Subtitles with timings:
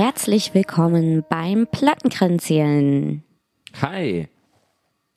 [0.00, 3.22] Herzlich willkommen beim Plattenkränzchen.
[3.82, 4.29] Hi.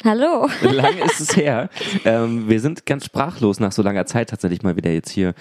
[0.03, 0.47] Hallo.
[0.61, 1.69] Lang ist es her.
[2.03, 5.33] Ähm, wir sind ganz sprachlos nach so langer Zeit tatsächlich mal wieder jetzt hier.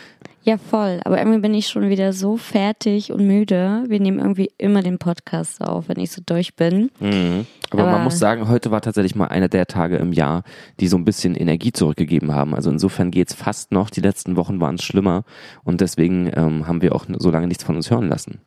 [0.44, 1.00] Ja, voll.
[1.04, 3.84] Aber irgendwie bin ich schon wieder so fertig und müde.
[3.88, 6.90] Wir nehmen irgendwie immer den Podcast auf, wenn ich so durch bin.
[7.00, 7.46] Mhm.
[7.70, 10.44] Aber, Aber- man muss sagen, heute war tatsächlich mal einer der Tage im Jahr,
[10.78, 12.54] die so ein bisschen Energie zurückgegeben haben.
[12.54, 13.90] Also insofern geht's fast noch.
[13.90, 15.24] Die letzten Wochen waren es schlimmer
[15.64, 18.40] und deswegen ähm, haben wir auch so lange nichts von uns hören lassen.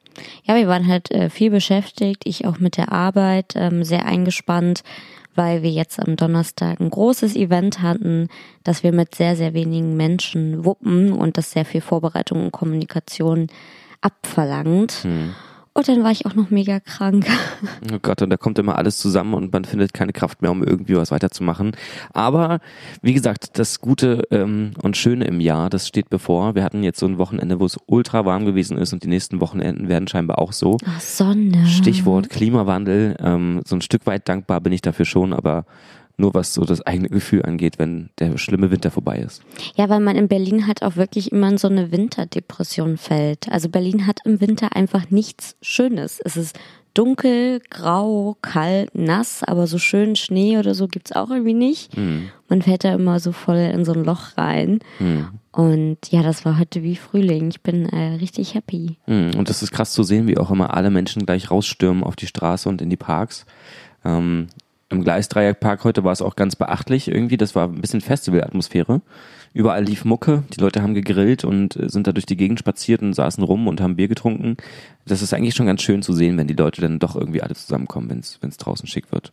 [0.43, 2.23] Ja, wir waren halt äh, viel beschäftigt.
[2.25, 4.83] Ich auch mit der Arbeit, ähm, sehr eingespannt,
[5.35, 8.29] weil wir jetzt am Donnerstag ein großes Event hatten,
[8.63, 13.47] das wir mit sehr, sehr wenigen Menschen wuppen und das sehr viel Vorbereitung und Kommunikation
[14.01, 15.05] abverlangt.
[15.77, 17.27] Und dann war ich auch noch mega krank.
[17.93, 20.63] Oh Gott, und da kommt immer alles zusammen und man findet keine Kraft mehr, um
[20.63, 21.73] irgendwie was weiterzumachen.
[22.13, 22.59] Aber
[23.01, 26.55] wie gesagt, das Gute ähm, und Schöne im Jahr, das steht bevor.
[26.55, 29.39] Wir hatten jetzt so ein Wochenende, wo es ultra warm gewesen ist und die nächsten
[29.39, 30.77] Wochenenden werden scheinbar auch so.
[30.85, 31.67] Ach, Sonne.
[31.67, 33.15] Stichwort Klimawandel.
[33.19, 35.65] Ähm, so ein Stück weit dankbar bin ich dafür schon, aber
[36.17, 39.43] nur was so das eigene Gefühl angeht, wenn der schlimme Winter vorbei ist.
[39.75, 43.49] Ja, weil man in Berlin halt auch wirklich immer in so eine Winterdepression fällt.
[43.51, 46.19] Also Berlin hat im Winter einfach nichts Schönes.
[46.23, 46.57] Es ist
[46.93, 51.91] dunkel, grau, kalt, nass, aber so schön Schnee oder so gibt's auch irgendwie nicht.
[52.47, 54.79] Man fährt da immer so voll in so ein Loch rein.
[55.51, 57.49] Und ja, das war heute wie Frühling.
[57.49, 58.97] Ich bin äh, richtig happy.
[59.07, 62.15] Mm, Und das ist krass zu sehen, wie auch immer alle Menschen gleich rausstürmen auf
[62.15, 63.45] die Straße und in die Parks.
[64.03, 64.47] Ähm,
[64.89, 67.37] Im Gleisdreieckpark heute war es auch ganz beachtlich irgendwie.
[67.37, 69.01] Das war ein bisschen Festivalatmosphäre.
[69.53, 73.01] Überall lief Mucke, die Leute haben gegrillt und äh, sind da durch die Gegend spaziert
[73.01, 74.57] und saßen rum und haben Bier getrunken.
[75.05, 77.55] Das ist eigentlich schon ganz schön zu sehen, wenn die Leute dann doch irgendwie alle
[77.55, 79.31] zusammenkommen, wenn es draußen schick wird.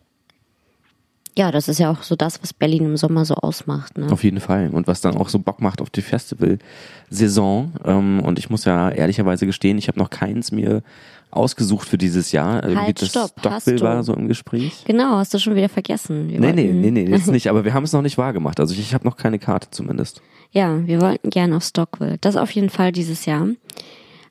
[1.35, 3.97] Ja, das ist ja auch so das, was Berlin im Sommer so ausmacht.
[3.97, 4.11] Ne?
[4.11, 4.69] Auf jeden Fall.
[4.69, 7.73] Und was dann auch so Bock macht auf die Festival-Saison.
[7.85, 10.83] Ähm, und ich muss ja ehrlicherweise gestehen, ich habe noch keins mir
[11.35, 12.63] ausgesucht für dieses Jahr.
[12.63, 14.83] Irgendwie Halt, das stopp, Stockbill war so im Gespräch.
[14.85, 16.29] Genau, hast du schon wieder vergessen.
[16.29, 17.49] Wir Nee, nee, nee, nee, jetzt nicht.
[17.49, 18.59] Aber wir haben es noch nicht wahr gemacht.
[18.59, 20.21] Also ich, ich habe noch keine Karte zumindest.
[20.51, 22.17] Ja, wir wollten gerne auf Stockville.
[22.21, 23.47] Das auf jeden Fall dieses Jahr.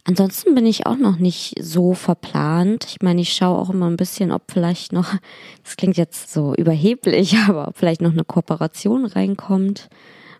[0.05, 2.87] Ansonsten bin ich auch noch nicht so verplant.
[2.89, 5.15] Ich meine, ich schaue auch immer ein bisschen, ob vielleicht noch,
[5.65, 9.89] das klingt jetzt so überheblich, aber ob vielleicht noch eine Kooperation reinkommt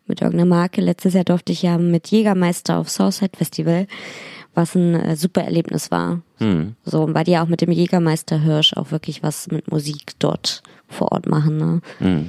[0.07, 0.81] mit irgendeiner Marke.
[0.81, 3.87] Letztes Jahr durfte ich ja mit Jägermeister auf Southside Festival,
[4.55, 6.21] was ein äh, super Erlebnis war.
[6.85, 10.63] So, weil die ja auch mit dem Jägermeister Hirsch auch wirklich was mit Musik dort
[10.89, 11.57] vor Ort machen.
[12.01, 12.25] Ne?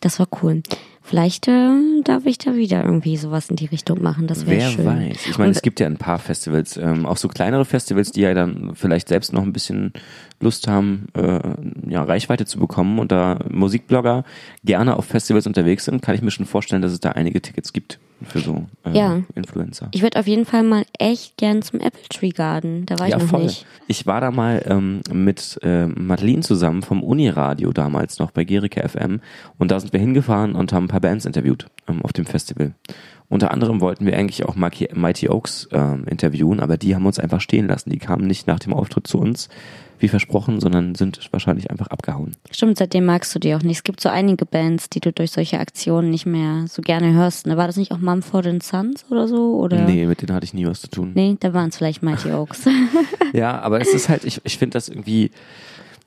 [0.00, 0.62] Das war cool.
[1.02, 1.70] Vielleicht äh,
[2.04, 4.26] darf ich da wieder irgendwie sowas in die Richtung machen.
[4.26, 4.84] Das wäre Wer schön.
[4.84, 5.26] weiß.
[5.30, 8.20] Ich meine, Und- es gibt ja ein paar Festivals, ähm, auch so kleinere Festivals, die
[8.22, 9.92] ja dann vielleicht selbst noch ein bisschen
[10.40, 11.40] Lust haben, äh,
[11.88, 14.24] ja, Reichweite zu bekommen und da Musikblogger
[14.64, 17.72] gerne auf Festivals unterwegs sind, kann ich mir schon vorstellen, dass es da einige Tickets
[17.72, 19.20] gibt für so äh, Ja.
[19.34, 19.88] Influencer.
[19.92, 22.86] Ich würde auf jeden Fall mal echt gern zum Apple Tree Garden.
[22.86, 23.66] Da war ich noch nicht.
[23.86, 28.88] Ich war da mal ähm, mit äh, Madeline zusammen vom Uniradio damals noch bei Gerike
[28.88, 29.20] FM
[29.58, 32.74] und da sind wir hingefahren und haben ein paar Bands interviewt ähm, auf dem Festival.
[33.28, 37.40] Unter anderem wollten wir eigentlich auch Mighty Oaks ähm, interviewen, aber die haben uns einfach
[37.40, 37.90] stehen lassen.
[37.90, 39.48] Die kamen nicht nach dem Auftritt zu uns,
[39.98, 42.36] wie versprochen, sondern sind wahrscheinlich einfach abgehauen.
[42.50, 43.78] Stimmt, seitdem magst du die auch nicht.
[43.78, 47.46] Es gibt so einige Bands, die du durch solche Aktionen nicht mehr so gerne hörst.
[47.46, 47.56] Ne?
[47.56, 49.56] War das nicht auch Mumford Sons oder so?
[49.56, 49.84] Oder?
[49.84, 51.12] Nee, mit denen hatte ich nie was zu tun.
[51.14, 52.66] Nee, da waren es vielleicht Mighty Oaks.
[53.34, 55.30] Ja, aber es ist halt, ich, ich finde das irgendwie,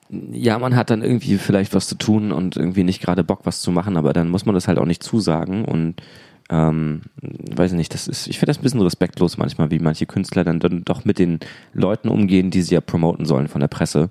[0.10, 3.62] ja, man hat dann irgendwie vielleicht was zu tun und irgendwie nicht gerade Bock, was
[3.62, 6.02] zu machen, aber dann muss man das halt auch nicht zusagen und
[6.52, 10.06] ähm, weiß ich nicht, das ist, ich finde das ein bisschen respektlos manchmal, wie manche
[10.06, 11.40] Künstler dann, dann doch mit den
[11.74, 14.10] Leuten umgehen, die sie ja promoten sollen von der Presse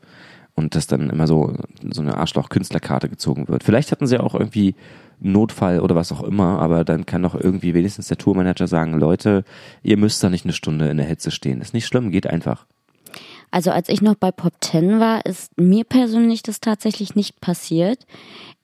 [0.54, 1.54] und dass dann immer so,
[1.90, 3.62] so eine Arschloch-Künstlerkarte gezogen wird.
[3.62, 4.74] Vielleicht hatten sie auch irgendwie
[5.20, 9.44] Notfall oder was auch immer, aber dann kann doch irgendwie wenigstens der Tourmanager sagen, Leute,
[9.82, 11.60] ihr müsst da nicht eine Stunde in der Hitze stehen.
[11.60, 12.66] Ist nicht schlimm, geht einfach.
[13.50, 18.06] Also als ich noch bei Pop 10 war, ist mir persönlich das tatsächlich nicht passiert.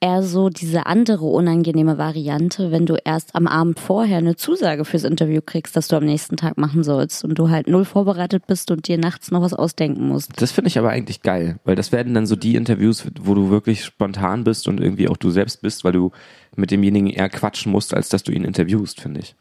[0.00, 5.04] Eher so diese andere unangenehme Variante, wenn du erst am Abend vorher eine Zusage fürs
[5.04, 8.70] Interview kriegst, dass du am nächsten Tag machen sollst und du halt null vorbereitet bist
[8.70, 10.40] und dir nachts noch was ausdenken musst.
[10.40, 13.50] Das finde ich aber eigentlich geil, weil das werden dann so die Interviews, wo du
[13.50, 16.12] wirklich spontan bist und irgendwie auch du selbst bist, weil du
[16.54, 19.34] mit demjenigen eher quatschen musst, als dass du ihn interviewst, finde ich.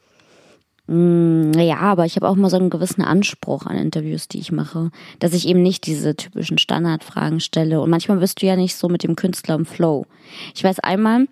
[0.88, 4.92] Ja, aber ich habe auch mal so einen gewissen Anspruch an Interviews, die ich mache,
[5.18, 7.82] dass ich eben nicht diese typischen Standardfragen stelle.
[7.82, 10.06] Und manchmal bist du ja nicht so mit dem Künstler im Flow.
[10.54, 11.28] Ich weiß einmal,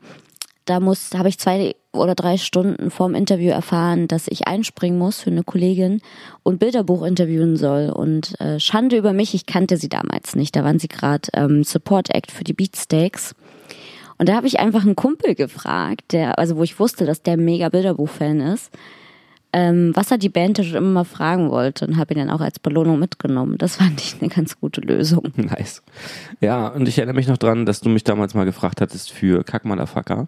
[0.65, 5.19] da muss, habe ich zwei oder drei Stunden vorm Interview erfahren, dass ich einspringen muss
[5.19, 6.01] für eine Kollegin
[6.41, 7.91] und Bilderbuch interviewen soll.
[7.91, 10.55] Und äh, Schande über mich, ich kannte sie damals nicht.
[10.55, 13.35] Da waren sie gerade ähm, Support Act für die Beatsteaks.
[14.17, 17.37] Und da habe ich einfach einen Kumpel gefragt, der, also wo ich wusste, dass der
[17.37, 18.71] mega Bilderbuch-Fan ist,
[19.53, 22.41] ähm, was er die Band schon immer mal fragen wollte und habe ihn dann auch
[22.41, 23.57] als Belohnung mitgenommen.
[23.57, 25.31] Das fand ich eine ganz gute Lösung.
[25.35, 25.83] Nice.
[26.41, 29.43] Ja, und ich erinnere mich noch dran, dass du mich damals mal gefragt hattest für
[29.43, 30.27] Kack Motherfucker.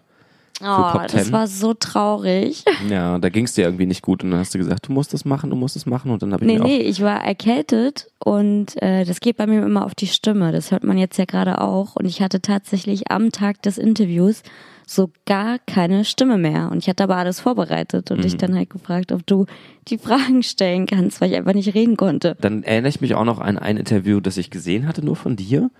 [0.62, 2.64] Oh, das war so traurig.
[2.88, 5.12] Ja, da ging es dir irgendwie nicht gut und dann hast du gesagt, du musst
[5.12, 7.22] das machen, du musst das machen und dann habe ich Nee, mir nee, ich war
[7.24, 10.52] erkältet und äh, das geht bei mir immer auf die Stimme.
[10.52, 11.96] Das hört man jetzt ja gerade auch.
[11.96, 14.42] Und ich hatte tatsächlich am Tag des Interviews
[14.88, 16.70] so gar keine Stimme mehr.
[16.70, 18.22] Und ich hatte aber alles vorbereitet und Mhm.
[18.22, 19.46] dich dann halt gefragt, ob du
[19.88, 22.36] die Fragen stellen kannst, weil ich einfach nicht reden konnte.
[22.40, 25.34] Dann erinnere ich mich auch noch an ein Interview, das ich gesehen hatte, nur von
[25.36, 25.70] dir.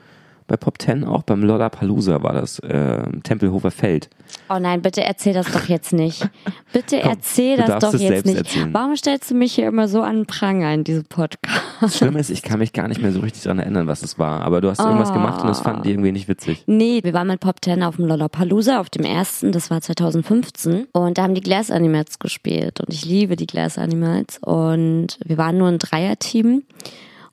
[0.48, 4.08] Bei Pop 10 auch, beim Lollapalooza war das, äh, Tempelhofer Feld.
[4.48, 6.28] Oh nein, bitte erzähl das doch jetzt nicht.
[6.72, 8.36] Bitte Komm, erzähl das doch jetzt nicht.
[8.38, 8.72] erzählen.
[8.74, 11.62] Warum stellst du mich hier immer so an Pranger in diesem Podcast?
[11.80, 14.18] Das Schlimme ist, ich kann mich gar nicht mehr so richtig dran erinnern, was es
[14.18, 14.40] war.
[14.42, 15.14] Aber du hast irgendwas Oh.
[15.14, 16.62] gemacht und das fanden die irgendwie nicht witzig.
[16.66, 20.86] Nee, wir waren mit Pop 10 auf dem Lollapalooza, auf dem ersten, das war 2015.
[20.92, 22.80] Und da haben die Glass Animals gespielt.
[22.80, 24.38] Und ich liebe die Glass Animals.
[24.42, 26.62] Und wir waren nur ein Dreierteam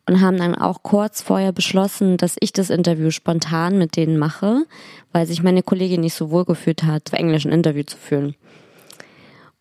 [0.06, 4.66] und haben dann auch kurz vorher beschlossen, dass ich das Interview spontan mit denen mache,
[5.12, 8.36] weil sich meine Kollegin nicht so wohl gefühlt hat, für Englisch ein Interview zu führen.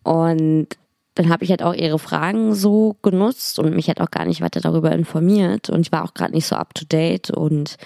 [0.03, 0.67] Und
[1.15, 4.41] dann habe ich halt auch ihre Fragen so genutzt und mich halt auch gar nicht
[4.41, 5.69] weiter darüber informiert.
[5.69, 7.29] Und ich war auch gerade nicht so up to date.
[7.29, 7.77] Und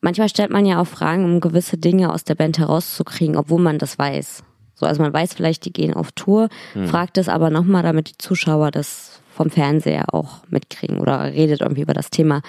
[0.00, 3.78] manchmal stellt man ja auch Fragen, um gewisse Dinge aus der Band herauszukriegen, obwohl man
[3.78, 4.44] das weiß.
[4.74, 6.48] So, also man weiß vielleicht, die gehen auf Tour,
[6.86, 9.09] fragt es aber nochmal, damit die Zuschauer das
[9.40, 12.42] vom Fernseher auch mitkriegen oder redet irgendwie über das Thema.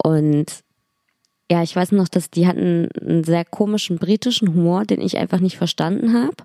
[0.00, 0.46] Und
[1.50, 5.40] ja, ich weiß noch, dass die hatten einen sehr komischen britischen Humor, den ich einfach
[5.40, 6.36] nicht verstanden habe.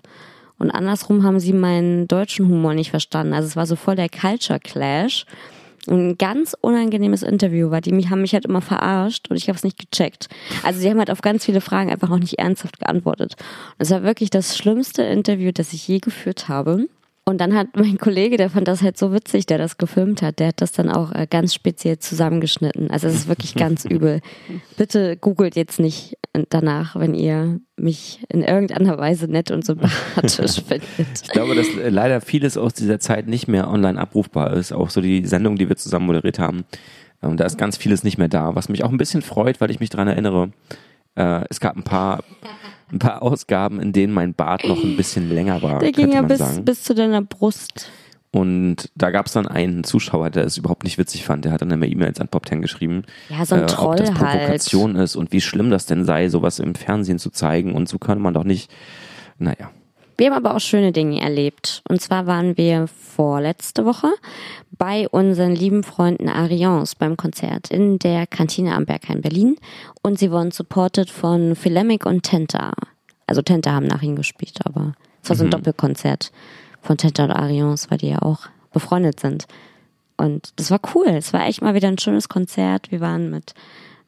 [0.58, 3.34] Und andersrum haben sie meinen deutschen Humor nicht verstanden.
[3.34, 5.26] Also es war so voll der Culture Clash.
[5.86, 9.56] Und ein ganz unangenehmes Interview, weil die haben mich halt immer verarscht und ich habe
[9.56, 10.28] es nicht gecheckt.
[10.64, 13.36] Also sie haben halt auf ganz viele Fragen einfach auch nicht ernsthaft geantwortet.
[13.78, 16.88] Und es war wirklich das schlimmste Interview, das ich je geführt habe.
[17.28, 20.38] Und dann hat mein Kollege, der fand das halt so witzig, der das gefilmt hat,
[20.38, 22.90] der hat das dann auch äh, ganz speziell zusammengeschnitten.
[22.90, 24.22] Also es ist wirklich ganz übel.
[24.78, 26.16] Bitte googelt jetzt nicht
[26.48, 30.88] danach, wenn ihr mich in irgendeiner Weise nett und sympathisch findet.
[31.22, 34.72] Ich glaube, dass äh, leider vieles aus dieser Zeit nicht mehr online abrufbar ist.
[34.72, 36.64] Auch so die Sendung, die wir zusammen moderiert haben.
[37.22, 39.70] Ähm, da ist ganz vieles nicht mehr da, was mich auch ein bisschen freut, weil
[39.70, 40.50] ich mich daran erinnere.
[41.14, 42.24] Äh, es gab ein paar,
[42.92, 46.22] ein paar Ausgaben, in denen mein Bart noch ein bisschen länger war, Der ging ja
[46.22, 46.64] bis, sagen.
[46.64, 47.90] bis zu deiner Brust.
[48.30, 51.44] Und da gab es dann einen Zuschauer, der es überhaupt nicht witzig fand.
[51.46, 54.04] Der hat dann immer E-Mails an Pop 10 geschrieben, Ja, so ein äh, Troll ob
[54.04, 54.38] das halt.
[54.40, 57.74] Provokation ist und wie schlimm das denn sei, sowas im Fernsehen zu zeigen.
[57.74, 58.70] Und so kann man doch nicht.
[59.38, 59.70] Naja.
[60.18, 61.82] Wir haben aber auch schöne Dinge erlebt.
[61.88, 64.08] Und zwar waren wir vorletzte Woche
[64.78, 69.56] bei unseren lieben Freunden Arians beim Konzert in der Kantine am Berghain Berlin.
[70.02, 72.72] Und sie wurden supported von Philemic und Tenta.
[73.26, 76.32] Also Tenta haben nach ihnen gespielt, aber es war so ein Doppelkonzert
[76.80, 79.46] von Tenta und Arians, weil die ja auch befreundet sind.
[80.16, 81.08] Und das war cool.
[81.08, 82.90] Es war echt mal wieder ein schönes Konzert.
[82.90, 83.54] Wir waren mit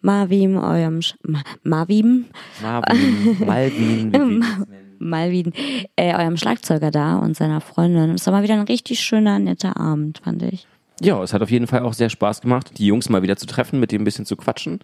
[0.01, 2.27] Marvin, eurem Sch Ma Marvin,
[2.63, 4.77] Marvin, Malvin, wie.
[5.01, 5.53] Malvin,
[5.97, 8.11] äh, eurem Schlagzeuger da und seiner Freundin.
[8.11, 10.67] Es war mal wieder ein richtig schöner, netter Abend, fand ich.
[11.01, 13.47] Ja, es hat auf jeden Fall auch sehr Spaß gemacht, die Jungs mal wieder zu
[13.47, 14.81] treffen, mit denen ein bisschen zu quatschen.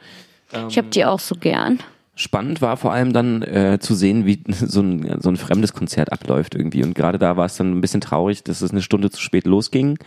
[0.69, 1.81] Ich hab die auch so gern.
[2.15, 6.13] Spannend war vor allem dann äh, zu sehen, wie so ein, so ein fremdes Konzert
[6.13, 6.83] abläuft irgendwie.
[6.83, 9.45] Und gerade da war es dann ein bisschen traurig, dass es eine Stunde zu spät
[9.47, 9.99] losging.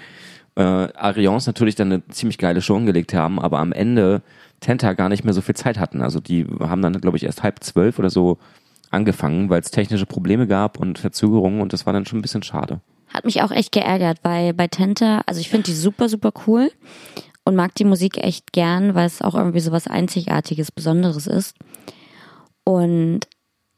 [0.56, 4.24] Äh, Arians natürlich dann eine ziemlich geile Show hingelegt haben, aber am Ende
[4.60, 6.02] Tenta gar nicht mehr so viel Zeit hatten.
[6.02, 8.40] Also die haben dann, glaube ich, erst halb zwölf oder so
[8.92, 12.44] angefangen, weil es technische Probleme gab und Verzögerungen und das war dann schon ein bisschen
[12.44, 12.82] schade.
[13.08, 16.72] Hat mich auch echt geärgert, weil bei Tenta, also ich finde die super, super cool
[17.44, 21.56] und mag die Musik echt gern, weil es auch irgendwie so was Einzigartiges, Besonderes ist.
[22.64, 23.22] Und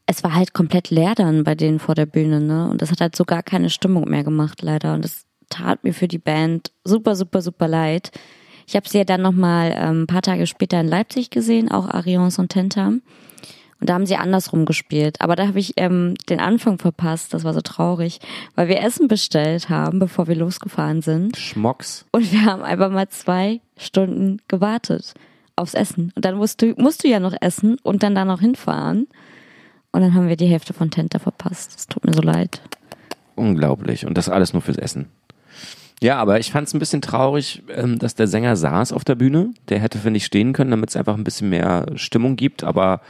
[0.05, 2.69] es war halt komplett leer dann bei denen vor der Bühne, ne?
[2.69, 4.93] Und das hat halt so gar keine Stimmung mehr gemacht, leider.
[4.93, 8.11] Und das tat mir für die Band super, super, super leid.
[8.67, 11.87] Ich habe sie ja dann nochmal ähm, ein paar Tage später in Leipzig gesehen, auch
[11.87, 12.93] Arians und Tenta.
[13.81, 15.19] Und da haben sie andersrum gespielt.
[15.21, 17.33] Aber da habe ich ähm, den Anfang verpasst.
[17.33, 18.19] Das war so traurig,
[18.55, 21.35] weil wir Essen bestellt haben, bevor wir losgefahren sind.
[21.35, 22.05] Schmocks.
[22.11, 25.15] Und wir haben einfach mal zwei Stunden gewartet
[25.55, 26.13] aufs Essen.
[26.15, 29.07] Und dann musst du, musst du ja noch essen und dann da noch hinfahren.
[29.91, 31.73] Und dann haben wir die Hälfte von Tenta verpasst.
[31.75, 32.61] Es tut mir so leid.
[33.35, 34.05] Unglaublich.
[34.05, 35.07] Und das alles nur fürs Essen.
[36.03, 39.15] Ja, aber ich fand es ein bisschen traurig, ähm, dass der Sänger saß auf der
[39.15, 39.53] Bühne.
[39.69, 42.63] Der hätte, finde ich, stehen können, damit es einfach ein bisschen mehr Stimmung gibt.
[42.63, 43.01] Aber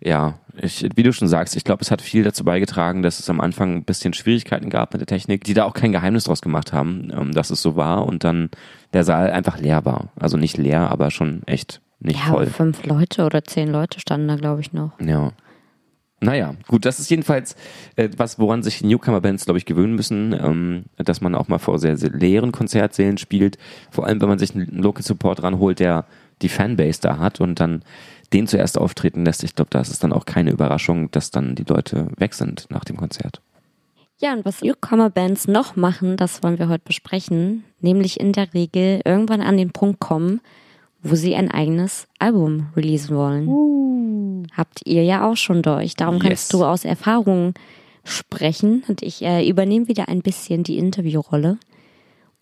[0.00, 3.30] ja, ich, wie du schon sagst, ich glaube, es hat viel dazu beigetragen, dass es
[3.30, 6.42] am Anfang ein bisschen Schwierigkeiten gab mit der Technik, die da auch kein Geheimnis draus
[6.42, 8.50] gemacht haben, ähm, dass es so war und dann
[8.92, 10.10] der Saal einfach leer war.
[10.16, 12.46] Also nicht leer, aber schon echt nicht ja, voll.
[12.46, 14.92] fünf Leute oder zehn Leute standen da, glaube ich, noch.
[15.00, 15.32] Ja.
[16.20, 17.54] Naja, gut, das ist jedenfalls
[17.96, 21.58] äh, was, woran sich die Newcomer-Bands, glaube ich, gewöhnen müssen, ähm, dass man auch mal
[21.58, 23.58] vor sehr, sehr leeren Konzertsälen spielt.
[23.90, 26.06] Vor allem, wenn man sich einen Local Support ranholt, der
[26.40, 27.82] die Fanbase da hat und dann
[28.34, 29.44] den zuerst auftreten lässt.
[29.44, 32.66] Ich glaube, da ist es dann auch keine Überraschung, dass dann die Leute weg sind
[32.68, 33.40] nach dem Konzert.
[34.20, 39.00] Ja, und was Newcomer-Bands noch machen, das wollen wir heute besprechen, nämlich in der Regel
[39.04, 40.40] irgendwann an den Punkt kommen,
[41.02, 43.48] wo sie ein eigenes Album releasen wollen.
[43.48, 44.42] Uh.
[44.56, 45.94] Habt ihr ja auch schon durch.
[45.94, 46.22] Darum yes.
[46.22, 47.54] kannst du aus Erfahrung
[48.04, 51.58] sprechen und ich äh, übernehme wieder ein bisschen die Interviewrolle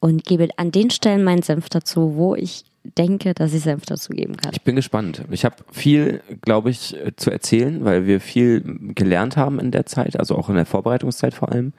[0.01, 4.13] und gebe an den Stellen meinen Senf dazu, wo ich denke, dass ich Senf dazu
[4.13, 4.53] geben kann.
[4.53, 5.23] Ich bin gespannt.
[5.31, 8.63] Ich habe viel, glaube ich, zu erzählen, weil wir viel
[8.95, 11.73] gelernt haben in der Zeit, also auch in der Vorbereitungszeit vor allem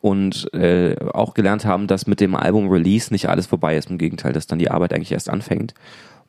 [0.00, 3.90] und äh, auch gelernt haben, dass mit dem Album Release nicht alles vorbei ist.
[3.90, 5.74] Im Gegenteil, dass dann die Arbeit eigentlich erst anfängt.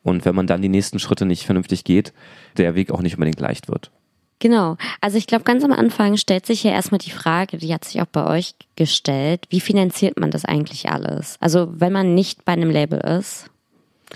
[0.02, 2.12] Und wenn man dann die nächsten Schritte nicht vernünftig geht,
[2.56, 3.90] der Weg auch nicht unbedingt leicht wird.
[4.38, 4.76] Genau.
[5.02, 8.00] Also ich glaube, ganz am Anfang stellt sich ja erstmal die Frage, die hat sich
[8.00, 11.36] auch bei euch gestellt, wie finanziert man das eigentlich alles?
[11.40, 13.49] Also wenn man nicht bei einem Label ist,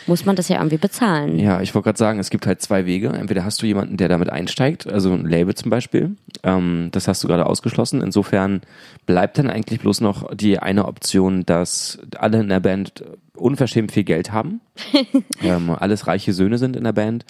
[0.07, 1.39] muss man das ja irgendwie bezahlen.
[1.39, 3.09] Ja, ich wollte gerade sagen, es gibt halt zwei Wege.
[3.09, 6.17] Entweder hast du jemanden, der damit einsteigt, also ein Label zum Beispiel.
[6.43, 8.03] Ähm, das hast du gerade ausgeschlossen.
[8.03, 8.63] Insofern
[9.07, 13.05] bleibt dann eigentlich bloß noch die eine Option, dass alle in der Band
[13.37, 14.61] unverschämt viel Geld haben.
[15.43, 17.25] ähm, alles reiche Söhne sind in der Band.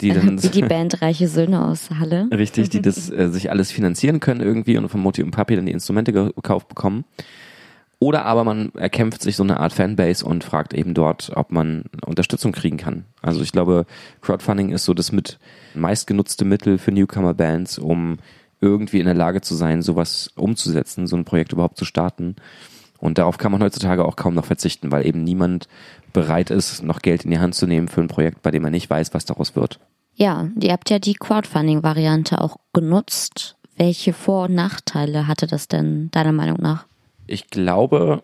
[0.00, 2.28] Die dann, Wie die Band Reiche Söhne aus Halle.
[2.32, 5.66] Richtig, die das äh, sich alles finanzieren können irgendwie und von Moti und Papi dann
[5.66, 7.04] die Instrumente gekauft bekommen.
[8.00, 11.84] Oder aber man erkämpft sich so eine Art Fanbase und fragt eben dort, ob man
[12.06, 13.04] Unterstützung kriegen kann.
[13.22, 13.86] Also ich glaube,
[14.20, 15.38] Crowdfunding ist so das mit
[15.74, 18.18] meistgenutzte Mittel für Newcomer-Bands, um
[18.60, 22.36] irgendwie in der Lage zu sein, sowas umzusetzen, so ein Projekt überhaupt zu starten.
[22.98, 25.68] Und darauf kann man heutzutage auch kaum noch verzichten, weil eben niemand
[26.12, 28.72] bereit ist, noch Geld in die Hand zu nehmen für ein Projekt, bei dem man
[28.72, 29.78] nicht weiß, was daraus wird.
[30.14, 33.56] Ja, ihr habt ja die Crowdfunding-Variante auch genutzt.
[33.76, 36.86] Welche Vor- und Nachteile hatte das denn deiner Meinung nach?
[37.28, 38.22] Ich glaube,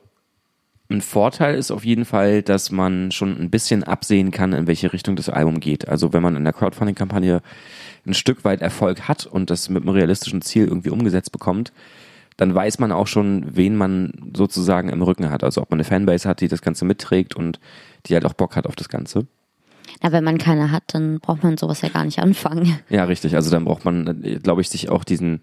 [0.90, 4.92] ein Vorteil ist auf jeden Fall, dass man schon ein bisschen absehen kann, in welche
[4.92, 5.88] Richtung das Album geht.
[5.88, 7.40] Also wenn man in der Crowdfunding-Kampagne
[8.06, 11.72] ein Stück weit Erfolg hat und das mit einem realistischen Ziel irgendwie umgesetzt bekommt,
[12.36, 15.44] dann weiß man auch schon, wen man sozusagen im Rücken hat.
[15.44, 17.60] Also ob man eine Fanbase hat, die das Ganze mitträgt und
[18.06, 19.26] die halt auch Bock hat auf das Ganze.
[20.02, 22.78] Ja, wenn man keine hat, dann braucht man sowas ja gar nicht anfangen.
[22.88, 23.36] Ja, richtig.
[23.36, 25.40] Also dann braucht man, glaube ich, sich auch diesen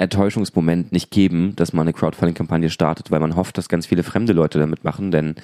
[0.00, 4.32] Enttäuschungsmoment nicht geben, dass man eine Crowdfunding-Kampagne startet, weil man hofft, dass ganz viele fremde
[4.32, 5.34] Leute damit machen, denn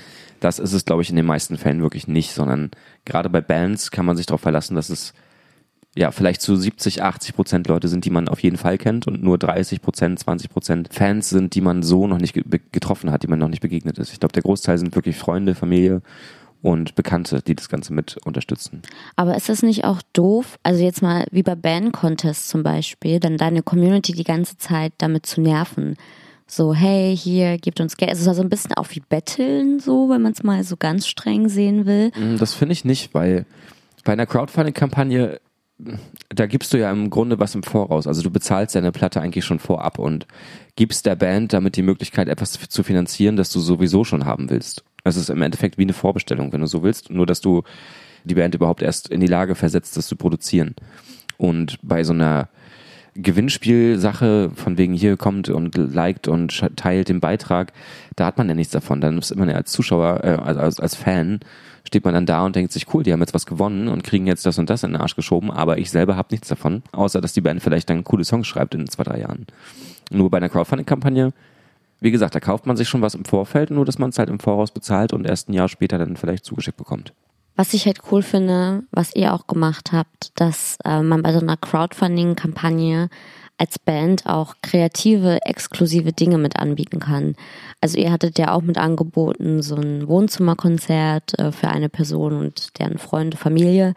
[0.40, 2.70] das ist es, glaube ich, in den meisten Fällen wirklich nicht, sondern
[3.04, 5.12] gerade bei Bands kann man sich darauf verlassen, dass es
[5.96, 9.22] ja, vielleicht zu 70, 80 Prozent Leute sind, die man auf jeden Fall kennt und
[9.22, 12.34] nur 30 Prozent, 20 Prozent Fans sind, die man so noch nicht
[12.70, 14.12] getroffen hat, die man noch nicht begegnet ist.
[14.12, 16.02] Ich glaube, der Großteil sind wirklich Freunde, Familie
[16.62, 18.82] und Bekannte, die das Ganze mit unterstützen.
[19.14, 23.36] Aber ist das nicht auch doof, also jetzt mal wie bei Band-Contests zum Beispiel, dann
[23.36, 25.96] deine Community die ganze Zeit damit zu nerven?
[26.48, 28.12] So, hey, hier, gibt uns Geld.
[28.12, 31.08] Es ist also ein bisschen auch wie Betteln, so, wenn man es mal so ganz
[31.08, 32.12] streng sehen will.
[32.16, 33.46] Mm, das finde ich nicht, weil
[34.04, 35.40] bei einer Crowdfunding-Kampagne,
[36.28, 38.06] da gibst du ja im Grunde was im Voraus.
[38.06, 40.26] Also du bezahlst deine Platte eigentlich schon vorab und
[40.76, 44.84] gibst der Band damit die Möglichkeit, etwas zu finanzieren, das du sowieso schon haben willst.
[45.06, 47.62] Es ist im Endeffekt wie eine Vorbestellung, wenn du so willst, nur dass du
[48.24, 50.74] die Band überhaupt erst in die Lage versetzt, das zu produzieren.
[51.36, 52.48] Und bei so einer
[53.14, 57.72] Gewinnspielsache, von wegen hier kommt und liked und teilt den Beitrag,
[58.16, 59.00] da hat man ja nichts davon.
[59.00, 61.40] Dann ist man ja als Zuschauer, äh, als, als Fan,
[61.84, 64.26] steht man dann da und denkt sich, cool, die haben jetzt was gewonnen und kriegen
[64.26, 67.20] jetzt das und das in den Arsch geschoben, aber ich selber habe nichts davon, außer
[67.20, 69.46] dass die Band vielleicht dann coole Songs schreibt in zwei, drei Jahren.
[70.10, 71.32] Nur bei einer Crowdfunding-Kampagne
[72.00, 74.28] wie gesagt, da kauft man sich schon was im Vorfeld, nur dass man es halt
[74.28, 77.12] im Voraus bezahlt und erst ein Jahr später dann vielleicht zugeschickt bekommt.
[77.56, 81.40] Was ich halt cool finde, was ihr auch gemacht habt, dass äh, man bei so
[81.40, 83.08] einer Crowdfunding-Kampagne
[83.58, 87.34] als Band auch kreative, exklusive Dinge mit anbieten kann.
[87.80, 92.78] Also ihr hattet ja auch mit angeboten so ein Wohnzimmerkonzert äh, für eine Person und
[92.78, 93.94] deren Freunde, Familie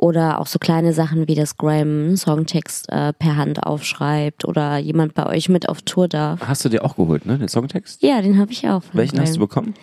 [0.00, 5.12] oder auch so kleine Sachen wie das Graham Songtext äh, per Hand aufschreibt oder jemand
[5.14, 6.40] bei euch mit auf Tour darf.
[6.40, 8.02] Hast du dir auch geholt, ne, den Songtext?
[8.02, 8.82] Ja, den habe ich auch.
[8.94, 9.26] Welchen Graham.
[9.26, 9.74] hast du bekommen?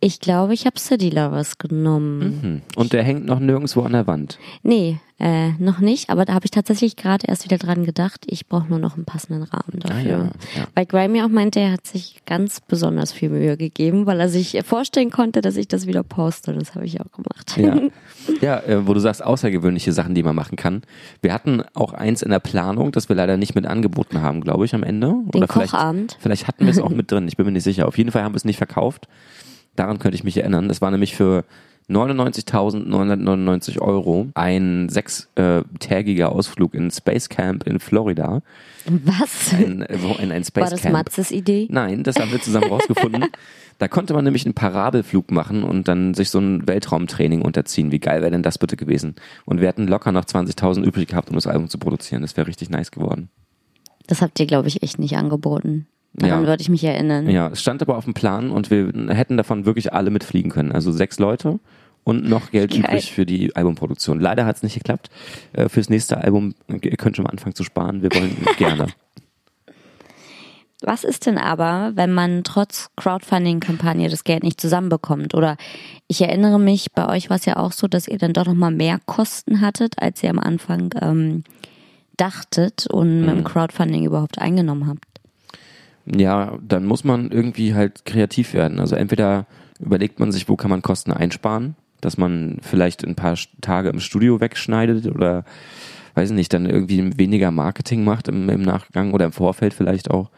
[0.00, 2.40] Ich glaube, ich habe City Lovers genommen.
[2.42, 2.62] Mhm.
[2.76, 4.38] Und der hängt noch nirgendwo an der Wand?
[4.62, 8.48] Nee, Äh, noch nicht, aber da habe ich tatsächlich gerade erst wieder dran gedacht, ich
[8.48, 9.96] brauche nur noch einen passenden Rahmen dafür.
[9.96, 10.18] Ah, ja,
[10.56, 10.66] ja.
[10.74, 14.58] Weil Grammy auch meinte, er hat sich ganz besonders viel Mühe gegeben, weil er sich
[14.64, 16.50] vorstellen konnte, dass ich das wieder poste.
[16.50, 17.56] Und das habe ich auch gemacht.
[17.56, 17.80] Ja,
[18.40, 20.82] ja äh, wo du sagst, außergewöhnliche Sachen, die man machen kann.
[21.22, 24.64] Wir hatten auch eins in der Planung, das wir leider nicht mit angeboten haben, glaube
[24.64, 25.06] ich, am Ende.
[25.06, 26.16] Den Oder vielleicht, Kochabend?
[26.18, 27.86] vielleicht hatten wir es auch mit drin, ich bin mir nicht sicher.
[27.86, 29.06] Auf jeden Fall haben wir es nicht verkauft.
[29.76, 30.66] Daran könnte ich mich erinnern.
[30.66, 31.44] Das war nämlich für
[31.88, 38.42] 99.999 Euro ein sechstägiger Ausflug in Space Camp in Florida.
[38.86, 39.52] Was?
[39.52, 40.94] Ein, ein, ein Space War das Camp.
[40.94, 41.68] Matzes Idee?
[41.70, 43.26] Nein, das haben wir zusammen rausgefunden.
[43.78, 47.90] Da konnte man nämlich einen Parabelflug machen und dann sich so ein Weltraumtraining unterziehen.
[47.90, 49.16] Wie geil wäre denn das bitte gewesen?
[49.46, 52.22] Und wir hätten locker noch 20.000 übrig gehabt, um das Album zu produzieren.
[52.22, 53.30] Das wäre richtig nice geworden.
[54.06, 55.88] Das habt ihr, glaube ich, echt nicht angeboten.
[56.14, 56.48] Daran Ja.
[56.48, 57.28] würde ich mich erinnern.
[57.28, 60.70] Ja, es stand aber auf dem Plan und wir hätten davon wirklich alle mitfliegen können.
[60.72, 61.58] Also sechs Leute
[62.04, 62.80] und noch Geld Geil.
[62.80, 64.20] übrig für die Albumproduktion.
[64.20, 65.10] Leider hat es nicht geklappt.
[65.54, 68.02] Äh, Fürs nächste Album, ihr könnt schon mal anfangen zu sparen.
[68.02, 68.86] Wir wollen gerne.
[70.82, 75.34] Was ist denn aber, wenn man trotz Crowdfunding-Kampagne das Geld nicht zusammenbekommt?
[75.34, 75.56] Oder
[76.08, 78.70] ich erinnere mich, bei euch war es ja auch so, dass ihr dann doch nochmal
[78.70, 81.44] mehr Kosten hattet, als ihr am Anfang ähm,
[82.18, 83.38] dachtet und mit Mhm.
[83.38, 85.03] dem Crowdfunding überhaupt eingenommen habt.
[86.06, 88.78] Ja, dann muss man irgendwie halt kreativ werden.
[88.78, 89.46] Also entweder
[89.80, 94.00] überlegt man sich, wo kann man Kosten einsparen, dass man vielleicht ein paar Tage im
[94.00, 95.44] Studio wegschneidet oder
[96.14, 100.30] weiß nicht, dann irgendwie weniger Marketing macht im, im Nachgang oder im Vorfeld vielleicht auch.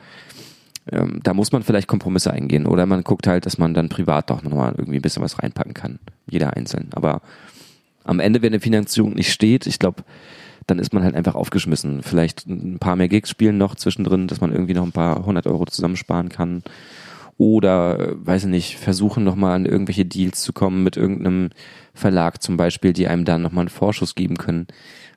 [0.91, 4.31] Ähm, da muss man vielleicht Kompromisse eingehen oder man guckt halt, dass man dann privat
[4.31, 5.99] doch nochmal irgendwie ein bisschen was reinpacken kann.
[6.29, 6.89] Jeder einzeln.
[6.93, 7.23] Aber
[8.05, 10.05] am Ende, wenn eine Finanzierung nicht steht, ich glaube,
[10.67, 12.03] dann ist man halt einfach aufgeschmissen.
[12.03, 15.47] Vielleicht ein paar mehr Gigs spielen noch zwischendrin, dass man irgendwie noch ein paar hundert
[15.47, 16.63] Euro zusammensparen kann.
[17.39, 21.51] Oder, äh, weiß ich nicht, versuchen nochmal an irgendwelche Deals zu kommen mit irgendeinem
[21.95, 24.67] Verlag zum Beispiel, die einem dann nochmal einen Vorschuss geben können,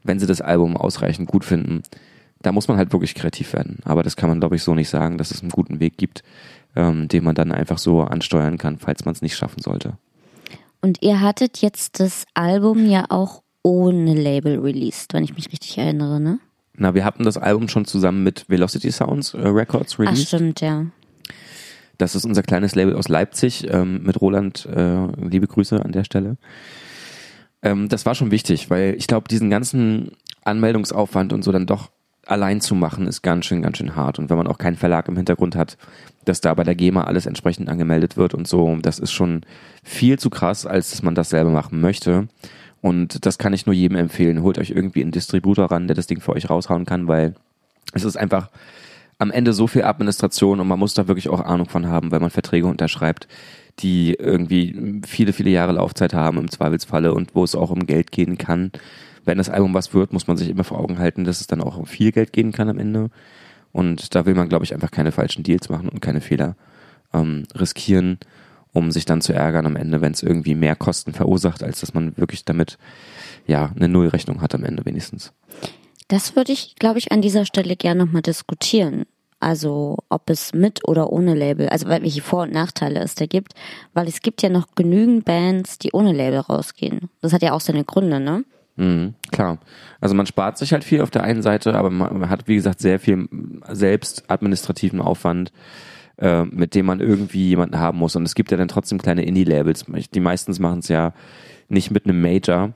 [0.04, 1.84] wenn sie das Album ausreichend gut finden.
[2.42, 3.80] Da muss man halt wirklich kreativ werden.
[3.84, 6.24] Aber das kann man, glaube ich, so nicht sagen, dass es einen guten Weg gibt,
[6.76, 9.98] ähm, den man dann einfach so ansteuern kann, falls man es nicht schaffen sollte.
[10.82, 15.78] Und ihr hattet jetzt das Album ja auch ohne Label released, wenn ich mich richtig
[15.78, 16.40] erinnere, ne?
[16.76, 20.28] Na, wir hatten das Album schon zusammen mit Velocity Sounds äh, Records Ach, released.
[20.28, 20.86] stimmt, ja.
[21.98, 24.66] Das ist unser kleines Label aus Leipzig ähm, mit Roland.
[24.66, 26.38] Äh, liebe Grüße an der Stelle.
[27.62, 30.12] Ähm, das war schon wichtig, weil ich glaube, diesen ganzen
[30.46, 31.90] Anmeldungsaufwand und so dann doch
[32.26, 34.20] allein zu machen, ist ganz schön, ganz schön hart.
[34.20, 35.78] Und wenn man auch keinen Verlag im Hintergrund hat,
[36.26, 39.42] dass da bei der GEMA alles entsprechend angemeldet wird und so, das ist schon
[39.84, 42.28] viel zu krass, als dass man das selber machen möchte.
[42.82, 44.42] Und das kann ich nur jedem empfehlen.
[44.42, 47.36] Holt euch irgendwie einen Distributor ran, der das Ding für euch raushauen kann, weil
[47.94, 48.50] es ist einfach
[49.18, 52.22] am Ende so viel Administration und man muss da wirklich auch Ahnung von haben, weil
[52.22, 53.28] man Verträge unterschreibt,
[53.80, 58.12] die irgendwie viele, viele Jahre Laufzeit haben im Zweifelsfalle und wo es auch um Geld
[58.12, 58.72] gehen kann.
[59.26, 61.62] Wenn das Album was wird, muss man sich immer vor Augen halten, dass es dann
[61.62, 63.10] auch um viel Geld gehen kann am Ende.
[63.74, 66.56] Und da will man, glaube ich, einfach keine falschen Deals machen und keine Fehler
[67.14, 68.18] ähm, riskieren,
[68.74, 71.94] um sich dann zu ärgern am Ende, wenn es irgendwie mehr Kosten verursacht, als dass
[71.94, 72.78] man wirklich damit
[73.48, 75.34] ja eine Nullrechnung hat am Ende wenigstens.
[76.08, 79.06] Das würde ich, glaube ich, an dieser Stelle gerne nochmal diskutieren.
[79.40, 83.54] Also ob es mit oder ohne Label, also welche Vor- und Nachteile es da gibt,
[83.94, 87.10] weil es gibt ja noch genügend Bands, die ohne Label rausgehen.
[87.22, 88.44] Das hat ja auch seine Gründe, ne?
[88.76, 89.60] Mhm, klar.
[90.02, 92.80] Also man spart sich halt viel auf der einen Seite, aber man hat, wie gesagt,
[92.80, 93.28] sehr viel
[93.70, 95.54] selbst administrativen Aufwand,
[96.20, 98.16] äh, mit dem man irgendwie jemanden haben muss.
[98.16, 99.86] Und es gibt ja dann trotzdem kleine Indie-Labels.
[100.14, 101.14] Die meistens machen es ja
[101.70, 102.74] nicht mit einem Major,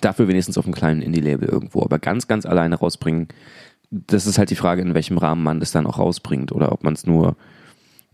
[0.00, 1.82] dafür wenigstens auf einem kleinen Indie-Label irgendwo.
[1.82, 3.28] Aber ganz, ganz alleine rausbringen,
[3.90, 6.84] das ist halt die Frage, in welchem Rahmen man das dann auch rausbringt oder ob
[6.84, 7.36] man es nur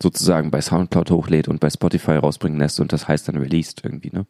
[0.03, 4.11] sozusagen bei Soundcloud hochlädt und bei Spotify rausbringen lässt und das heißt dann released irgendwie,
[4.11, 4.27] ne?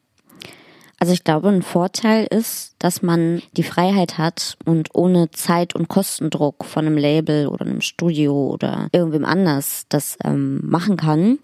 [0.99, 5.89] Also ich glaube, ein Vorteil ist, dass man die Freiheit hat und ohne Zeit- und
[5.89, 11.39] Kostendruck von einem Label oder einem Studio oder irgendwem anders das ähm, machen kann.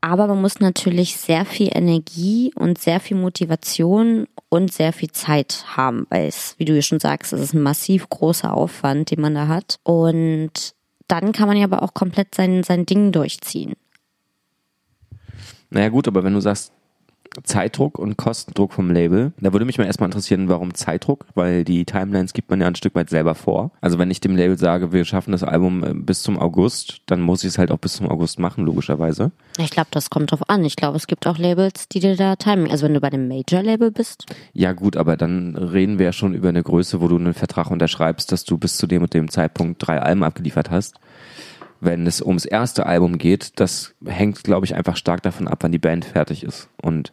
[0.00, 5.64] Aber man muss natürlich sehr viel Energie und sehr viel Motivation und sehr viel Zeit
[5.76, 9.20] haben, weil es, wie du ja schon sagst, es ist ein massiv großer Aufwand, den
[9.20, 9.78] man da hat.
[9.82, 10.74] Und
[11.08, 13.74] dann kann man ja aber auch komplett sein, sein Ding durchziehen.
[15.68, 16.72] Naja gut, aber wenn du sagst
[17.44, 21.84] Zeitdruck und Kostendruck vom Label, da würde mich mal erstmal interessieren, warum Zeitdruck, weil die
[21.84, 23.70] Timelines gibt man ja ein Stück weit selber vor.
[23.80, 27.20] Also wenn ich dem Label sage, wir schaffen das Album äh, bis zum August, dann
[27.20, 29.30] muss ich es halt auch bis zum August machen, logischerweise.
[29.58, 30.64] Ich glaube, das kommt drauf an.
[30.64, 33.28] Ich glaube, es gibt auch Labels, die dir da Timing, also wenn du bei dem
[33.28, 37.16] Major-Label bist, Ja gut, aber dann reden wir ja schon über eine Größe, wo du
[37.16, 40.96] einen Vertrag unterschreibst, dass du bis zu dem und dem Zeitpunkt drei Alben abgeliefert hast.
[41.80, 45.72] Wenn es ums erste Album geht, das hängt, glaube ich, einfach stark davon ab, wann
[45.72, 46.68] die Band fertig ist.
[46.82, 47.12] Und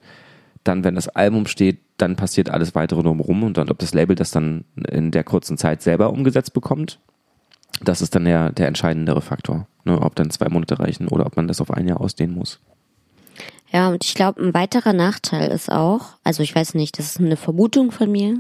[0.64, 4.16] Dann, wenn das Album steht, dann passiert alles weitere drumherum und dann, ob das Label
[4.16, 7.00] das dann in der kurzen Zeit selber umgesetzt bekommt,
[7.82, 9.68] das ist dann der, der entscheidendere Faktor.
[9.86, 10.00] Ne?
[10.02, 12.60] Ob dann zwei Monate reichen oder ob man das auf ein Jahr ausdehnen muss.
[13.72, 17.20] Ja, und ich glaube, ein weiterer Nachteil ist auch, also ich weiß nicht, das ist
[17.20, 18.38] eine Vermutung von mir,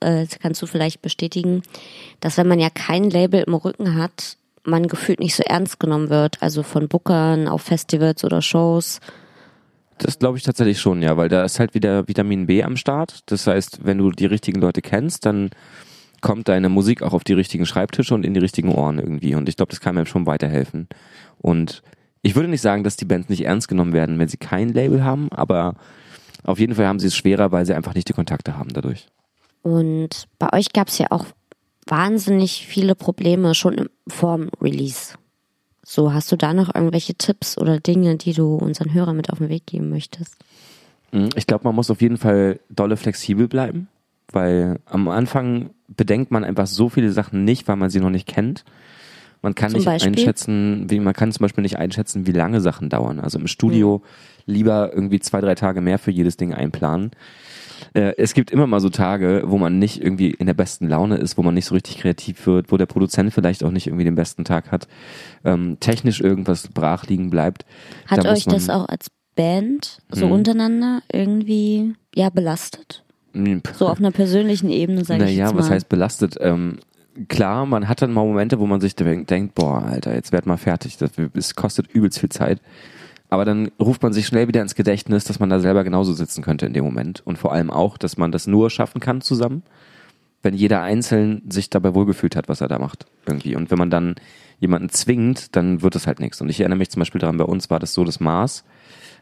[0.00, 1.62] äh, das kannst du vielleicht bestätigen,
[2.20, 4.36] dass wenn man ja kein Label im Rücken hat,
[4.68, 9.00] man gefühlt nicht so ernst genommen wird, also von Bookern auf Festivals oder Shows.
[9.98, 13.20] Das glaube ich tatsächlich schon, ja, weil da ist halt wieder Vitamin B am Start.
[13.26, 15.50] Das heißt, wenn du die richtigen Leute kennst, dann
[16.20, 19.34] kommt deine Musik auch auf die richtigen Schreibtische und in die richtigen Ohren irgendwie.
[19.34, 20.88] Und ich glaube, das kann mir schon weiterhelfen.
[21.38, 21.82] Und
[22.22, 25.04] ich würde nicht sagen, dass die Bands nicht ernst genommen werden, wenn sie kein Label
[25.04, 25.74] haben, aber
[26.44, 29.06] auf jeden Fall haben sie es schwerer, weil sie einfach nicht die Kontakte haben dadurch.
[29.62, 31.26] Und bei euch gab es ja auch
[31.88, 35.14] wahnsinnig viele Probleme schon vorm Release.
[35.82, 39.38] So, hast du da noch irgendwelche Tipps oder Dinge, die du unseren Hörern mit auf
[39.38, 40.36] den Weg geben möchtest?
[41.12, 43.88] Mhm, ich glaube, man muss auf jeden Fall dolle flexibel bleiben,
[44.30, 48.28] weil am Anfang bedenkt man einfach so viele Sachen nicht, weil man sie noch nicht
[48.28, 48.64] kennt.
[49.40, 50.12] Man kann zum nicht Beispiel?
[50.12, 53.20] einschätzen, wie man kann zum Beispiel nicht einschätzen, wie lange Sachen dauern.
[53.20, 54.02] Also im Studio
[54.46, 54.52] mhm.
[54.52, 57.12] lieber irgendwie zwei, drei Tage mehr für jedes Ding einplanen.
[57.94, 61.16] Äh, es gibt immer mal so Tage, wo man nicht irgendwie in der besten Laune
[61.16, 64.04] ist, wo man nicht so richtig kreativ wird, wo der Produzent vielleicht auch nicht irgendwie
[64.04, 64.88] den besten Tag hat,
[65.44, 67.64] ähm, technisch irgendwas brach liegen bleibt.
[68.06, 70.32] Hat da euch das auch als Band so hm.
[70.32, 73.04] untereinander irgendwie ja belastet?
[73.32, 73.62] Hm.
[73.74, 75.60] So auf einer persönlichen Ebene, sage naja, ich jetzt mal.
[75.60, 76.36] was heißt belastet?
[76.40, 76.78] Ähm,
[77.28, 80.56] klar, man hat dann mal Momente, wo man sich denkt, boah, Alter, jetzt werd mal
[80.56, 80.96] fertig.
[80.96, 82.60] Das, es kostet übelst viel Zeit.
[83.30, 86.42] Aber dann ruft man sich schnell wieder ins Gedächtnis, dass man da selber genauso sitzen
[86.42, 87.22] könnte in dem Moment.
[87.26, 89.62] Und vor allem auch, dass man das nur schaffen kann zusammen,
[90.42, 93.06] wenn jeder einzeln sich dabei wohlgefühlt hat, was er da macht.
[93.26, 93.54] Irgendwie.
[93.54, 94.14] Und wenn man dann
[94.60, 96.40] jemanden zwingt, dann wird es halt nichts.
[96.40, 98.64] Und ich erinnere mich zum Beispiel daran, bei uns war das so, dass Mars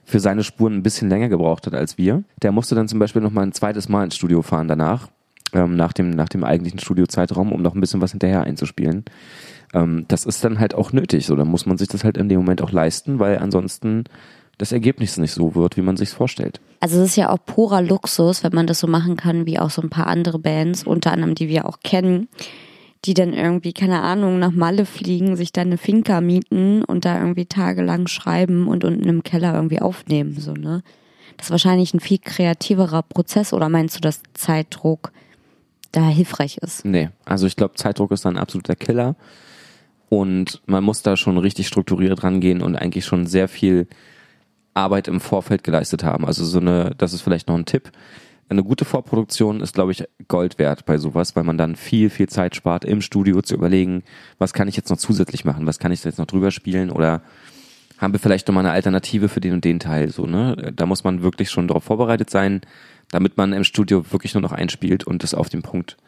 [0.04, 2.22] für seine Spuren ein bisschen länger gebraucht hat als wir.
[2.42, 5.08] Der musste dann zum Beispiel noch mal ein zweites Mal ins Studio fahren danach,
[5.52, 9.04] ähm, nach, dem, nach dem eigentlichen Studiozeitraum, um noch ein bisschen was hinterher einzuspielen
[9.74, 11.26] ähm, das ist dann halt auch nötig.
[11.26, 14.04] So, dann muss man sich das halt in dem Moment auch leisten, weil ansonsten
[14.58, 16.60] das Ergebnis nicht so wird, wie man sich vorstellt.
[16.80, 19.70] Also es ist ja auch purer Luxus, wenn man das so machen kann, wie auch
[19.70, 22.28] so ein paar andere Bands, unter anderem, die wir auch kennen,
[23.04, 27.20] die dann irgendwie, keine Ahnung, nach Malle fliegen, sich dann eine Finca mieten und da
[27.20, 30.82] irgendwie tagelang schreiben und unten im Keller irgendwie aufnehmen, so, ne?
[31.36, 35.12] Das ist wahrscheinlich ein viel kreativerer Prozess oder meinst du, dass Zeitdruck
[35.92, 36.84] da hilfreich ist?
[36.84, 39.16] Nee, also ich glaube, Zeitdruck ist dann ein absoluter Killer.
[40.16, 43.86] Und man muss da schon richtig strukturiert rangehen und eigentlich schon sehr viel
[44.72, 46.24] Arbeit im Vorfeld geleistet haben.
[46.24, 47.92] Also so eine, das ist vielleicht noch ein Tipp.
[48.48, 52.30] Eine gute Vorproduktion ist, glaube ich, Gold wert bei sowas, weil man dann viel, viel
[52.30, 54.04] Zeit spart, im Studio zu überlegen,
[54.38, 57.20] was kann ich jetzt noch zusätzlich machen, was kann ich jetzt noch drüber spielen oder
[57.98, 60.72] haben wir vielleicht nochmal eine Alternative für den und den Teil, so, ne?
[60.74, 62.62] Da muss man wirklich schon darauf vorbereitet sein,
[63.10, 65.98] damit man im Studio wirklich nur noch einspielt und das auf den Punkt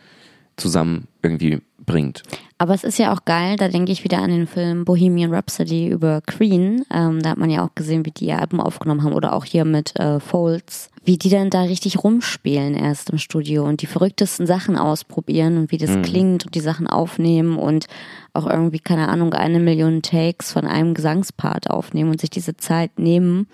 [0.58, 2.22] zusammen irgendwie bringt.
[2.58, 5.88] Aber es ist ja auch geil, da denke ich wieder an den Film Bohemian Rhapsody
[5.88, 6.84] über Queen.
[6.92, 9.44] Ähm, da hat man ja auch gesehen, wie die ihr Alben aufgenommen haben oder auch
[9.44, 13.86] hier mit äh, Folds, wie die dann da richtig rumspielen erst im Studio und die
[13.86, 16.02] verrücktesten Sachen ausprobieren und wie das mhm.
[16.02, 17.86] klingt und die Sachen aufnehmen und
[18.32, 22.98] auch irgendwie, keine Ahnung, eine Million Takes von einem Gesangspart aufnehmen und sich diese Zeit
[22.98, 23.46] nehmen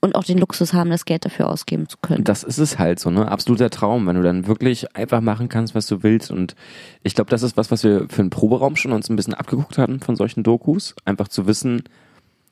[0.00, 2.24] und auch den Luxus haben, das Geld dafür ausgeben zu können.
[2.24, 3.30] Das ist es halt so, ne?
[3.30, 6.30] Absoluter Traum, wenn du dann wirklich einfach machen kannst, was du willst.
[6.30, 6.54] Und
[7.02, 9.76] ich glaube, das ist was, was wir für einen Proberaum schon uns ein bisschen abgeguckt
[9.78, 10.94] hatten von solchen Dokus.
[11.04, 11.82] Einfach zu wissen,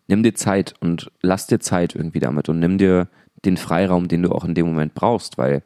[0.09, 3.09] nimm dir Zeit und lass dir Zeit irgendwie damit und nimm dir
[3.45, 5.63] den Freiraum, den du auch in dem Moment brauchst, weil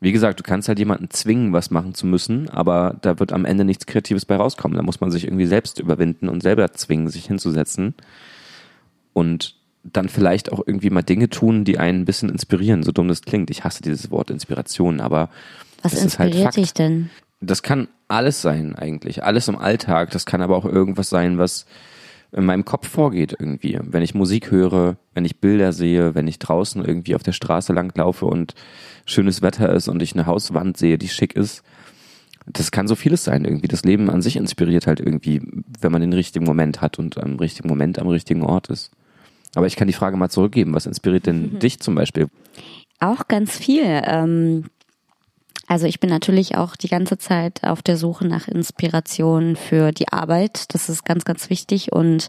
[0.00, 3.44] wie gesagt, du kannst halt jemanden zwingen, was machen zu müssen, aber da wird am
[3.44, 4.76] Ende nichts Kreatives bei rauskommen.
[4.76, 7.94] Da muss man sich irgendwie selbst überwinden und selber zwingen, sich hinzusetzen.
[9.12, 13.08] Und dann vielleicht auch irgendwie mal Dinge tun, die einen ein bisschen inspirieren, so dumm
[13.08, 13.50] das klingt.
[13.50, 15.28] Ich hasse dieses Wort Inspiration, aber
[15.82, 17.10] was inspiriert ist halt dich denn?
[17.40, 20.10] Das kann alles sein eigentlich, alles im Alltag.
[20.10, 21.66] Das kann aber auch irgendwas sein, was
[22.30, 23.78] in meinem Kopf vorgeht irgendwie.
[23.82, 27.72] Wenn ich Musik höre, wenn ich Bilder sehe, wenn ich draußen irgendwie auf der Straße
[27.72, 28.54] langlaufe und
[29.04, 31.62] schönes Wetter ist und ich eine Hauswand sehe, die schick ist.
[32.46, 33.68] Das kann so vieles sein irgendwie.
[33.68, 35.42] Das Leben an sich inspiriert halt irgendwie,
[35.80, 38.92] wenn man den richtigen Moment hat und am richtigen Moment am richtigen Ort ist.
[39.54, 40.74] Aber ich kann die Frage mal zurückgeben.
[40.74, 41.58] Was inspiriert denn mhm.
[41.58, 42.28] dich zum Beispiel?
[43.00, 43.84] Auch ganz viel.
[43.84, 44.64] Ähm,
[45.66, 50.08] also ich bin natürlich auch die ganze Zeit auf der Suche nach Inspiration für die
[50.08, 50.74] Arbeit.
[50.74, 52.28] Das ist ganz, ganz wichtig und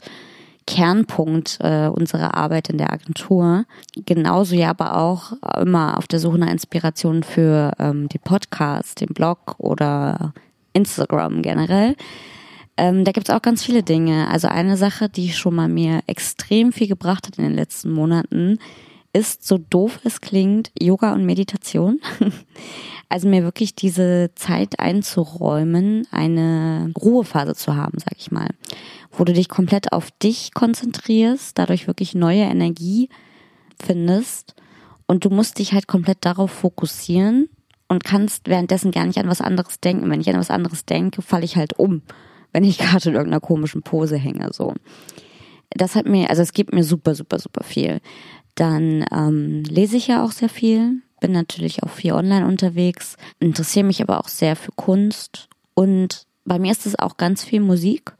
[0.65, 3.65] Kernpunkt äh, unserer Arbeit in der Agentur.
[4.05, 9.09] Genauso ja aber auch immer auf der Suche nach Inspiration für ähm, den Podcast, den
[9.09, 10.33] Blog oder
[10.73, 11.95] Instagram generell.
[12.75, 14.27] Ähm, da gibt's auch ganz viele Dinge.
[14.29, 18.57] Also eine Sache, die schon mal mir extrem viel gebracht hat in den letzten Monaten,
[19.13, 21.99] ist, so doof es klingt, Yoga und Meditation.
[23.09, 28.49] Also mir wirklich diese Zeit einzuräumen, eine Ruhephase zu haben, sag ich mal,
[29.11, 33.09] wo du dich komplett auf dich konzentrierst, dadurch wirklich neue Energie
[33.79, 34.55] findest
[35.05, 37.49] und du musst dich halt komplett darauf fokussieren
[37.87, 40.09] und kannst währenddessen gar nicht an was anderes denken.
[40.09, 42.01] Wenn ich an was anderes denke, falle ich halt um,
[42.53, 44.73] wenn ich gerade in irgendeiner komischen Pose hänge, so.
[45.75, 47.99] Das hat mir, also es gibt mir super, super, super viel.
[48.55, 53.85] Dann ähm, lese ich ja auch sehr viel bin natürlich auch viel online unterwegs, interessiere
[53.85, 58.11] mich aber auch sehr für Kunst und bei mir ist es auch ganz viel Musik,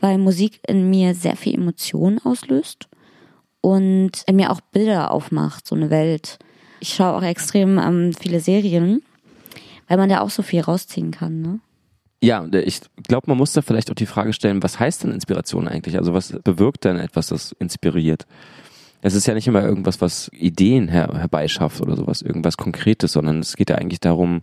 [0.00, 2.88] weil Musik in mir sehr viel Emotionen auslöst
[3.60, 6.40] und in mir auch Bilder aufmacht, so eine Welt.
[6.80, 9.04] Ich schaue auch extrem ähm, viele Serien,
[9.86, 11.60] weil man da auch so viel rausziehen kann, ne?
[12.22, 15.66] Ja, ich glaube, man muss da vielleicht auch die Frage stellen, was heißt denn Inspiration
[15.66, 15.98] eigentlich?
[15.98, 18.26] Also was bewirkt denn etwas, das inspiriert?
[19.02, 23.40] es ist ja nicht immer irgendwas, was Ideen her herbeischafft oder sowas, irgendwas Konkretes, sondern
[23.40, 24.42] es geht ja eigentlich darum,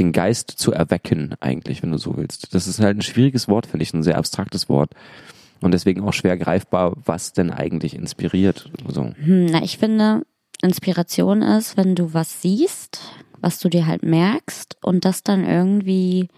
[0.00, 2.52] den Geist zu erwecken, eigentlich, wenn du so willst.
[2.54, 4.90] Das ist halt ein schwieriges Wort, finde ich, ein sehr abstraktes Wort.
[5.60, 8.68] Und deswegen auch schwer greifbar, was denn eigentlich inspiriert.
[8.88, 9.12] So.
[9.16, 10.22] Hm, na, ich finde,
[10.60, 13.00] Inspiration ist, wenn du was siehst,
[13.40, 16.28] was du dir halt merkst und das dann irgendwie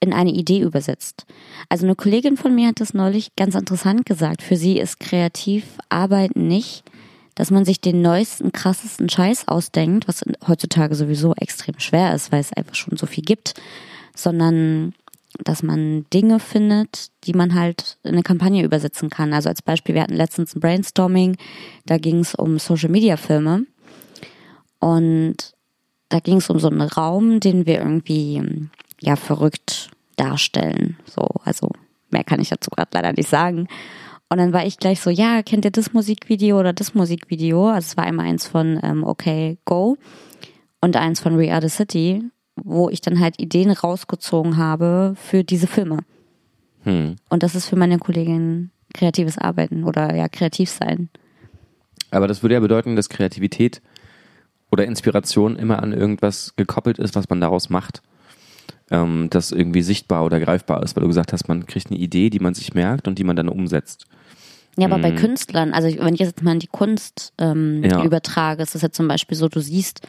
[0.00, 1.26] in eine Idee übersetzt.
[1.68, 4.42] Also eine Kollegin von mir hat das neulich ganz interessant gesagt.
[4.42, 6.84] Für sie ist kreativ Arbeiten nicht
[7.36, 12.40] dass man sich den neuesten, krassesten Scheiß ausdenkt, was heutzutage sowieso extrem schwer ist, weil
[12.40, 13.54] es einfach schon so viel gibt,
[14.16, 14.94] sondern
[15.44, 19.34] dass man Dinge findet, die man halt in eine Kampagne übersetzen kann.
[19.34, 21.36] Also als Beispiel, wir hatten letztens ein Brainstorming,
[21.84, 23.66] da ging es um Social-Media-Filme
[24.80, 25.36] und
[26.08, 28.42] da ging es um so einen Raum, den wir irgendwie
[29.06, 30.98] ja verrückt darstellen.
[31.06, 31.70] So, also
[32.10, 33.68] mehr kann ich dazu gerade leider nicht sagen.
[34.28, 37.68] Und dann war ich gleich so, ja, kennt ihr das Musikvideo oder das Musikvideo?
[37.68, 39.96] Also es war einmal eins von ähm, Okay Go
[40.80, 42.24] und eins von We Are the City,
[42.56, 45.98] wo ich dann halt Ideen rausgezogen habe für diese Filme.
[46.82, 47.16] Hm.
[47.28, 51.08] Und das ist für meine Kollegin kreatives Arbeiten oder ja, kreativ sein.
[52.10, 53.80] Aber das würde ja bedeuten, dass Kreativität
[54.72, 58.02] oder Inspiration immer an irgendwas gekoppelt ist, was man daraus macht
[58.90, 62.30] ähm, das irgendwie sichtbar oder greifbar ist, weil du gesagt hast, man kriegt eine Idee,
[62.30, 64.06] die man sich merkt und die man dann umsetzt.
[64.78, 65.02] Ja, aber mhm.
[65.02, 68.04] bei Künstlern, also wenn ich jetzt mal in die Kunst ähm, ja.
[68.04, 70.06] übertrage, ist es ja zum Beispiel so, du siehst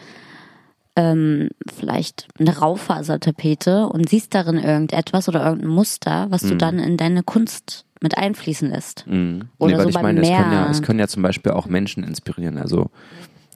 [0.98, 6.50] ähm, vielleicht eine Raufasertapete und siehst darin irgendetwas oder irgendein Muster, was mhm.
[6.50, 9.06] du dann in deine Kunst mit einfließen lässt.
[9.08, 9.44] Mhm.
[9.58, 12.04] Oder nee, so ich meine, es können, ja, es können ja zum Beispiel auch Menschen
[12.04, 12.58] inspirieren.
[12.58, 12.90] Also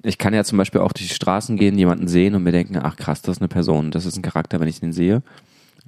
[0.04, 2.78] ich kann ja zum Beispiel auch durch die Straßen gehen, jemanden sehen und mir denken,
[2.82, 5.22] ach krass, das ist eine Person, das ist ein Charakter, wenn ich den sehe,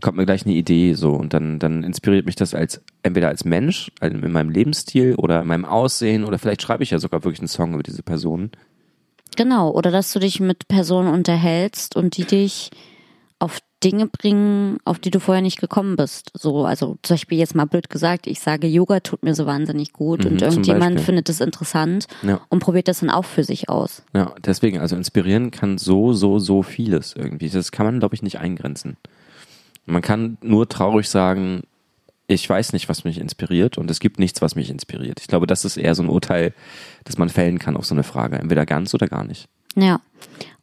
[0.02, 3.45] kommt mir gleich eine Idee so und dann, dann inspiriert mich das als entweder als
[3.45, 7.23] Mensch, also in meinem Lebensstil oder in meinem Aussehen oder vielleicht schreibe ich ja sogar
[7.23, 8.52] wirklich einen Song über diese Person.
[9.36, 12.69] Genau, oder dass du dich mit Personen unterhältst und die dich
[13.39, 16.31] auf Dinge bringen, auf die du vorher nicht gekommen bist.
[16.33, 19.93] So, also zum Beispiel jetzt mal blöd gesagt, ich sage, Yoga tut mir so wahnsinnig
[19.93, 22.41] gut mhm, und irgendjemand findet es interessant ja.
[22.49, 24.03] und probiert das dann auch für sich aus.
[24.13, 27.49] Ja, deswegen, also inspirieren kann so, so, so vieles irgendwie.
[27.49, 28.97] Das kann man, glaube ich, nicht eingrenzen.
[29.85, 31.63] Man kann nur traurig sagen,
[32.27, 35.19] ich weiß nicht, was mich inspiriert und es gibt nichts, was mich inspiriert.
[35.19, 36.53] Ich glaube, das ist eher so ein Urteil,
[37.03, 38.37] das man fällen kann auf so eine Frage.
[38.37, 39.47] Entweder ganz oder gar nicht.
[39.75, 39.99] Ja.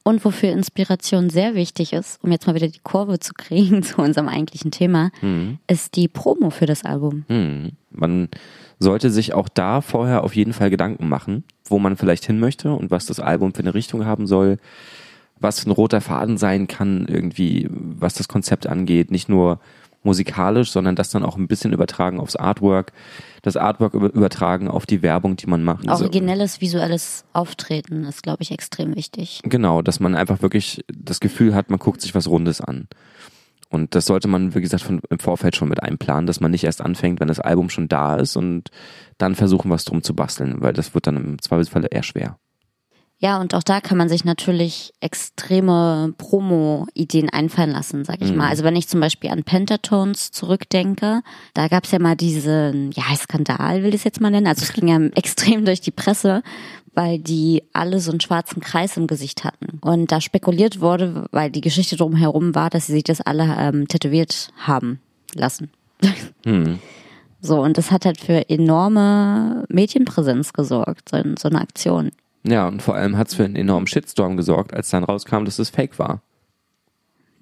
[0.03, 4.01] Und wofür Inspiration sehr wichtig ist, um jetzt mal wieder die Kurve zu kriegen zu
[4.01, 5.59] unserem eigentlichen Thema, mhm.
[5.67, 7.25] ist die Promo für das Album.
[7.29, 7.73] Mhm.
[7.91, 8.29] Man
[8.79, 12.73] sollte sich auch da vorher auf jeden Fall Gedanken machen, wo man vielleicht hin möchte
[12.73, 14.59] und was das Album für eine Richtung haben soll,
[15.39, 19.11] was ein roter Faden sein kann, irgendwie, was das Konzept angeht.
[19.11, 19.61] Nicht nur
[20.03, 22.93] musikalisch, sondern das dann auch ein bisschen übertragen aufs Artwork,
[23.43, 25.89] das Artwork übertragen auf die Werbung, die man macht.
[25.89, 29.41] Originelles visuelles Auftreten ist, glaube ich, extrem wichtig.
[29.45, 32.89] Genau, dass man einfach wirklich das Gefühl hat, man guckt sich was Rundes an.
[33.71, 36.65] Und das sollte man, wie gesagt, von, im Vorfeld schon mit einplanen, dass man nicht
[36.65, 38.71] erst anfängt, wenn das Album schon da ist und
[39.17, 42.37] dann versuchen, was drum zu basteln, weil das wird dann im Zweifelsfall eher schwer.
[43.23, 48.39] Ja, und auch da kann man sich natürlich extreme Promo-Ideen einfallen lassen, sag ich mhm.
[48.39, 48.49] mal.
[48.49, 51.21] Also wenn ich zum Beispiel an Pentatones zurückdenke,
[51.53, 54.47] da gab's ja mal diesen, ja, Skandal, will ich es jetzt mal nennen.
[54.47, 56.43] Also es ging ja extrem durch die Presse,
[56.95, 59.79] weil die alle so einen schwarzen Kreis im Gesicht hatten.
[59.83, 63.87] Und da spekuliert wurde, weil die Geschichte drumherum war, dass sie sich das alle ähm,
[63.87, 64.99] tätowiert haben
[65.35, 65.71] lassen.
[66.47, 66.79] Mhm.
[67.43, 72.11] So, und das hat halt für enorme Medienpräsenz gesorgt, so, so eine Aktion.
[72.43, 75.59] Ja, und vor allem hat es für einen enormen Shitstorm gesorgt, als dann rauskam, dass
[75.59, 76.23] es fake war.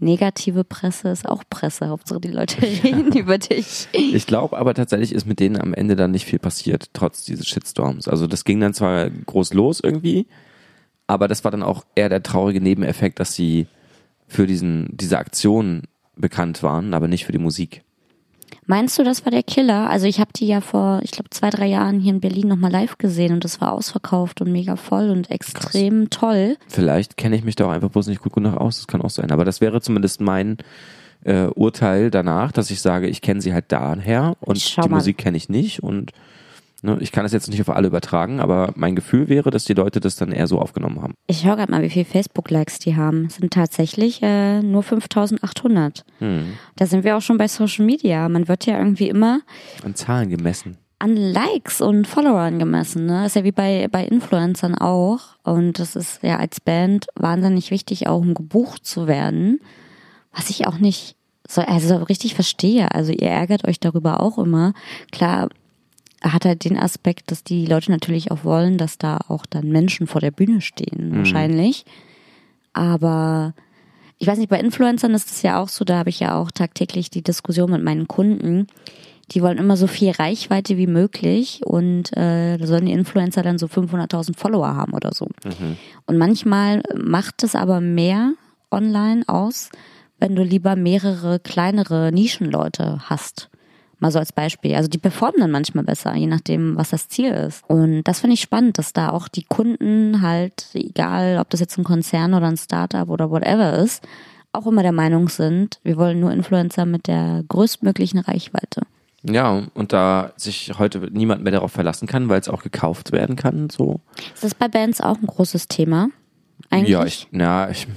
[0.00, 1.88] Negative Presse ist auch Presse.
[1.88, 3.88] Hauptsache die Leute reden über dich.
[3.92, 7.46] Ich glaube aber tatsächlich ist mit denen am Ende dann nicht viel passiert, trotz dieses
[7.48, 8.08] Shitstorms.
[8.08, 10.26] Also das ging dann zwar groß los irgendwie,
[11.06, 13.66] Aber das war dann auch eher der traurige Nebeneffekt, dass sie
[14.28, 15.82] für diesen, diese Aktion
[16.16, 17.82] bekannt waren, aber nicht für die Musik.
[18.66, 19.88] Meinst du, das war der Killer?
[19.88, 22.70] Also ich habe die ja vor, ich glaube, zwei, drei Jahren hier in Berlin nochmal
[22.70, 26.20] live gesehen und das war ausverkauft und mega voll und extrem Krass.
[26.20, 26.56] toll.
[26.68, 29.10] Vielleicht kenne ich mich da auch einfach bloß nicht gut genug aus, das kann auch
[29.10, 29.30] sein.
[29.30, 30.58] Aber das wäre zumindest mein
[31.24, 34.88] äh, Urteil danach, dass ich sage, ich kenne sie halt daher und die.
[34.88, 36.12] Musik kenne ich nicht und
[37.00, 40.00] ich kann das jetzt nicht auf alle übertragen, aber mein Gefühl wäre, dass die Leute
[40.00, 41.14] das dann eher so aufgenommen haben.
[41.26, 43.26] Ich höre gerade mal, wie viele Facebook-Likes die haben.
[43.26, 46.04] Es sind tatsächlich äh, nur 5800.
[46.18, 46.52] Hm.
[46.76, 48.28] Da sind wir auch schon bei Social Media.
[48.28, 49.40] Man wird ja irgendwie immer
[49.84, 50.78] an Zahlen gemessen.
[51.00, 53.06] An Likes und Followern gemessen.
[53.06, 53.26] Ne?
[53.26, 55.20] Ist ja wie bei, bei Influencern auch.
[55.44, 59.60] Und das ist ja als Band wahnsinnig wichtig, auch um gebucht zu werden.
[60.32, 61.16] Was ich auch nicht
[61.48, 62.92] so, also richtig verstehe.
[62.92, 64.74] Also ihr ärgert euch darüber auch immer.
[65.10, 65.48] Klar,
[66.22, 70.06] hat halt den Aspekt, dass die Leute natürlich auch wollen, dass da auch dann Menschen
[70.06, 71.16] vor der Bühne stehen, mhm.
[71.18, 71.84] wahrscheinlich.
[72.72, 73.54] Aber
[74.18, 76.50] ich weiß nicht, bei Influencern ist es ja auch so, da habe ich ja auch
[76.50, 78.66] tagtäglich die Diskussion mit meinen Kunden.
[79.30, 83.58] Die wollen immer so viel Reichweite wie möglich und äh, da sollen die Influencer dann
[83.58, 85.26] so 500.000 Follower haben oder so.
[85.44, 85.76] Mhm.
[86.06, 88.32] Und manchmal macht es aber mehr
[88.70, 89.70] online aus,
[90.18, 93.50] wenn du lieber mehrere kleinere Nischenleute hast.
[94.00, 94.74] Mal so als Beispiel.
[94.76, 97.64] Also die performen dann manchmal besser, je nachdem, was das Ziel ist.
[97.68, 101.76] Und das finde ich spannend, dass da auch die Kunden halt, egal ob das jetzt
[101.78, 104.06] ein Konzern oder ein Startup oder whatever ist,
[104.52, 108.82] auch immer der Meinung sind, wir wollen nur Influencer mit der größtmöglichen Reichweite.
[109.24, 113.36] Ja, und da sich heute niemand mehr darauf verlassen kann, weil es auch gekauft werden
[113.36, 114.00] kann, so.
[114.32, 116.08] Ist das bei Bands auch ein großes Thema?
[116.70, 116.90] Eigentlich?
[116.90, 117.88] Ja, ich, na, ich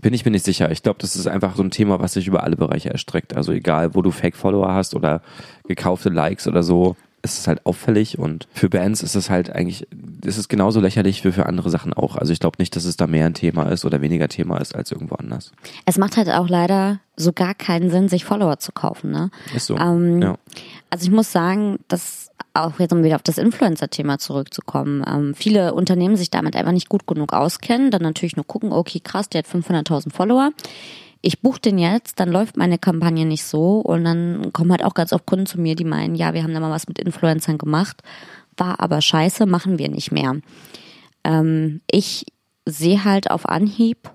[0.00, 0.70] bin ich mir nicht sicher.
[0.70, 3.36] Ich glaube, das ist einfach so ein Thema, was sich über alle Bereiche erstreckt.
[3.36, 5.22] Also egal, wo du Fake-Follower hast oder
[5.66, 9.86] gekaufte Likes oder so, ist es halt auffällig und für Bands ist es halt eigentlich,
[10.24, 12.16] ist es genauso lächerlich wie für andere Sachen auch.
[12.16, 14.74] Also ich glaube nicht, dass es da mehr ein Thema ist oder weniger Thema ist
[14.74, 15.52] als irgendwo anders.
[15.86, 19.30] Es macht halt auch leider so gar keinen Sinn, sich Follower zu kaufen, ne?
[19.54, 19.76] Ist so.
[19.76, 20.36] Ähm, ja.
[20.88, 25.74] Also ich muss sagen, dass auch jetzt um wieder auf das Influencer-Thema zurückzukommen, ähm, viele
[25.74, 29.40] Unternehmen sich damit einfach nicht gut genug auskennen, dann natürlich nur gucken, okay, krass, der
[29.40, 30.50] hat 500.000 Follower.
[31.22, 34.94] Ich buche den jetzt, dann läuft meine Kampagne nicht so und dann kommen halt auch
[34.94, 37.58] ganz oft Kunden zu mir, die meinen, ja, wir haben da mal was mit Influencern
[37.58, 38.02] gemacht,
[38.56, 40.36] war aber scheiße, machen wir nicht mehr.
[41.24, 42.26] Ähm, ich
[42.66, 44.10] sehe halt auf Anhieb,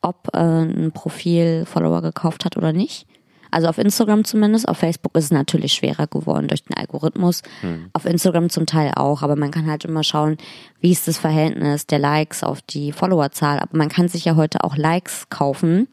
[0.00, 3.06] ob äh, ein Profil Follower gekauft hat oder nicht.
[3.50, 4.68] Also auf Instagram zumindest.
[4.68, 7.42] Auf Facebook ist es natürlich schwerer geworden durch den Algorithmus.
[7.62, 7.88] Hm.
[7.92, 9.22] Auf Instagram zum Teil auch.
[9.22, 10.36] Aber man kann halt immer schauen,
[10.80, 13.58] wie ist das Verhältnis der Likes auf die Followerzahl.
[13.58, 15.88] Aber man kann sich ja heute auch Likes kaufen.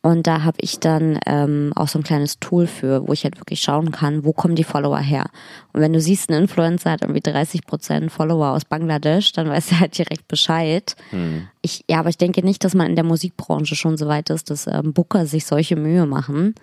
[0.00, 3.38] Und da habe ich dann ähm, auch so ein kleines Tool für, wo ich halt
[3.40, 5.26] wirklich schauen kann, wo kommen die Follower her.
[5.72, 9.72] Und wenn du siehst, ein Influencer hat irgendwie 30 Prozent Follower aus Bangladesch, dann weißt
[9.72, 10.94] du halt direkt Bescheid.
[11.10, 11.48] Mhm.
[11.62, 14.50] Ich, ja, aber ich denke nicht, dass man in der Musikbranche schon so weit ist,
[14.50, 16.54] dass ähm, Booker sich solche Mühe machen.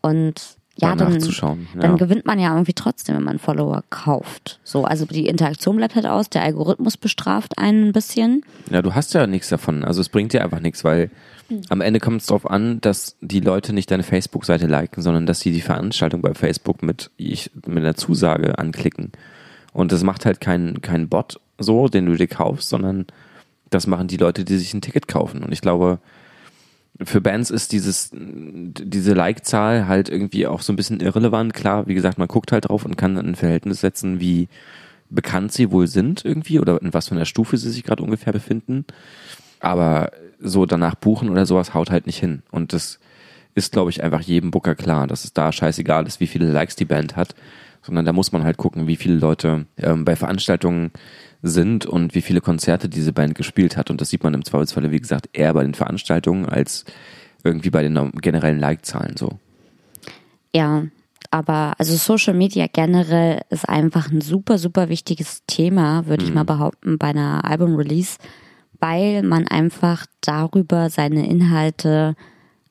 [0.00, 1.56] Und ja, dann, ja.
[1.78, 4.58] dann gewinnt man ja irgendwie trotzdem, wenn man Follower kauft.
[4.64, 8.44] So, also die Interaktion bleibt halt aus, der Algorithmus bestraft einen ein bisschen.
[8.70, 9.84] Ja, du hast ja nichts davon.
[9.84, 11.10] Also es bringt dir einfach nichts, weil
[11.68, 15.40] am Ende kommt es darauf an, dass die Leute nicht deine Facebook-Seite liken, sondern dass
[15.40, 19.12] sie die Veranstaltung bei Facebook mit, ich, mit einer Zusage anklicken.
[19.72, 23.06] Und das macht halt kein, kein Bot so, den du dir kaufst, sondern
[23.70, 25.42] das machen die Leute, die sich ein Ticket kaufen.
[25.42, 25.98] Und ich glaube,
[27.02, 31.52] für Bands ist dieses, diese Like-Zahl halt irgendwie auch so ein bisschen irrelevant.
[31.52, 34.48] Klar, wie gesagt, man guckt halt drauf und kann ein Verhältnis setzen, wie
[35.10, 38.32] bekannt sie wohl sind irgendwie oder in was für einer Stufe sie sich gerade ungefähr
[38.32, 38.84] befinden.
[39.60, 42.42] Aber so danach buchen oder sowas haut halt nicht hin.
[42.50, 43.00] Und das
[43.54, 46.76] ist, glaube ich, einfach jedem Booker klar, dass es da scheißegal ist, wie viele Likes
[46.76, 47.34] die Band hat,
[47.82, 50.90] sondern da muss man halt gucken, wie viele Leute ähm, bei Veranstaltungen
[51.46, 53.90] sind und wie viele Konzerte diese Band gespielt hat.
[53.90, 56.84] Und das sieht man im Zweifelsfalle, wie gesagt, eher bei den Veranstaltungen als
[57.44, 59.38] irgendwie bei den generellen Like-Zahlen so.
[60.54, 60.84] Ja,
[61.30, 66.28] aber also Social Media generell ist einfach ein super, super wichtiges Thema, würde mhm.
[66.28, 68.18] ich mal behaupten, bei einer Album-Release
[68.84, 72.16] weil man einfach darüber seine Inhalte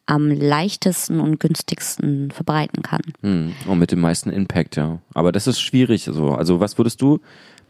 [0.05, 3.01] am leichtesten und günstigsten verbreiten kann.
[3.21, 4.99] Hm, und mit dem meisten Impact, ja.
[5.15, 6.03] Aber das ist schwierig.
[6.03, 6.33] So.
[6.33, 7.19] Also was würdest du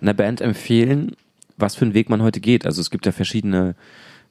[0.04, 1.16] einer Band empfehlen,
[1.58, 2.66] was für einen Weg man heute geht?
[2.66, 3.76] Also es gibt ja verschiedene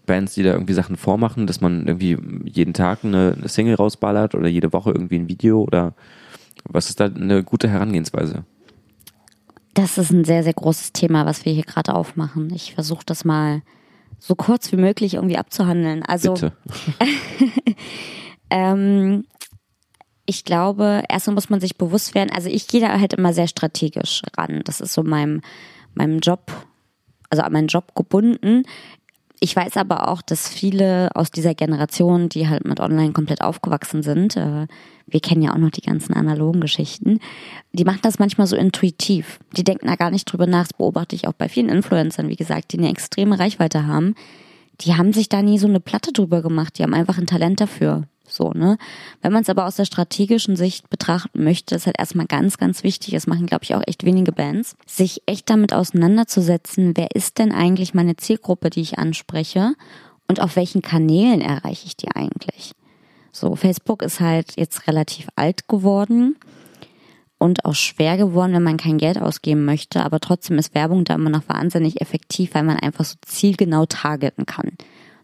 [0.07, 4.35] Bands, die da irgendwie Sachen vormachen, dass man irgendwie jeden Tag eine, eine Single rausballert
[4.35, 5.95] oder jede Woche irgendwie ein Video oder
[6.65, 8.45] was ist da eine gute Herangehensweise?
[9.75, 12.53] Das ist ein sehr, sehr großes Thema, was wir hier gerade aufmachen.
[12.55, 13.63] Ich versuche das mal
[14.19, 16.03] so kurz wie möglich irgendwie abzuhandeln.
[16.03, 16.35] Also
[18.51, 19.25] ähm,
[20.27, 23.49] ich glaube, erstmal muss man sich bewusst werden, also ich gehe da halt immer sehr
[23.49, 24.61] strategisch ran.
[24.65, 25.40] Das ist so meinem,
[25.95, 26.51] meinem Job
[27.33, 28.65] also an meinen Job gebunden.
[29.40, 34.05] Ich weiß aber auch, dass viele aus dieser Generation, die halt mit Online komplett aufgewachsen
[34.05, 34.69] sind, äh,
[35.07, 37.19] wir kennen ja auch noch die ganzen analogen Geschichten,
[37.73, 39.40] die machen das manchmal so intuitiv.
[39.57, 40.69] Die denken da gar nicht drüber nach.
[40.69, 44.15] Das beobachte ich auch bei vielen Influencern, wie gesagt, die eine extreme Reichweite haben.
[44.83, 46.79] Die haben sich da nie so eine Platte drüber gemacht.
[46.79, 48.05] Die haben einfach ein Talent dafür.
[48.27, 48.79] So, ne?
[49.20, 52.83] Wenn man es aber aus der strategischen Sicht betrachten möchte, ist halt erstmal ganz, ganz
[52.83, 57.38] wichtig, das machen, glaube ich, auch echt wenige Bands, sich echt damit auseinanderzusetzen, wer ist
[57.38, 59.75] denn eigentlich meine Zielgruppe, die ich anspreche
[60.29, 62.73] und auf welchen Kanälen erreiche ich die eigentlich.
[63.33, 66.37] So, Facebook ist halt jetzt relativ alt geworden
[67.38, 71.14] und auch schwer geworden, wenn man kein Geld ausgeben möchte, aber trotzdem ist Werbung da
[71.14, 74.73] immer noch wahnsinnig effektiv, weil man einfach so zielgenau targeten kann.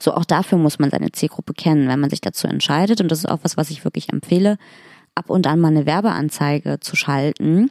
[0.03, 3.01] So auch dafür muss man seine Zielgruppe kennen, wenn man sich dazu entscheidet.
[3.01, 4.59] Und das ist auch was, was ich wirklich empfehle,
[5.15, 7.71] ab und an mal eine Werbeanzeige zu schalten,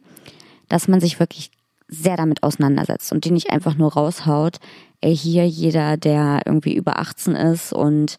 [0.67, 1.51] dass man sich wirklich
[1.87, 4.57] sehr damit auseinandersetzt und die nicht einfach nur raushaut,
[5.01, 8.17] ey, hier jeder, der irgendwie über 18 ist und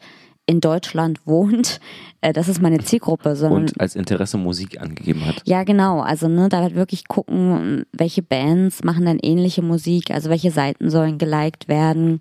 [0.49, 1.79] in Deutschland wohnt,
[2.23, 3.37] äh, das ist meine Zielgruppe.
[3.37, 5.43] Sondern, und als Interesse Musik angegeben hat.
[5.45, 6.01] Ja, genau.
[6.01, 10.91] Also ne, da wird wirklich gucken, welche Bands machen dann ähnliche Musik, also welche Seiten
[10.91, 12.19] sollen geliked werden.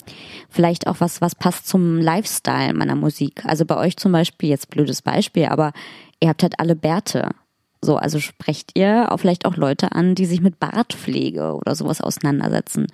[0.50, 3.46] Vielleicht auch was, was passt zum Lifestyle meiner Musik.
[3.46, 5.72] Also bei euch zum Beispiel, jetzt blödes Beispiel, aber
[6.20, 7.30] ihr habt halt alle Bärte.
[7.82, 12.02] So, also sprecht ihr auch vielleicht auch Leute an, die sich mit Bartpflege oder sowas
[12.02, 12.88] auseinandersetzen.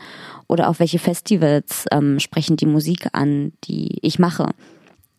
[0.47, 4.49] Oder auf welche Festivals ähm, sprechen die Musik an, die ich mache.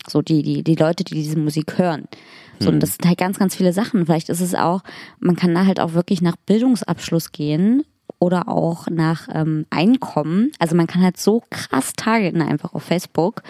[0.08, 2.08] So die, die, die Leute, die diese Musik hören.
[2.60, 2.80] So, und hm.
[2.80, 4.06] das sind halt ganz, ganz viele Sachen.
[4.06, 4.82] Vielleicht ist es auch,
[5.18, 7.82] man kann da halt auch wirklich nach Bildungsabschluss gehen
[8.18, 10.52] oder auch nach ähm, Einkommen.
[10.58, 13.42] Also man kann halt so krass targeten einfach auf Facebook.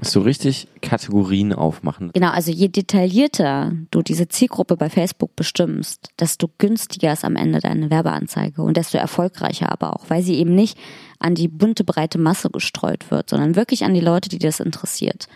[0.00, 2.10] So richtig Kategorien aufmachen.
[2.12, 7.60] Genau, also je detaillierter du diese Zielgruppe bei Facebook bestimmst, desto günstiger ist am Ende
[7.60, 10.76] deine Werbeanzeige und desto erfolgreicher aber auch, weil sie eben nicht
[11.18, 15.28] an die bunte breite Masse gestreut wird, sondern wirklich an die Leute, die das interessiert.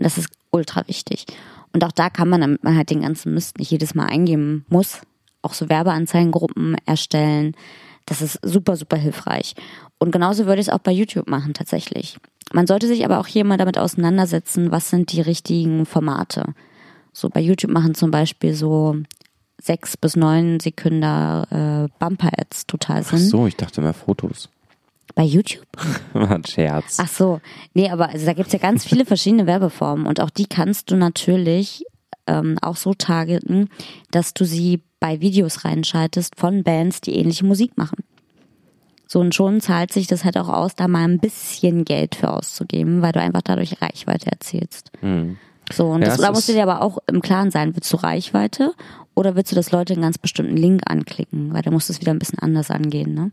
[0.00, 1.26] Und das ist ultra wichtig.
[1.74, 4.64] Und auch da kann man, damit man halt den ganzen Mist nicht jedes Mal eingeben
[4.70, 5.02] muss,
[5.42, 7.54] auch so Werbeanzeigengruppen erstellen.
[8.06, 9.54] Das ist super, super hilfreich.
[9.98, 12.16] Und genauso würde ich es auch bei YouTube machen, tatsächlich.
[12.50, 16.54] Man sollte sich aber auch hier mal damit auseinandersetzen, was sind die richtigen Formate.
[17.12, 18.96] So bei YouTube machen zum Beispiel so
[19.60, 23.20] sechs bis neun Sekunden äh, Bumper-Ads total Sinn.
[23.22, 24.48] Ach so, ich dachte mehr Fotos.
[25.14, 25.66] Bei YouTube?
[26.14, 26.98] Ein Scherz.
[27.00, 27.40] Ach so.
[27.74, 30.96] Nee, aber also da gibt's ja ganz viele verschiedene Werbeformen und auch die kannst du
[30.96, 31.84] natürlich
[32.26, 33.68] ähm, auch so targeten,
[34.10, 38.04] dass du sie bei Videos reinschaltest von Bands, die ähnliche Musik machen.
[39.06, 42.30] So und schon zahlt sich das halt auch aus, da mal ein bisschen Geld für
[42.30, 44.92] auszugeben, weil du einfach dadurch Reichweite erzielst.
[45.02, 45.36] Mhm.
[45.72, 47.96] So, und ja, das, da musst du dir aber auch im Klaren sein, willst du
[47.96, 48.72] Reichweite
[49.14, 51.52] oder willst du, dass Leute einen ganz bestimmten Link anklicken?
[51.52, 53.30] Weil da musst du es wieder ein bisschen anders angehen, ne?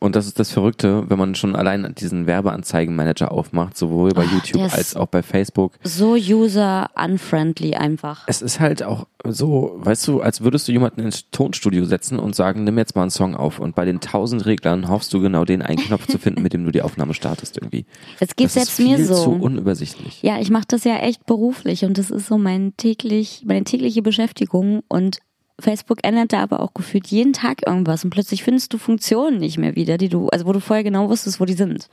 [0.00, 4.34] Und das ist das Verrückte, wenn man schon allein diesen Werbeanzeigenmanager aufmacht, sowohl bei oh,
[4.34, 5.72] YouTube als auch bei Facebook.
[5.82, 8.24] So user-unfriendly einfach.
[8.26, 12.34] Es ist halt auch so, weißt du, als würdest du jemanden ins Tonstudio setzen und
[12.34, 15.44] sagen, nimm jetzt mal einen Song auf und bei den tausend Reglern hoffst du genau
[15.44, 17.84] den einen Knopf zu finden, mit dem du die Aufnahme startest irgendwie.
[18.20, 19.14] Es geht das selbst mir so.
[19.14, 20.22] zu unübersichtlich.
[20.22, 24.02] Ja, ich mache das ja echt beruflich und das ist so mein täglich, meine tägliche
[24.02, 25.18] Beschäftigung und
[25.60, 29.58] Facebook ändert da aber auch gefühlt jeden Tag irgendwas und plötzlich findest du Funktionen nicht
[29.58, 31.88] mehr wieder, die du, also wo du vorher genau wusstest, wo die sind.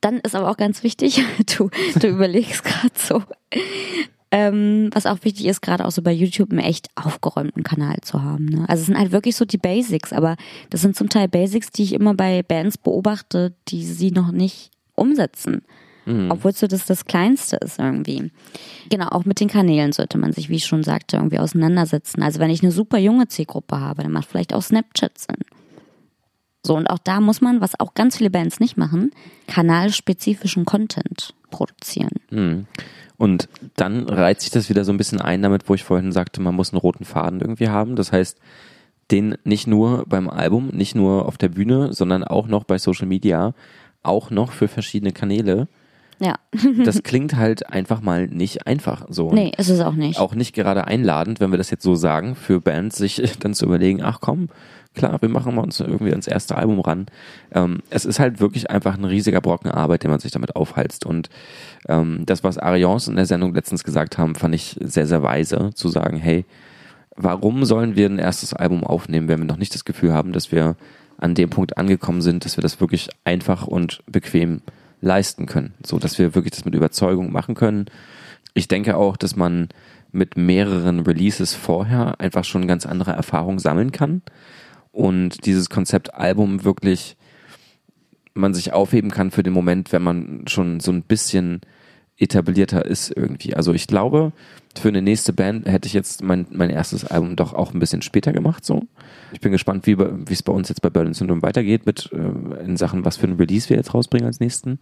[0.00, 1.24] Dann ist aber auch ganz wichtig,
[1.56, 3.22] du, du überlegst gerade so,
[4.30, 8.22] ähm, was auch wichtig ist, gerade auch so bei YouTube einen echt aufgeräumten Kanal zu
[8.22, 8.44] haben.
[8.46, 8.64] Ne?
[8.68, 10.36] Also es sind halt wirklich so die Basics, aber
[10.70, 14.70] das sind zum Teil Basics, die ich immer bei Bands beobachte, die sie noch nicht
[14.94, 15.62] umsetzen.
[16.08, 16.30] Mhm.
[16.30, 18.30] Obwohl so das das Kleinste ist irgendwie.
[18.90, 22.22] Genau, auch mit den Kanälen sollte man sich, wie ich schon sagte, irgendwie auseinandersetzen.
[22.22, 25.36] Also wenn ich eine super junge Zielgruppe habe, dann macht vielleicht auch Snapchat Sinn.
[26.64, 29.12] So, und auch da muss man, was auch ganz viele Bands nicht machen,
[29.46, 32.10] kanalspezifischen Content produzieren.
[32.30, 32.66] Mhm.
[33.16, 36.40] Und dann reizt sich das wieder so ein bisschen ein damit, wo ich vorhin sagte,
[36.40, 37.96] man muss einen roten Faden irgendwie haben.
[37.96, 38.38] Das heißt,
[39.10, 43.06] den nicht nur beim Album, nicht nur auf der Bühne, sondern auch noch bei Social
[43.06, 43.54] Media,
[44.02, 45.68] auch noch für verschiedene Kanäle.
[46.20, 46.34] Ja.
[46.84, 49.32] das klingt halt einfach mal nicht einfach so.
[49.32, 50.18] Nee, ist es auch nicht.
[50.18, 53.66] Auch nicht gerade einladend, wenn wir das jetzt so sagen, für Bands sich dann zu
[53.66, 54.48] überlegen, ach komm,
[54.94, 57.06] klar, wir machen uns irgendwie ans erste Album ran.
[57.52, 61.06] Ähm, es ist halt wirklich einfach ein riesiger Brocken Arbeit, den man sich damit aufhalst.
[61.06, 61.30] Und
[61.88, 65.70] ähm, das, was Arians in der Sendung letztens gesagt haben, fand ich sehr, sehr weise,
[65.74, 66.44] zu sagen, hey,
[67.16, 70.52] warum sollen wir ein erstes Album aufnehmen, wenn wir noch nicht das Gefühl haben, dass
[70.52, 70.76] wir
[71.16, 74.62] an dem Punkt angekommen sind, dass wir das wirklich einfach und bequem
[75.00, 77.86] leisten können, so dass wir wirklich das mit Überzeugung machen können.
[78.54, 79.68] Ich denke auch, dass man
[80.10, 84.22] mit mehreren Releases vorher einfach schon ganz andere Erfahrungen sammeln kann
[84.92, 87.16] und dieses Konzept Album wirklich
[88.34, 91.60] man sich aufheben kann für den Moment, wenn man schon so ein bisschen
[92.18, 93.54] etablierter ist irgendwie.
[93.54, 94.32] Also ich glaube,
[94.76, 98.02] für eine nächste Band hätte ich jetzt mein, mein erstes Album doch auch ein bisschen
[98.02, 98.64] später gemacht.
[98.64, 98.86] So,
[99.32, 99.96] ich bin gespannt, wie
[100.30, 103.36] es bei uns jetzt bei Berlin Syndrome weitergeht mit äh, in Sachen, was für ein
[103.36, 104.78] Release wir jetzt rausbringen als nächsten,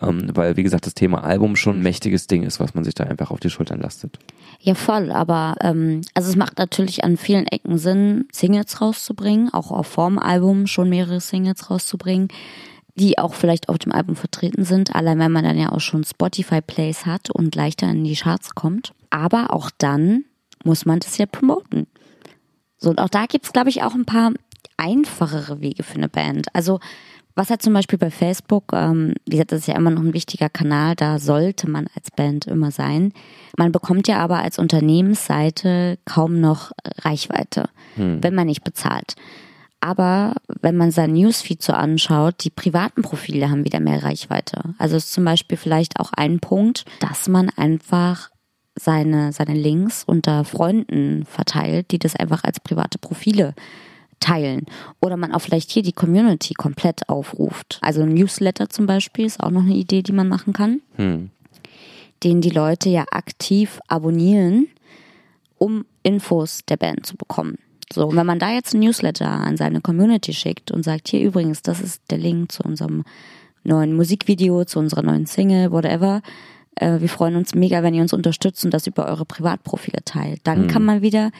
[0.00, 2.94] ähm, weil wie gesagt das Thema Album schon ein mächtiges Ding ist, was man sich
[2.94, 4.18] da einfach auf die Schultern lastet.
[4.60, 9.70] Ja, voll, aber ähm, also es macht natürlich an vielen Ecken Sinn, Singles rauszubringen, auch
[9.70, 12.28] auf Formalbum schon mehrere Singles rauszubringen
[13.00, 16.04] die auch vielleicht auf dem Album vertreten sind, allein wenn man dann ja auch schon
[16.04, 18.92] Spotify-Plays hat und leichter in die Charts kommt.
[19.08, 20.24] Aber auch dann
[20.64, 21.86] muss man das ja promoten.
[22.76, 24.32] So, und auch da gibt's, glaube ich, auch ein paar
[24.76, 26.54] einfachere Wege für eine Band.
[26.54, 26.78] Also,
[27.34, 30.12] was hat zum Beispiel bei Facebook, ähm, wie gesagt, das ist ja immer noch ein
[30.12, 33.14] wichtiger Kanal, da sollte man als Band immer sein.
[33.56, 38.22] Man bekommt ja aber als Unternehmensseite kaum noch Reichweite, hm.
[38.22, 39.14] wenn man nicht bezahlt.
[39.80, 44.74] Aber wenn man sein Newsfeed so anschaut, die privaten Profile haben wieder mehr Reichweite.
[44.78, 48.30] Also ist zum Beispiel vielleicht auch ein Punkt, dass man einfach
[48.78, 53.54] seine, seine Links unter Freunden verteilt, die das einfach als private Profile
[54.20, 54.66] teilen.
[55.00, 57.78] Oder man auch vielleicht hier die Community komplett aufruft.
[57.80, 60.82] Also ein Newsletter zum Beispiel ist auch noch eine Idee, die man machen kann.
[60.96, 61.30] Hm.
[62.22, 64.68] Den die Leute ja aktiv abonnieren,
[65.56, 67.56] um Infos der Band zu bekommen.
[67.92, 71.20] So, und wenn man da jetzt ein Newsletter an seine Community schickt und sagt, hier
[71.20, 73.04] übrigens, das ist der Link zu unserem
[73.64, 76.22] neuen Musikvideo, zu unserer neuen Single, whatever,
[76.76, 80.40] äh, wir freuen uns mega, wenn ihr uns unterstützt und das über eure Privatprofile teilt.
[80.44, 80.66] Dann mhm.
[80.68, 81.30] kann man wieder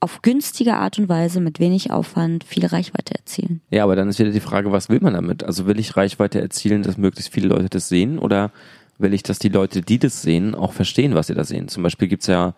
[0.00, 3.62] auf günstige Art und Weise mit wenig Aufwand viel Reichweite erzielen.
[3.70, 5.42] Ja, aber dann ist wieder die Frage, was will man damit?
[5.42, 8.50] Also will ich Reichweite erzielen, dass möglichst viele Leute das sehen oder
[8.98, 11.68] will ich, dass die Leute, die das sehen, auch verstehen, was sie da sehen?
[11.68, 12.54] Zum Beispiel gibt's ja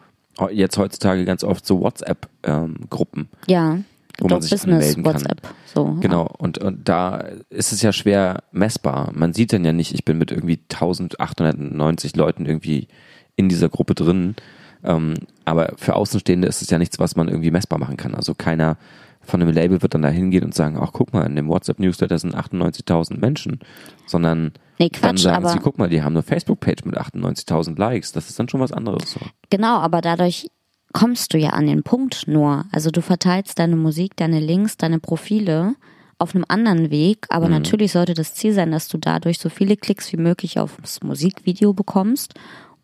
[0.51, 3.21] jetzt heutzutage ganz oft so WhatsApp-Gruppen.
[3.21, 3.79] Ähm, ja.
[4.19, 5.43] Wo man sich Business WhatsApp.
[5.67, 6.25] So, genau.
[6.25, 6.35] Ja.
[6.39, 9.11] Und, und da ist es ja schwer messbar.
[9.15, 12.89] Man sieht dann ja nicht, ich bin mit irgendwie 1890 Leuten irgendwie
[13.37, 14.37] in dieser Gruppe drin.
[14.85, 15.15] Ähm,
[15.45, 18.15] aber für Außenstehende ist es ja nichts, was man irgendwie messbar machen kann.
[18.15, 18.79] Also keiner
[19.27, 22.19] von einem Label wird dann da hingehen und sagen, ach guck mal, in dem WhatsApp-Newsletter
[22.19, 23.61] sind 98.000 Menschen,
[24.07, 28.13] sondern nee, Quatsch, dann sagen sie, guck mal, die haben eine Facebook-Page mit 98.000 Likes.
[28.13, 29.13] Das ist dann schon was anderes.
[29.13, 29.21] So.
[29.51, 30.49] Genau, aber dadurch
[30.93, 32.65] kommst du ja an den Punkt nur.
[32.73, 35.75] Also du verteilst deine Musik, deine Links, deine Profile
[36.19, 37.53] auf einem anderen Weg, aber mhm.
[37.53, 41.75] natürlich sollte das Ziel sein, dass du dadurch so viele Klicks wie möglich aufs Musikvideo
[41.75, 42.35] bekommst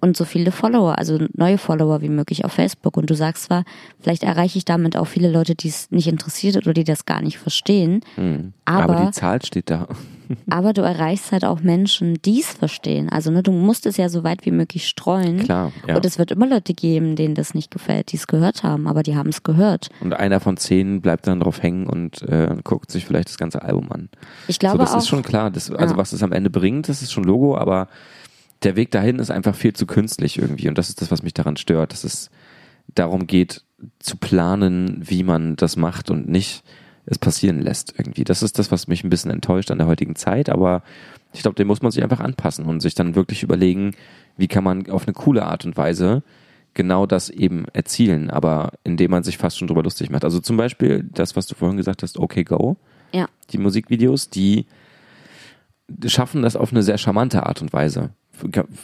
[0.03, 2.97] und so viele Follower, also neue Follower wie möglich auf Facebook.
[2.97, 3.63] Und du sagst zwar,
[4.01, 7.23] vielleicht erreiche ich damit auch viele Leute, die es nicht interessiert oder die das gar
[7.23, 8.01] nicht verstehen.
[8.17, 8.53] Mhm.
[8.65, 9.87] Aber, aber, die Zahl steht da.
[10.51, 13.11] aber du erreichst halt auch Menschen, die es verstehen.
[13.11, 15.39] Also ne, du musst es ja so weit wie möglich streuen.
[15.39, 15.71] Klar.
[15.87, 15.95] Ja.
[15.95, 19.05] Und es wird immer Leute geben, denen das nicht gefällt, die es gehört haben, aber
[19.05, 19.89] die haben es gehört.
[20.01, 23.63] Und einer von zehn bleibt dann drauf hängen und äh, guckt sich vielleicht das ganze
[23.63, 24.09] Album an.
[24.49, 25.53] Ich glaube so, das auch, ist schon klar.
[25.53, 25.99] Das, also ja.
[25.99, 27.87] was es am Ende bringt, das ist schon Logo, aber
[28.63, 30.69] der Weg dahin ist einfach viel zu künstlich irgendwie.
[30.69, 32.31] Und das ist das, was mich daran stört, dass es
[32.95, 33.65] darum geht,
[33.99, 36.63] zu planen, wie man das macht und nicht
[37.05, 38.25] es passieren lässt irgendwie.
[38.25, 40.83] Das ist das, was mich ein bisschen enttäuscht an der heutigen Zeit, aber
[41.33, 43.97] ich glaube, dem muss man sich einfach anpassen und sich dann wirklich überlegen,
[44.37, 46.23] wie kann man auf eine coole Art und Weise
[46.75, 50.25] genau das eben erzielen, aber indem man sich fast schon drüber lustig macht.
[50.25, 52.77] Also zum Beispiel das, was du vorhin gesagt hast, OK Go.
[53.13, 53.27] Ja.
[53.51, 54.67] Die Musikvideos, die
[56.07, 58.11] schaffen das auf eine sehr charmante Art und Weise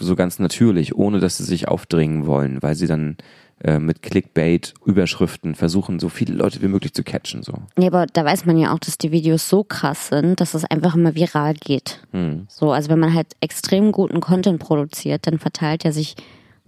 [0.01, 3.17] so ganz natürlich, ohne dass sie sich aufdringen wollen, weil sie dann
[3.61, 7.43] äh, mit Clickbait, Überschriften versuchen, so viele Leute wie möglich zu catchen.
[7.43, 7.55] So.
[7.77, 10.65] Nee, aber da weiß man ja auch, dass die Videos so krass sind, dass es
[10.65, 12.01] einfach immer viral geht.
[12.13, 12.47] Hm.
[12.49, 16.15] So, also wenn man halt extrem guten Content produziert, dann verteilt er sich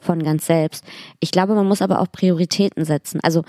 [0.01, 0.85] von ganz selbst.
[1.20, 3.20] Ich glaube, man muss aber auch Prioritäten setzen.
[3.22, 3.45] Also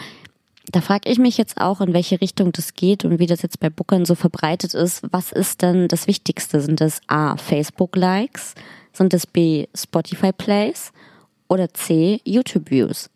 [0.71, 3.59] da frage ich mich jetzt auch, in welche Richtung das geht und wie das jetzt
[3.59, 5.01] bei Bookern so verbreitet ist.
[5.11, 6.61] Was ist denn das Wichtigste?
[6.61, 8.53] Sind das A, Facebook-Likes?
[8.93, 10.91] Sind es B, Spotify Plays?
[11.47, 13.09] Oder C, YouTube Views?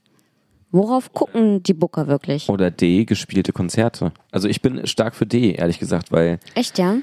[0.71, 2.49] Worauf gucken die Booker wirklich?
[2.49, 4.11] Oder D, gespielte Konzerte.
[4.31, 6.39] Also ich bin stark für D, ehrlich gesagt, weil.
[6.53, 6.97] Echt, ja?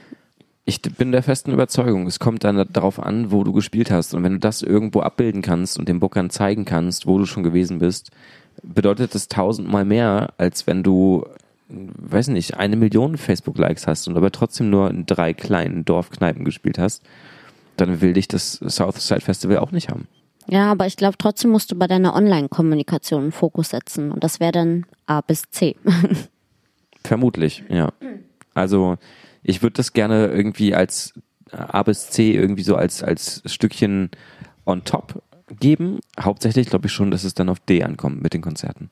[0.65, 4.15] Ich bin der festen Überzeugung, es kommt dann darauf an, wo du gespielt hast.
[4.15, 7.43] Und wenn du das irgendwo abbilden kannst und den Bookern zeigen kannst, wo du schon
[7.43, 8.11] gewesen bist,
[8.63, 11.25] bedeutet das tausendmal mehr, als wenn du,
[11.69, 16.79] weiß nicht, eine Million Facebook-Likes hast und aber trotzdem nur in drei kleinen Dorfkneipen gespielt
[16.79, 17.03] hast
[17.77, 20.09] dann will dich das Southside Festival auch nicht haben.
[20.49, 24.11] Ja, aber ich glaube, trotzdem musst du bei deiner Online-Kommunikation einen Fokus setzen.
[24.11, 25.77] Und das wäre dann A bis C.
[27.05, 27.93] Vermutlich, ja.
[28.55, 28.97] Also
[29.43, 31.15] ich würde das gerne irgendwie als
[31.51, 34.11] A bis C irgendwie so als, als Stückchen
[34.65, 35.23] on top
[35.61, 36.01] geben.
[36.19, 38.91] Hauptsächlich glaube ich schon, dass es dann auf D ankommt mit den Konzerten.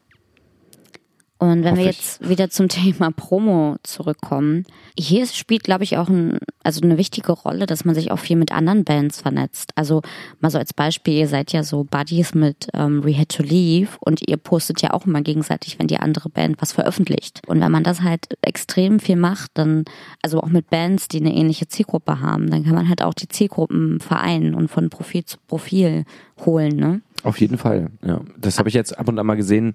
[1.41, 1.97] Und wenn wir ich.
[1.97, 4.67] jetzt wieder zum Thema Promo zurückkommen,
[4.99, 8.37] hier spielt, glaube ich, auch ein, also eine wichtige Rolle, dass man sich auch viel
[8.37, 9.73] mit anderen Bands vernetzt.
[9.75, 10.03] Also
[10.41, 13.89] mal so als Beispiel, ihr seid ja so Buddies mit ähm, We Had to Leave
[14.01, 17.41] und ihr postet ja auch immer gegenseitig, wenn die andere Band was veröffentlicht.
[17.47, 19.87] Und wenn man das halt extrem viel macht, dann,
[20.21, 23.29] also auch mit Bands, die eine ähnliche Zielgruppe haben, dann kann man halt auch die
[23.29, 26.05] Zielgruppen vereinen und von Profil zu Profil
[26.45, 27.01] holen, ne?
[27.23, 28.21] Auf jeden Fall, ja.
[28.39, 29.75] Das habe ich jetzt ab und an mal gesehen.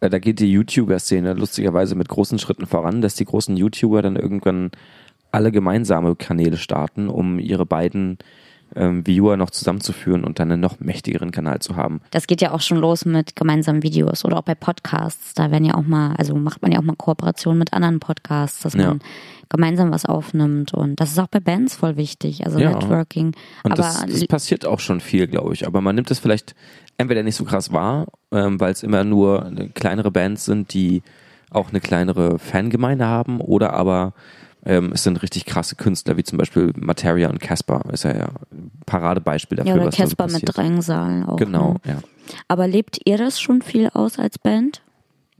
[0.00, 4.16] Äh, Da geht die YouTuber-Szene lustigerweise mit großen Schritten voran, dass die großen YouTuber dann
[4.16, 4.70] irgendwann
[5.32, 8.18] alle gemeinsame Kanäle starten, um ihre beiden
[8.74, 12.00] ähm, Viewer noch zusammenzuführen und dann einen noch mächtigeren Kanal zu haben.
[12.10, 15.34] Das geht ja auch schon los mit gemeinsamen Videos oder auch bei Podcasts.
[15.34, 18.60] Da werden ja auch mal, also macht man ja auch mal Kooperationen mit anderen Podcasts,
[18.62, 18.88] dass Ja.
[18.88, 19.00] man
[19.50, 20.74] gemeinsam was aufnimmt.
[20.74, 22.72] Und das ist auch bei Bands voll wichtig, also Ja.
[22.72, 23.28] Networking.
[23.62, 25.66] Und Aber das, das passiert auch schon viel, glaube ich.
[25.66, 26.56] Aber man nimmt es vielleicht
[26.98, 31.02] entweder nicht so krass wahr, ähm, weil es immer nur eine kleinere Bands sind, die
[31.50, 34.12] auch eine kleinere Fangemeinde haben, oder aber
[34.64, 37.82] ähm, es sind richtig krasse Künstler, wie zum Beispiel Materia und Casper.
[37.92, 40.42] Ist ja, ja ein Paradebeispiel dafür, ja, oder so Casper passiert.
[40.42, 41.36] mit Drangsal auch.
[41.36, 41.92] Genau, Ne?
[41.92, 41.98] ja.
[42.48, 44.82] Aber lebt ihr das schon viel aus als Band?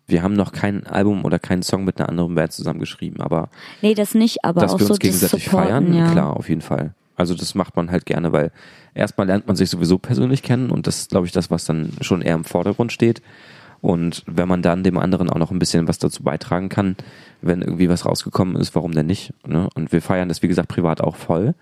[0.06, 3.48] Wir haben noch kein Album oder keinen Song mit einer anderen Band zusammengeschrieben, aber
[3.82, 6.12] Nee, das nicht, aber dass auch wir so uns gegenseitig das Supporten, feiern, ja.
[6.12, 6.94] klar, auf jeden Fall.
[7.16, 8.52] Also das macht man halt gerne, weil
[8.94, 11.92] erstmal lernt man sich sowieso persönlich kennen und das ist, glaube ich, das, was dann
[12.00, 13.22] schon eher im Vordergrund steht.
[13.80, 16.96] Und wenn man dann dem anderen auch noch ein bisschen was dazu beitragen kann,
[17.42, 19.32] wenn irgendwie was rausgekommen ist, warum denn nicht?
[19.46, 19.68] Ne?
[19.74, 21.54] Und wir feiern das, wie gesagt, privat auch voll.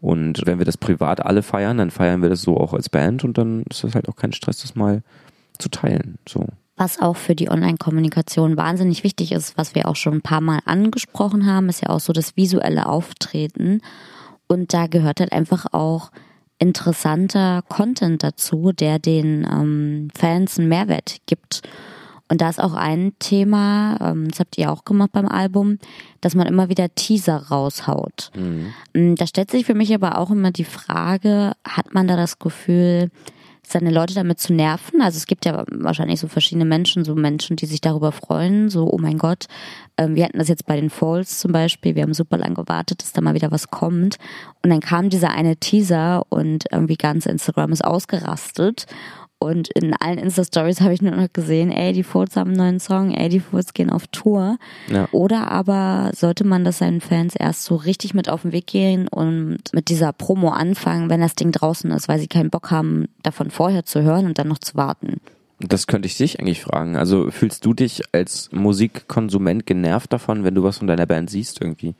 [0.00, 3.24] Und wenn wir das privat alle feiern, dann feiern wir das so auch als Band
[3.24, 5.02] und dann ist das halt auch kein Stress, das mal
[5.58, 6.18] zu teilen.
[6.28, 6.46] So.
[6.76, 10.58] Was auch für die Online-Kommunikation wahnsinnig wichtig ist, was wir auch schon ein paar Mal
[10.64, 13.80] angesprochen haben, ist ja auch so das visuelle Auftreten.
[14.46, 16.10] Und da gehört halt einfach auch
[16.58, 21.62] interessanter Content dazu, der den ähm, Fans einen Mehrwert gibt.
[22.28, 25.78] Und da ist auch ein Thema, ähm, das habt ihr auch gemacht beim Album,
[26.20, 28.30] dass man immer wieder Teaser raushaut.
[28.94, 32.38] Mm, Da stellt sich für mich aber auch immer die Frage, hat man da das
[32.38, 33.10] Gefühl,
[33.66, 35.00] seine Leute damit zu nerven.
[35.00, 38.90] Also es gibt ja wahrscheinlich so verschiedene Menschen, so Menschen, die sich darüber freuen, so,
[38.90, 39.46] oh mein Gott,
[39.96, 43.02] ähm, wir hatten das jetzt bei den Falls zum Beispiel, wir haben super lang gewartet,
[43.02, 44.16] dass da mal wieder was kommt.
[44.62, 48.86] Und dann kam dieser eine Teaser und irgendwie ganz Instagram ist ausgerastet.
[49.38, 52.80] Und in allen Insta-Stories habe ich nur noch gesehen, ey, die Fools haben einen neuen
[52.80, 54.56] Song, ey, die Fools gehen auf Tour.
[54.88, 55.06] Ja.
[55.12, 59.06] Oder aber sollte man das seinen Fans erst so richtig mit auf den Weg gehen
[59.06, 63.06] und mit dieser Promo anfangen, wenn das Ding draußen ist, weil sie keinen Bock haben,
[63.22, 65.20] davon vorher zu hören und dann noch zu warten.
[65.60, 66.96] Das könnte ich dich eigentlich fragen.
[66.96, 71.60] Also fühlst du dich als Musikkonsument genervt davon, wenn du was von deiner Band siehst
[71.60, 71.94] irgendwie?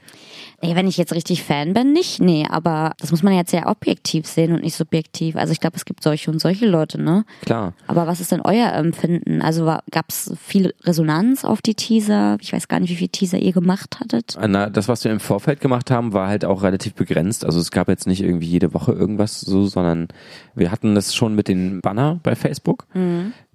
[0.61, 2.21] Nee, wenn ich jetzt richtig Fan bin, nicht.
[2.21, 5.37] Nee, aber das muss man jetzt sehr objektiv sehen und nicht subjektiv.
[5.37, 7.25] Also ich glaube, es gibt solche und solche Leute, ne?
[7.43, 7.75] Klar.
[7.87, 9.41] Aber was ist denn euer Empfinden?
[9.41, 12.39] Also gab es viel Resonanz auf die Teaser?
[12.41, 14.37] Ich weiß gar nicht, wie viele Teaser ihr gemacht hattet.
[14.41, 17.45] Na, das, was wir im Vorfeld gemacht haben, war halt auch relativ begrenzt.
[17.45, 20.09] Also es gab jetzt nicht irgendwie jede Woche irgendwas so, sondern
[20.55, 22.87] wir hatten das schon mit den Banner bei Facebook,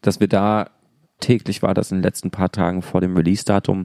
[0.02, 0.70] dass wir da
[1.22, 3.84] täglich war das in den letzten paar Tagen vor dem Release-Datum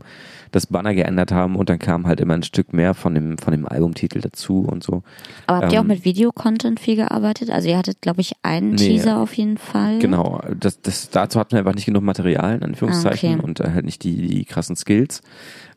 [0.53, 3.51] das Banner geändert haben und dann kam halt immer ein Stück mehr von dem von
[3.51, 5.03] dem Albumtitel dazu und so.
[5.49, 7.51] Aber habt ihr auch Ähm, mit Videocontent viel gearbeitet?
[7.51, 9.99] Also ihr hattet, glaube ich, einen Nee, Teaser auf jeden Fall.
[9.99, 13.45] Genau, das, das, dazu hatten wir einfach nicht genug Material, in Anführungszeichen, Ah, okay.
[13.45, 15.21] und äh, halt nicht die, die krassen Skills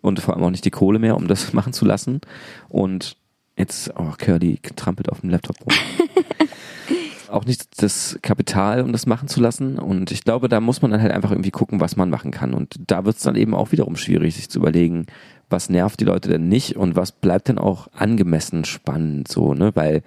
[0.02, 2.22] und vor allem auch nicht die Kohle mehr, um das machen zu lassen.
[2.70, 3.18] Und
[3.58, 5.74] jetzt, oh, Curly trampelt auf dem Laptop rum.
[7.30, 9.80] auch nicht das Kapital, um das machen zu lassen.
[9.80, 12.53] Und ich glaube, da muss man dann halt einfach irgendwie gucken, was man machen kann.
[12.53, 15.05] Und da wird es dann eben auch wiederum schwierig, sich zu überlegen,
[15.49, 19.71] was nervt die Leute denn nicht und was bleibt denn auch angemessen spannend, so, ne?
[19.75, 20.03] Weil,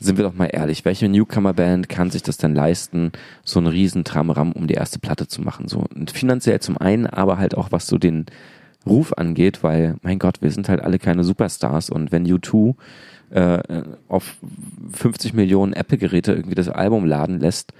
[0.00, 3.12] sind wir doch mal ehrlich, welche Newcomer-Band kann sich das denn leisten,
[3.44, 5.68] so einen riesen Tramram um die erste Platte zu machen?
[5.68, 8.26] So und finanziell zum einen, aber halt auch was so den
[8.86, 12.74] Ruf angeht, weil, mein Gott, wir sind halt alle keine Superstars und wenn U2
[13.34, 14.36] äh, auf
[14.92, 17.72] 50 Millionen Apple-Geräte irgendwie das Album laden lässt,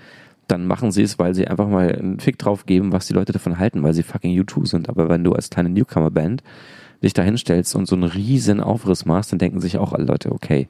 [0.49, 3.33] dann machen sie es, weil sie einfach mal einen Fick drauf geben, was die Leute
[3.33, 4.89] davon halten, weil sie fucking U2 sind.
[4.89, 6.43] Aber wenn du als kleine Newcomer-Band
[7.03, 10.33] dich da hinstellst und so einen riesen Aufriss machst, dann denken sich auch alle Leute,
[10.33, 10.69] okay,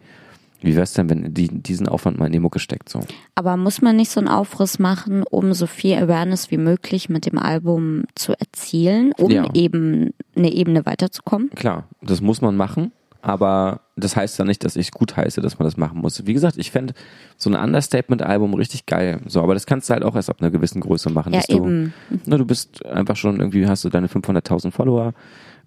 [0.61, 3.01] wie wär's denn, wenn die diesen Aufwand mal in die Mucke steckt, so?
[3.35, 7.27] Aber muss man nicht so einen Aufriss machen, um so viel Awareness wie möglich mit
[7.27, 9.45] dem Album zu erzielen, um Ja.
[9.55, 11.51] eben eine Ebene weiterzukommen?
[11.51, 12.93] Klar, das muss man machen,
[13.25, 16.27] aber das heißt ja nicht, dass ich gut heiße, dass man das machen muss.
[16.27, 16.93] Wie gesagt, ich fände
[17.39, 19.21] so ein Understatement-Album richtig geil.
[19.27, 21.33] So, aber das kannst du halt auch erst ab einer gewissen Größe machen.
[21.33, 21.95] Ja, dass du, eben.
[22.27, 25.15] Ne, du bist einfach schon irgendwie, hast du deine 500.000 Follower,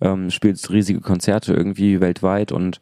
[0.02, 2.80] ähm, spielst riesige Konzerte irgendwie weltweit und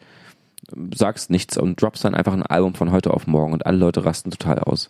[0.94, 4.04] sagst nichts und droppst dann einfach ein Album von heute auf morgen und alle Leute
[4.04, 4.90] rasten total aus.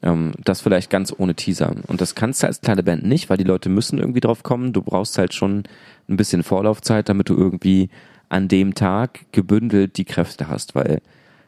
[0.00, 1.74] Ähm, das vielleicht ganz ohne Teaser.
[1.88, 4.72] Und das kannst du als kleine Band nicht, weil die Leute müssen irgendwie drauf kommen.
[4.72, 5.64] Du brauchst halt schon
[6.08, 7.90] ein bisschen Vorlaufzeit, damit du irgendwie
[8.28, 11.00] an dem Tag gebündelt die Kräfte hast, weil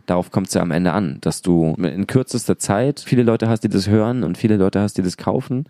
[0.07, 3.61] darauf kommt es ja am Ende an, dass du in kürzester Zeit viele Leute hast,
[3.61, 5.66] die das hören und viele Leute hast, die das kaufen,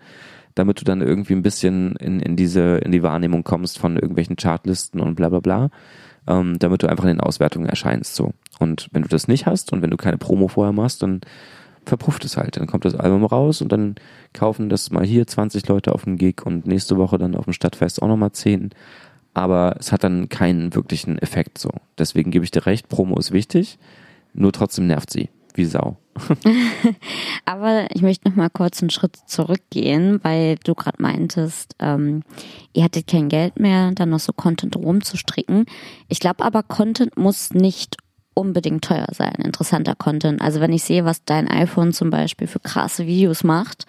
[0.55, 4.35] damit du dann irgendwie ein bisschen in, in diese, in die Wahrnehmung kommst von irgendwelchen
[4.35, 5.69] Chartlisten und bla bla bla,
[6.27, 8.33] ähm, damit du einfach in den Auswertungen erscheinst so.
[8.59, 11.21] Und wenn du das nicht hast und wenn du keine Promo vorher machst, dann
[11.85, 12.57] verpufft es halt.
[12.57, 13.95] Dann kommt das Album raus und dann
[14.33, 17.53] kaufen das mal hier 20 Leute auf dem Gig und nächste Woche dann auf dem
[17.53, 18.71] Stadtfest auch nochmal 10.
[19.33, 21.69] Aber es hat dann keinen wirklichen Effekt so.
[21.97, 23.79] Deswegen gebe ich dir recht, Promo ist wichtig,
[24.33, 25.29] nur trotzdem nervt sie.
[25.53, 25.97] Wie Sau.
[27.45, 32.23] Aber ich möchte noch mal kurz einen Schritt zurückgehen, weil du gerade meintest, ähm,
[32.73, 35.65] ihr hattet kein Geld mehr, dann noch so Content rumzustricken.
[36.07, 37.97] Ich glaube aber, Content muss nicht
[38.33, 40.41] unbedingt teuer sein, interessanter Content.
[40.41, 43.85] Also wenn ich sehe, was dein iPhone zum Beispiel für krasse Videos macht,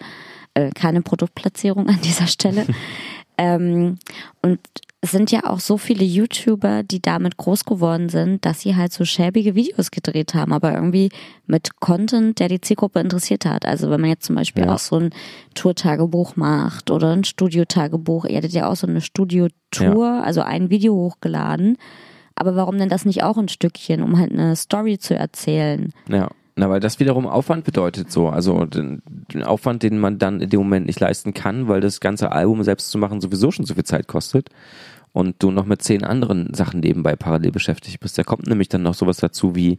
[0.53, 2.65] äh, keine Produktplatzierung an dieser Stelle.
[3.37, 3.99] ähm,
[4.41, 4.59] und
[5.03, 9.05] sind ja auch so viele YouTuber, die damit groß geworden sind, dass sie halt so
[9.05, 11.09] schäbige Videos gedreht haben, aber irgendwie
[11.45, 13.65] mit Content, der die Zielgruppe interessiert hat.
[13.65, 14.73] Also wenn man jetzt zum Beispiel ja.
[14.73, 15.09] auch so ein
[15.55, 20.21] Tourtagebuch macht oder ein Studiotagebuch, ihr hattet ja auch so eine Studiotour, ja.
[20.21, 21.77] also ein Video hochgeladen
[22.35, 25.93] aber warum denn das nicht auch ein Stückchen, um halt eine Story zu erzählen?
[26.07, 26.29] Ja.
[26.55, 28.29] Na, weil das wiederum Aufwand bedeutet so.
[28.29, 29.01] Also den,
[29.33, 32.63] den, Aufwand, den man dann in dem Moment nicht leisten kann, weil das ganze Album
[32.63, 34.49] selbst zu machen sowieso schon so viel Zeit kostet.
[35.13, 38.17] Und du noch mit zehn anderen Sachen nebenbei parallel beschäftigt bist.
[38.17, 39.77] Da kommt nämlich dann noch sowas dazu wie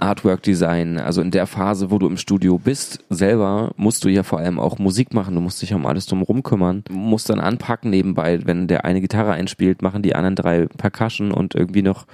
[0.00, 4.22] Artwork Design, also in der Phase, wo du im Studio bist, selber musst du ja
[4.22, 7.40] vor allem auch Musik machen, du musst dich um alles drum kümmern, du musst dann
[7.40, 12.06] anpacken nebenbei, wenn der eine Gitarre einspielt, machen die anderen drei Percussion und irgendwie noch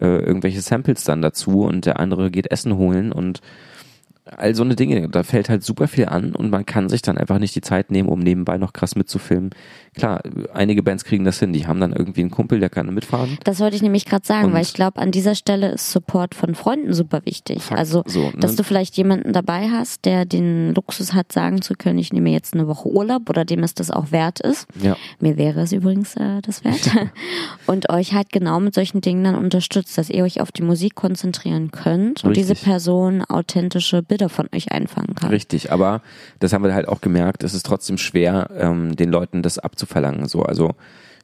[0.00, 3.40] äh, irgendwelche Samples dann dazu und der andere geht Essen holen und
[4.24, 7.18] all so eine Dinge, da fällt halt super viel an und man kann sich dann
[7.18, 9.50] einfach nicht die Zeit nehmen, um nebenbei noch krass mitzufilmen.
[9.94, 10.22] Klar,
[10.54, 13.36] einige Bands kriegen das hin, die haben dann irgendwie einen Kumpel, der kann mitfahren.
[13.44, 16.34] Das wollte ich nämlich gerade sagen, und weil ich glaube, an dieser Stelle ist Support
[16.34, 17.62] von Freunden super wichtig.
[17.62, 18.38] Fakt, also, so, ne?
[18.40, 22.30] dass du vielleicht jemanden dabei hast, der den Luxus hat, sagen zu können, ich nehme
[22.30, 24.66] jetzt eine Woche Urlaub oder dem es das auch wert ist.
[24.80, 24.96] Ja.
[25.20, 26.90] Mir wäre es übrigens äh, das wert.
[27.66, 30.94] und euch halt genau mit solchen Dingen dann unterstützt, dass ihr euch auf die Musik
[30.94, 32.48] konzentrieren könnt und Richtig.
[32.48, 35.28] diese Person authentische Bilder von euch einfangen kann.
[35.28, 36.00] Richtig, aber
[36.38, 39.92] das haben wir halt auch gemerkt, es ist trotzdem schwer, ähm, den Leuten das abzufangen
[39.92, 40.28] verlangen.
[40.28, 40.74] So, also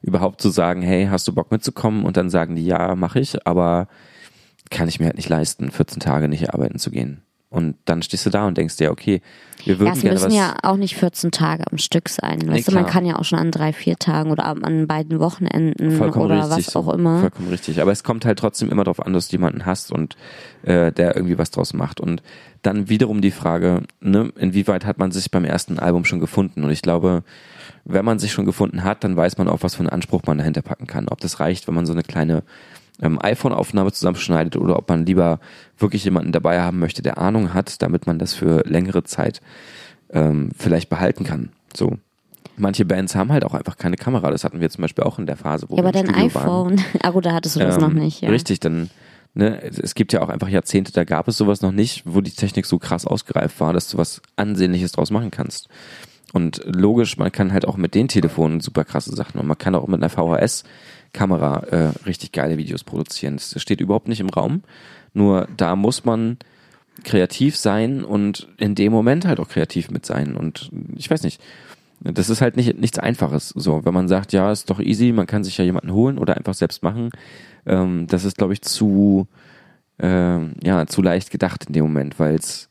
[0.01, 2.05] überhaupt zu sagen, hey, hast du Bock mitzukommen?
[2.05, 3.87] Und dann sagen die, ja, mache ich, aber
[4.69, 7.23] kann ich mir halt nicht leisten, 14 Tage nicht arbeiten zu gehen.
[7.51, 9.23] Und dann stehst du da und denkst dir, okay,
[9.65, 12.47] wir würden ja, es gerne müssen ja auch nicht 14 Tage am Stück sein.
[12.47, 15.19] Weißt nee, du, man kann ja auch schon an drei, vier Tagen oder an beiden
[15.19, 17.21] Wochenenden Vollkommen oder richtig, was auch immer.
[17.21, 17.81] Vollkommen richtig.
[17.81, 20.15] Aber es kommt halt trotzdem immer darauf an, dass du jemanden hast und
[20.61, 21.99] äh, der irgendwie was draus macht.
[21.99, 22.21] Und
[22.61, 26.63] dann wiederum die Frage, ne, inwieweit hat man sich beim ersten Album schon gefunden?
[26.63, 27.23] Und ich glaube,
[27.89, 30.37] wenn man sich schon gefunden hat, dann weiß man auch, was für einen Anspruch man
[30.37, 31.07] dahinter packen kann.
[31.09, 32.43] Ob das reicht, wenn man so eine kleine
[33.01, 35.39] ähm, iPhone-Aufnahme zusammenschneidet oder ob man lieber
[35.77, 39.41] wirklich jemanden dabei haben möchte, der Ahnung hat, damit man das für längere Zeit
[40.11, 41.49] ähm, vielleicht behalten kann.
[41.73, 41.97] So.
[42.57, 44.31] Manche Bands haben halt auch einfach keine Kamera.
[44.31, 46.81] Das hatten wir zum Beispiel auch in der Phase, wo ja, wir aber dein iPhone.
[47.01, 48.21] Ah gut, da hattest du das ähm, noch nicht.
[48.21, 48.29] Ja.
[48.29, 48.89] Richtig, dann
[49.35, 52.31] Ne, es gibt ja auch einfach Jahrzehnte, da gab es sowas noch nicht, wo die
[52.31, 55.69] Technik so krass ausgereift war, dass du was Ansehnliches draus machen kannst.
[56.33, 59.75] Und logisch, man kann halt auch mit den Telefonen super krasse Sachen und man kann
[59.75, 63.37] auch mit einer VHS-Kamera äh, richtig geile Videos produzieren.
[63.37, 64.63] Das steht überhaupt nicht im Raum.
[65.13, 66.37] Nur da muss man
[67.03, 70.35] kreativ sein und in dem Moment halt auch kreativ mit sein.
[70.35, 71.41] Und ich weiß nicht,
[72.01, 73.49] das ist halt nicht nichts Einfaches.
[73.49, 76.37] So, wenn man sagt, ja, ist doch easy, man kann sich ja jemanden holen oder
[76.37, 77.09] einfach selbst machen,
[77.65, 79.27] ähm, das ist, glaube ich, zu
[79.99, 82.68] ähm, ja zu leicht gedacht in dem Moment, weil es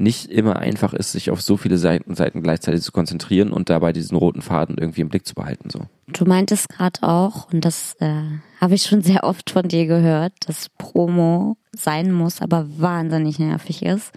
[0.00, 3.92] nicht immer einfach ist, sich auf so viele Seiten, Seiten gleichzeitig zu konzentrieren und dabei
[3.92, 5.70] diesen roten Faden irgendwie im Blick zu behalten.
[5.70, 5.82] So.
[6.08, 8.22] Du meintest gerade auch, und das äh,
[8.60, 13.82] habe ich schon sehr oft von dir gehört, dass Promo sein muss, aber wahnsinnig nervig
[13.82, 14.12] ist.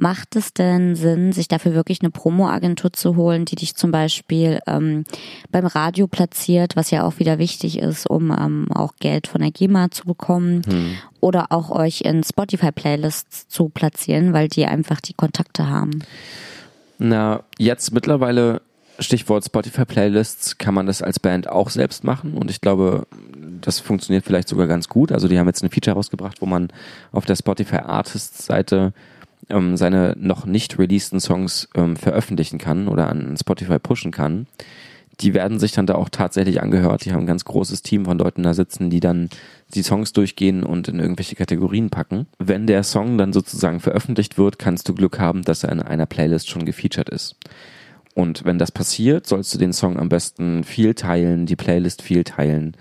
[0.00, 4.60] Macht es denn Sinn, sich dafür wirklich eine Promo-Agentur zu holen, die dich zum Beispiel
[4.68, 5.02] ähm,
[5.50, 9.50] beim Radio platziert, was ja auch wieder wichtig ist, um ähm, auch Geld von der
[9.50, 10.90] GEMA zu bekommen hm.
[11.18, 16.04] oder auch euch in Spotify-Playlists zu platzieren, weil die einfach die Kontakte haben?
[16.98, 18.62] Na, jetzt mittlerweile
[19.00, 23.08] Stichwort Spotify-Playlists kann man das als Band auch selbst machen und ich glaube,
[23.60, 25.10] das funktioniert vielleicht sogar ganz gut.
[25.10, 26.68] Also die haben jetzt ein Feature rausgebracht, wo man
[27.10, 28.92] auf der Spotify Artists-Seite
[29.48, 34.46] ähm, seine noch nicht releaseden Songs ähm, veröffentlichen kann oder an Spotify pushen kann.
[35.20, 37.04] die werden sich dann da auch tatsächlich angehört.
[37.04, 39.28] Die haben ein ganz großes Team von Leuten da sitzen, die dann
[39.74, 42.26] die Songs durchgehen und in irgendwelche Kategorien packen.
[42.38, 46.06] Wenn der Song dann sozusagen veröffentlicht wird, kannst du Glück haben, dass er in einer
[46.06, 47.36] Playlist schon gefeatured ist.
[48.14, 52.24] Und wenn das passiert, sollst du den Song am besten viel teilen, die Playlist viel
[52.24, 52.76] teilen,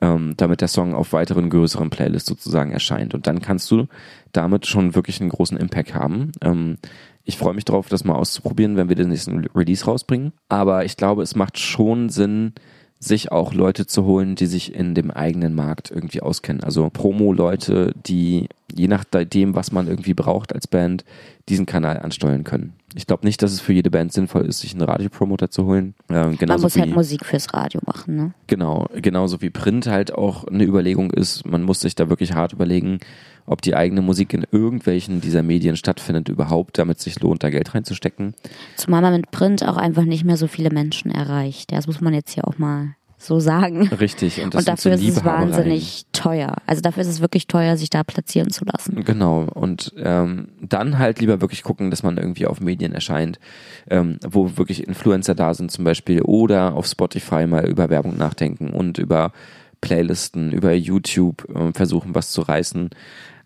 [0.00, 3.14] ähm, damit der Song auf weiteren größeren Playlists sozusagen erscheint.
[3.14, 3.86] Und dann kannst du
[4.32, 6.32] damit schon wirklich einen großen Impact haben.
[6.40, 6.78] Ähm,
[7.24, 10.32] ich freue mich darauf, das mal auszuprobieren, wenn wir den nächsten Release rausbringen.
[10.48, 12.52] Aber ich glaube, es macht schon Sinn,
[13.00, 16.64] sich auch Leute zu holen, die sich in dem eigenen Markt irgendwie auskennen.
[16.64, 21.04] Also Promo-Leute, die je nachdem, was man irgendwie braucht als Band,
[21.48, 22.74] diesen Kanal ansteuern können.
[22.94, 25.94] Ich glaube nicht, dass es für jede Band sinnvoll ist, sich einen Radiopromoter zu holen.
[26.08, 28.34] Ähm, man muss halt Musik fürs Radio machen, ne?
[28.46, 31.46] Genau, genauso wie Print halt auch eine Überlegung ist.
[31.46, 32.98] Man muss sich da wirklich hart überlegen,
[33.46, 37.50] ob die eigene Musik in irgendwelchen dieser Medien stattfindet überhaupt, damit es sich lohnt, da
[37.50, 38.34] Geld reinzustecken.
[38.76, 41.72] Zumal man mit Print auch einfach nicht mehr so viele Menschen erreicht.
[41.72, 43.88] Das muss man jetzt hier auch mal so sagen.
[43.88, 44.40] Richtig.
[44.40, 46.54] Und, und dafür ist es wahnsinnig teuer.
[46.66, 49.04] Also dafür ist es wirklich teuer, sich da platzieren zu lassen.
[49.04, 49.46] Genau.
[49.54, 53.40] Und ähm, dann halt lieber wirklich gucken, dass man irgendwie auf Medien erscheint,
[53.90, 58.70] ähm, wo wirklich Influencer da sind zum Beispiel oder auf Spotify mal über Werbung nachdenken
[58.70, 59.32] und über
[59.80, 62.90] Playlisten, über YouTube äh, versuchen, was zu reißen.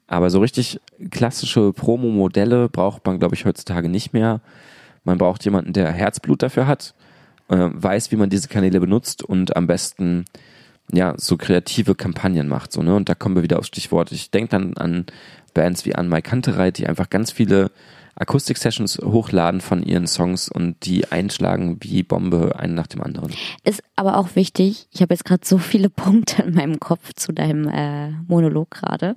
[0.07, 4.43] Aber so richtig klassische Promo-Modelle braucht man, glaube ich, heutzutage nicht mehr.
[5.05, 6.95] Man braucht jemanden, der Herzblut dafür hat,
[7.53, 10.25] äh, weiß, wie man diese Kanäle benutzt und am besten
[10.91, 12.73] ja so kreative Kampagnen macht.
[12.73, 12.95] So, ne?
[12.95, 14.11] Und da kommen wir wieder aufs Stichwort.
[14.13, 15.07] Ich denke dann an
[15.55, 17.71] Bands wie an Mai Kantereit, die einfach ganz viele
[18.15, 23.33] Akustik-Sessions hochladen von ihren Songs und die einschlagen wie Bombe, einen nach dem anderen.
[23.65, 27.33] Ist aber auch wichtig, ich habe jetzt gerade so viele Punkte in meinem Kopf zu
[27.33, 29.17] deinem äh, Monolog gerade.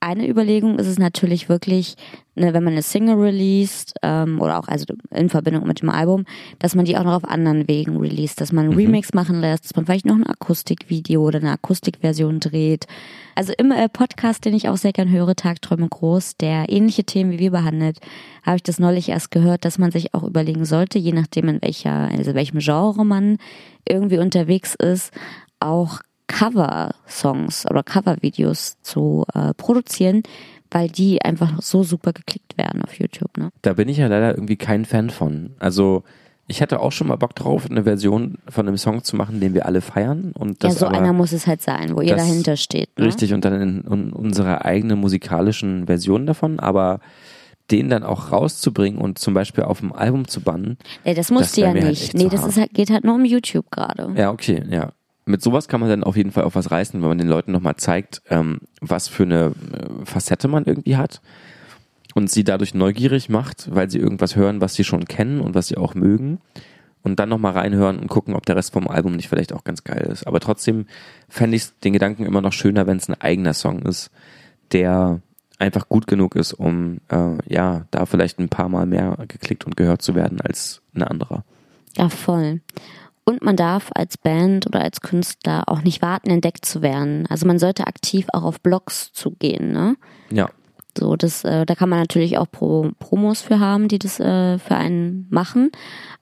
[0.00, 1.96] Eine Überlegung ist es natürlich wirklich,
[2.34, 6.24] ne, wenn man eine Single released ähm, oder auch also in Verbindung mit dem Album,
[6.58, 8.80] dass man die auch noch auf anderen Wegen released, dass man einen mhm.
[8.80, 12.86] Remix machen lässt, dass man vielleicht noch ein Akustikvideo oder eine Akustikversion dreht.
[13.34, 17.32] Also im äh, Podcast, den ich auch sehr gern höre, Tagträume groß, der ähnliche Themen
[17.32, 17.98] wie wir behandelt,
[18.42, 21.62] habe ich das neulich erst gehört, dass man sich auch überlegen sollte, je nachdem in
[21.62, 23.38] welcher, also welchem Genre man
[23.88, 25.12] irgendwie unterwegs ist,
[25.60, 30.22] auch Cover-Songs oder Cover-Videos zu äh, produzieren,
[30.72, 33.36] weil die einfach so super geklickt werden auf YouTube.
[33.36, 33.50] Ne?
[33.62, 35.50] Da bin ich ja leider irgendwie kein Fan von.
[35.58, 36.02] Also
[36.48, 39.54] ich hatte auch schon mal Bock drauf, eine Version von einem Song zu machen, den
[39.54, 40.32] wir alle feiern.
[40.34, 42.90] Und das ja, so aber, einer muss es halt sein, wo ihr dahinter steht.
[42.98, 43.06] Ne?
[43.06, 47.00] Richtig, und dann in, in unserer eigenen musikalischen Version davon, aber
[47.70, 50.76] den dann auch rauszubringen und zum Beispiel auf dem Album zu bannen.
[51.04, 52.12] Nee, das musst du ja halt nicht.
[52.12, 54.12] Halt nee, das ist halt, geht halt nur um YouTube gerade.
[54.16, 54.92] Ja, okay, ja.
[55.24, 57.52] Mit sowas kann man dann auf jeden Fall auch was reißen, wenn man den Leuten
[57.52, 61.20] nochmal zeigt, ähm, was für eine äh, Facette man irgendwie hat
[62.14, 65.68] und sie dadurch neugierig macht, weil sie irgendwas hören, was sie schon kennen und was
[65.68, 66.40] sie auch mögen.
[67.04, 69.82] Und dann nochmal reinhören und gucken, ob der Rest vom Album nicht vielleicht auch ganz
[69.82, 70.24] geil ist.
[70.26, 70.86] Aber trotzdem
[71.28, 74.10] fände ich den Gedanken immer noch schöner, wenn es ein eigener Song ist,
[74.70, 75.20] der
[75.58, 79.76] einfach gut genug ist, um äh, ja, da vielleicht ein paar Mal mehr geklickt und
[79.76, 81.44] gehört zu werden als ein anderer.
[81.96, 82.60] Ja, voll.
[83.24, 87.26] Und man darf als Band oder als Künstler auch nicht warten, entdeckt zu werden.
[87.28, 89.96] Also man sollte aktiv auch auf Blogs zugehen, ne?
[90.30, 90.50] Ja.
[90.98, 94.58] So, das, äh, da kann man natürlich auch Pro Promos für haben, die das äh,
[94.58, 95.70] für einen machen.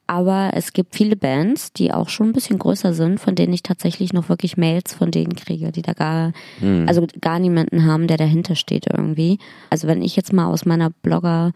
[0.07, 3.63] Aber es gibt viele Bands, die auch schon ein bisschen größer sind, von denen ich
[3.63, 6.87] tatsächlich noch wirklich Mails von denen kriege, die da gar, mhm.
[6.89, 9.39] also gar niemanden haben, der dahinter steht irgendwie.
[9.71, 11.53] Also wenn ich jetzt mal aus meiner Blogger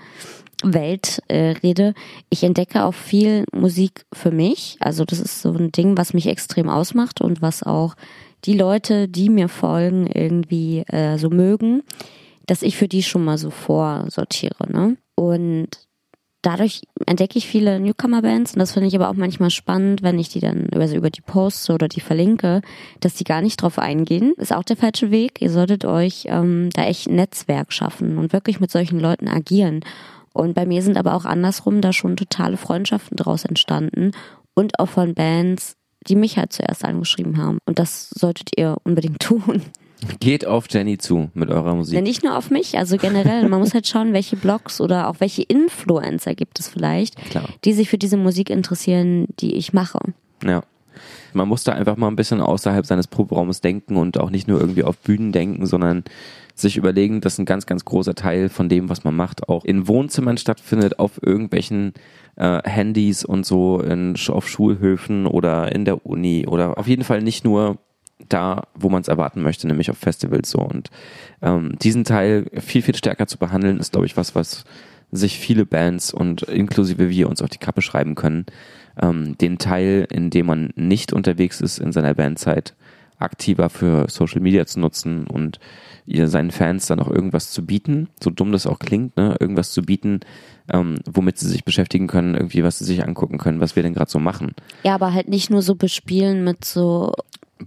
[0.62, 1.94] Welt äh, rede,
[2.30, 4.76] ich entdecke auch viel Musik für mich.
[4.80, 7.94] Also das ist so ein Ding, was mich extrem ausmacht und was auch
[8.44, 11.82] die Leute, die mir folgen, irgendwie äh, so mögen,
[12.46, 14.70] dass ich für die schon mal so vorsortiere.
[14.70, 14.96] Ne?
[15.14, 15.68] Und
[16.44, 20.28] dadurch entdecke ich viele Newcomer-Bands und das finde ich aber auch manchmal spannend, wenn ich
[20.28, 22.60] die dann also über die Posts oder die verlinke,
[23.00, 24.34] dass die gar nicht drauf eingehen.
[24.36, 25.40] Ist auch der falsche Weg.
[25.40, 29.80] Ihr solltet euch ähm, da echt ein Netzwerk schaffen und wirklich mit solchen Leuten agieren.
[30.34, 34.10] Und bei mir sind aber auch andersrum da schon totale Freundschaften draus entstanden
[34.54, 35.76] und auch von Bands,
[36.06, 37.58] die mich halt zuerst angeschrieben haben.
[37.66, 39.62] Und das solltet ihr unbedingt tun.
[40.20, 41.94] Geht auf Jenny zu mit eurer Musik.
[41.94, 43.48] Ja, nicht nur auf mich, also generell.
[43.48, 47.48] Man muss halt schauen, welche Blogs oder auch welche Influencer gibt es vielleicht, Klar.
[47.64, 50.00] die sich für diese Musik interessieren, die ich mache.
[50.44, 50.62] Ja.
[51.32, 54.60] Man muss da einfach mal ein bisschen außerhalb seines Proberaumes denken und auch nicht nur
[54.60, 56.04] irgendwie auf Bühnen denken, sondern
[56.54, 59.88] sich überlegen, dass ein ganz, ganz großer Teil von dem, was man macht, auch in
[59.88, 61.94] Wohnzimmern stattfindet, auf irgendwelchen
[62.36, 67.22] äh, Handys und so, in, auf Schulhöfen oder in der Uni oder auf jeden Fall
[67.22, 67.78] nicht nur
[68.28, 70.60] da, wo man es erwarten möchte, nämlich auf Festivals so.
[70.60, 70.90] Und
[71.42, 74.64] ähm, diesen Teil viel, viel stärker zu behandeln, ist, glaube ich, was, was
[75.10, 78.46] sich viele Bands und inklusive wir uns auf die Kappe schreiben können,
[79.00, 82.74] ähm, den Teil, in dem man nicht unterwegs ist in seiner Bandzeit,
[83.18, 85.58] aktiver für Social Media zu nutzen und
[86.06, 89.72] ihr seinen Fans dann auch irgendwas zu bieten, so dumm das auch klingt, ne, irgendwas
[89.72, 90.20] zu bieten,
[90.70, 93.94] ähm, womit sie sich beschäftigen können, irgendwie was sie sich angucken können, was wir denn
[93.94, 94.54] gerade so machen.
[94.82, 97.14] Ja, aber halt nicht nur so bespielen mit so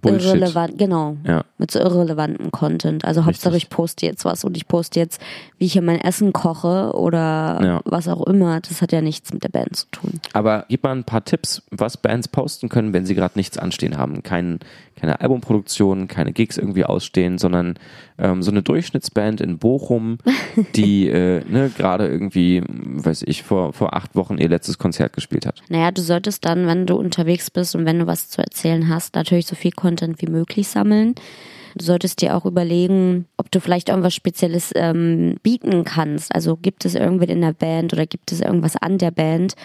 [0.01, 0.27] Bullshit.
[0.35, 1.43] irrelevant, genau, Ja.
[1.57, 3.05] mit so irrelevantem Content.
[3.05, 3.69] Also Hauptsache Richtig.
[3.71, 5.21] ich poste jetzt was und ich poste jetzt,
[5.57, 7.81] wie ich hier mein Essen koche oder Ja.
[7.85, 8.59] was auch immer.
[8.59, 10.19] Das hat ja nichts mit der Band zu tun.
[10.33, 13.97] Aber gib mal ein paar Tipps, was Bands posten können, wenn sie gerade nichts anstehen
[13.97, 14.23] haben.
[14.23, 14.59] Kein,
[14.97, 17.75] keine Albumproduktion, keine Gigs irgendwie ausstehen, sondern
[18.17, 20.17] ähm, so eine Durchschnittsband in Bochum,
[20.75, 25.45] die äh, ne, gerade irgendwie, weiß ich, vor, vor acht Wochen ihr letztes Konzert gespielt
[25.45, 25.61] hat.
[25.69, 29.15] Naja, du solltest dann, wenn du unterwegs bist und wenn du was zu erzählen hast,
[29.15, 31.15] natürlich so viel Content wie möglich sammeln.
[31.75, 36.33] Du solltest dir auch überlegen, ob du vielleicht irgendwas Spezielles ähm, bieten kannst.
[36.33, 39.55] Also gibt es irgendwen in der Band oder gibt es irgendwas an der Band,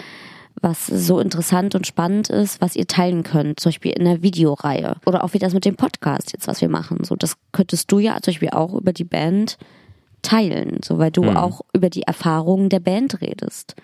[0.60, 4.96] was so interessant und spannend ist, was ihr teilen könnt, zum Beispiel in der Videoreihe.
[5.06, 7.04] Oder auch wie das mit dem Podcast jetzt, was wir machen.
[7.04, 9.58] So, das könntest du ja zum Beispiel auch über die Band
[10.22, 13.74] teilen, so weil du auch über die Erfahrungen der Band redest.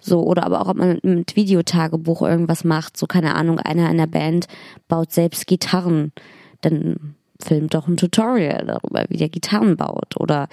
[0.00, 2.96] So, oder aber auch, ob man mit, mit Videotagebuch irgendwas macht.
[2.96, 4.46] So, keine Ahnung, einer in der Band
[4.88, 6.12] baut selbst Gitarren.
[6.60, 10.16] Dann filmt doch ein Tutorial darüber, wie der Gitarren baut.
[10.16, 10.48] Oder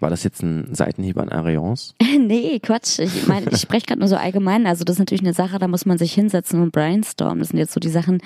[0.00, 1.94] War das jetzt ein Seitenhieb an Ariance?
[2.18, 2.98] nee, Quatsch.
[2.98, 4.66] Ich meine, ich spreche gerade nur so allgemein.
[4.66, 7.38] Also das ist natürlich eine Sache, da muss man sich hinsetzen und brainstormen.
[7.40, 8.22] Das sind jetzt so die Sachen,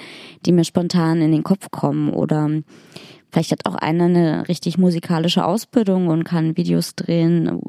[0.47, 2.11] die mir spontan in den Kopf kommen.
[2.11, 2.49] Oder
[3.33, 7.61] vielleicht hat auch einer eine richtig musikalische Ausbildung und kann Videos drehen,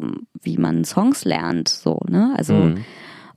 [0.42, 1.68] wie man Songs lernt.
[1.68, 2.34] So, ne?
[2.38, 2.86] Also Mhm.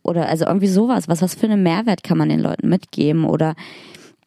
[0.03, 1.09] oder also irgendwie sowas.
[1.09, 3.25] Was was für einen Mehrwert kann man den Leuten mitgeben?
[3.25, 3.55] Oder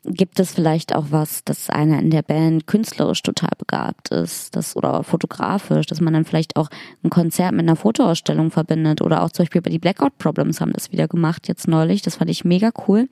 [0.03, 4.75] gibt es vielleicht auch was, dass einer in der Band künstlerisch total begabt ist, das
[4.75, 6.69] oder fotografisch, dass man dann vielleicht auch
[7.03, 10.73] ein Konzert mit einer Fotoausstellung verbindet oder auch zum Beispiel bei die Blackout Problems haben
[10.73, 12.01] das wieder gemacht jetzt neulich.
[12.01, 13.09] Das fand ich mega cool.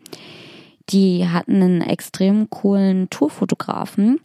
[0.90, 4.20] Die hatten einen extrem coolen Tourfotografen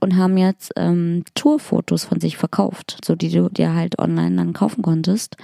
[0.00, 4.52] und haben jetzt ähm, Tourfotos von sich verkauft, so die du dir halt online dann
[4.52, 5.36] kaufen konntest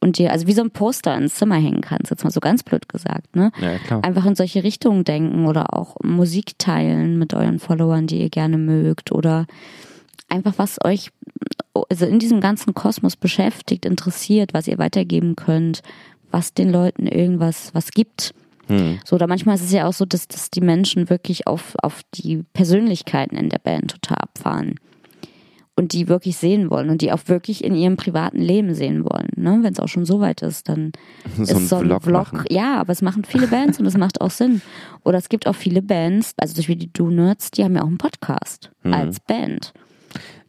[0.00, 2.62] und dir also wie so ein Poster ins Zimmer hängen kannst, jetzt mal so ganz
[2.62, 3.52] blöd gesagt, ne?
[3.60, 4.02] Ja, klar.
[4.02, 8.56] Einfach in solche Richtungen denken oder auch Musik teilen mit euren Followern, die ihr gerne
[8.56, 9.46] mögt oder
[10.28, 11.10] einfach was euch
[11.88, 15.82] also in diesem ganzen Kosmos beschäftigt, interessiert, was ihr weitergeben könnt,
[16.30, 18.34] was den Leuten irgendwas was gibt.
[19.04, 22.02] So, oder manchmal ist es ja auch so, dass, dass die Menschen wirklich auf, auf
[22.14, 24.76] die Persönlichkeiten in der Band total abfahren.
[25.76, 29.30] Und die wirklich sehen wollen und die auch wirklich in ihrem privaten Leben sehen wollen.
[29.36, 29.60] Ne?
[29.62, 30.92] Wenn es auch schon so weit ist, dann
[31.36, 32.44] So ist so ein Vlog Vlog.
[32.50, 34.60] Ja, aber es machen viele Bands und es macht auch Sinn.
[35.04, 37.86] Oder es gibt auch viele Bands, also zum Beispiel die Do-Nerds, die haben ja auch
[37.86, 39.72] einen Podcast als Band.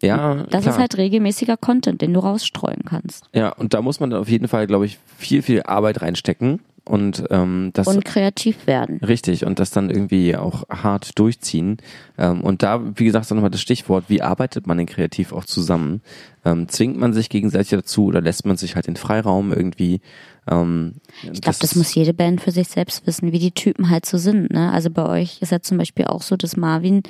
[0.02, 0.74] Ja, Das klar.
[0.74, 3.26] ist halt regelmäßiger Content, den du rausstreuen kannst.
[3.34, 6.60] Ja, und da muss man auf jeden Fall, glaube ich, viel, viel Arbeit reinstecken.
[6.84, 8.98] Und ähm, das Und kreativ werden.
[8.98, 11.78] Richtig, und das dann irgendwie auch hart durchziehen.
[12.18, 15.46] Ähm, und da, wie gesagt, dann nochmal das Stichwort, wie arbeitet man denn kreativ auch
[15.46, 16.02] zusammen?
[16.44, 20.02] Ähm, zwingt man sich gegenseitig dazu oder lässt man sich halt den Freiraum irgendwie?
[20.50, 20.96] Ähm,
[21.32, 24.18] Ich glaube, das, muss jede Band für sich selbst wissen, wie die Typen halt so
[24.18, 24.52] sind.
[24.52, 24.72] Ne?
[24.72, 27.04] Also bei euch ist ja zum Beispiel auch so, dass Marvin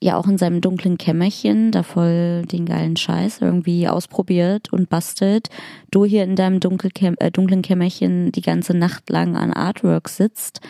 [0.00, 5.48] ja auch in seinem dunklen Kämmerchen da voll den geilen Scheiß irgendwie ausprobiert und bastelt.
[5.90, 10.60] Du hier in deinem Dunkelkäm äh, dunklen Kämmerchen die ganze Nacht lang an Artwork sitzt.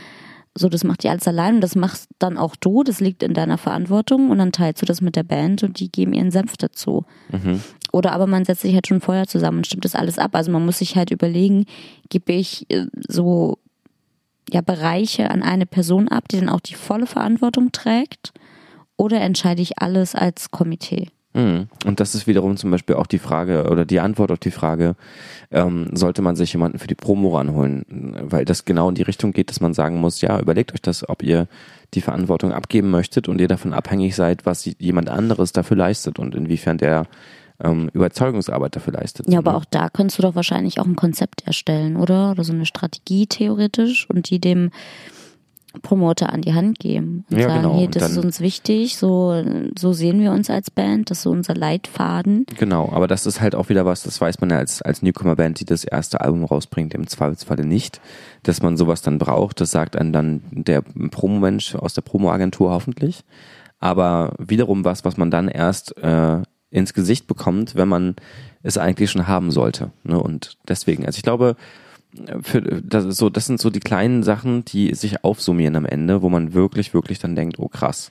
[0.55, 3.35] So, das macht ihr alles allein und das machst dann auch du, das liegt in
[3.35, 6.57] deiner Verantwortung und dann teilst du das mit der Band und die geben ihren Senf
[6.57, 7.05] dazu.
[7.93, 10.35] Oder aber man setzt sich halt schon vorher zusammen und stimmt das alles ab.
[10.35, 11.67] Also man muss sich halt überlegen,
[12.09, 13.59] gebe ich äh, so
[14.51, 18.33] ja Bereiche an eine Person ab, die dann auch die volle Verantwortung trägt,
[18.99, 21.09] oder entscheide ich alles als Komitee?
[21.35, 21.69] Mhm.
[21.87, 24.97] Und das ist wiederum zum Beispiel auch die Frage oder die Antwort auf die Frage,
[25.51, 27.85] ähm, sollte man sich jemanden für die Promo ranholen?
[28.23, 31.09] Weil das genau in die Richtung geht, dass man sagen muss, ja, überlegt euch das,
[31.09, 31.47] ob ihr
[31.95, 36.35] die Verantwortung abgeben möchtet und ihr davon abhängig seid, was jemand anderes dafür leistet und
[36.35, 37.07] inwiefern der
[37.63, 39.29] ähm, Überzeugungsarbeit dafür leistet.
[39.29, 42.33] Ja, aber auch da könntest du doch wahrscheinlich auch ein Konzept erstellen, oder?
[42.33, 44.71] Oder so eine Strategie theoretisch und die dem
[45.83, 47.77] Promoter an die Hand geben und Ja, sagen, genau.
[47.79, 49.43] hey, das ist dann- uns wichtig, so,
[49.79, 52.47] so sehen wir uns als Band, das ist so unser Leitfaden.
[52.59, 55.61] Genau, aber das ist halt auch wieder was, das weiß man ja als, als Newcomer-Band,
[55.61, 58.01] die das erste Album rausbringt, im Zweifelsfalle nicht,
[58.43, 59.61] dass man sowas dann braucht.
[59.61, 63.25] Das sagt einem dann der Promomensch aus der Promo-Agentur hoffentlich.
[63.81, 68.17] Aber wiederum was, was man dann erst äh, ins Gesicht bekommt, wenn man
[68.63, 69.91] es eigentlich schon haben sollte.
[70.05, 70.21] Ne?
[70.21, 71.57] Und deswegen, also ich glaube,
[72.43, 76.29] für, das, so, das sind so die kleinen Sachen, die sich aufsummieren am Ende, wo
[76.29, 78.11] man wirklich, wirklich dann denkt, oh krass.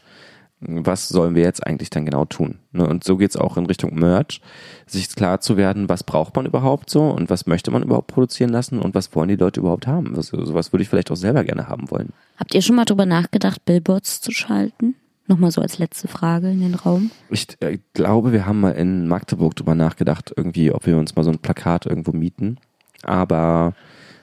[0.59, 2.59] was sollen wir jetzt eigentlich dann genau tun?
[2.71, 2.87] Ne?
[2.87, 4.41] Und so geht's auch in Richtung Merch,
[4.85, 8.49] sich klar zu werden, was braucht man überhaupt so und was möchte man überhaupt produzieren
[8.49, 10.15] lassen und was wollen die Leute überhaupt haben?
[10.15, 12.09] Was, sowas würde ich vielleicht auch selber gerne haben wollen.
[12.37, 14.95] Habt ihr schon mal drüber nachgedacht, Billboards zu schalten?
[15.27, 17.11] Nochmal so als letzte Frage in den Raum.
[17.29, 21.23] Ich äh, glaube, wir haben mal in Magdeburg drüber nachgedacht, irgendwie, ob wir uns mal
[21.23, 22.57] so ein Plakat irgendwo mieten.
[23.03, 23.73] Aber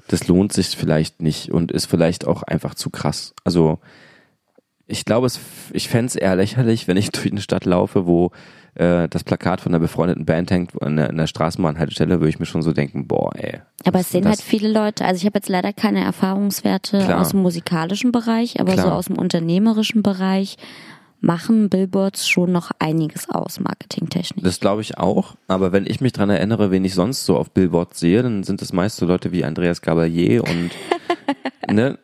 [0.09, 3.35] das lohnt sich vielleicht nicht und ist vielleicht auch einfach zu krass.
[3.45, 3.79] Also
[4.87, 5.41] ich glaube, es,
[5.73, 8.31] ich fände es eher lächerlich, wenn ich durch eine Stadt laufe, wo
[8.75, 12.47] äh, das Plakat von einer befreundeten Band hängt in der, der Straßenbahnhaltestelle, würde ich mir
[12.47, 13.61] schon so denken, boah, ey.
[13.85, 17.21] Aber es sehen halt viele Leute, also ich habe jetzt leider keine Erfahrungswerte Klar.
[17.21, 18.87] aus dem musikalischen Bereich, aber Klar.
[18.87, 20.57] so aus dem unternehmerischen Bereich
[21.25, 24.45] machen Billboards schon noch einiges aus, marketingtechnisch.
[24.45, 27.51] Das glaube ich auch, aber wenn ich mich dran erinnere, wen ich sonst so auf
[27.51, 30.71] Billboards sehe, dann sind es meist so Leute wie Andreas Gabalier und
[31.73, 31.99] ne,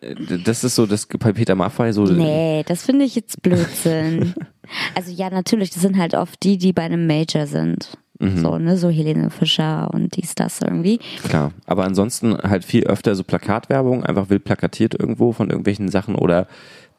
[0.45, 2.05] das ist so das bei Peter Maffay so.
[2.05, 4.35] Nee, das finde ich jetzt Blödsinn.
[4.95, 7.99] also ja, natürlich, das sind halt oft die, die bei einem Major sind.
[8.21, 8.39] Mhm.
[8.39, 10.99] So, ne, so Helene Fischer und dies, das irgendwie.
[11.27, 16.15] Klar, aber ansonsten halt viel öfter so Plakatwerbung, einfach wild plakatiert irgendwo von irgendwelchen Sachen
[16.15, 16.47] oder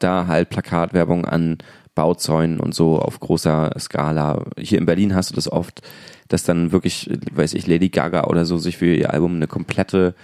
[0.02, 1.58] da halt Plakatwerbung an
[1.94, 4.44] Bauzäunen und so auf großer Skala.
[4.58, 5.82] Hier in Berlin hast du das oft,
[6.28, 10.14] dass dann wirklich, weiß ich, Lady Gaga oder so sich für ihr Album eine komplette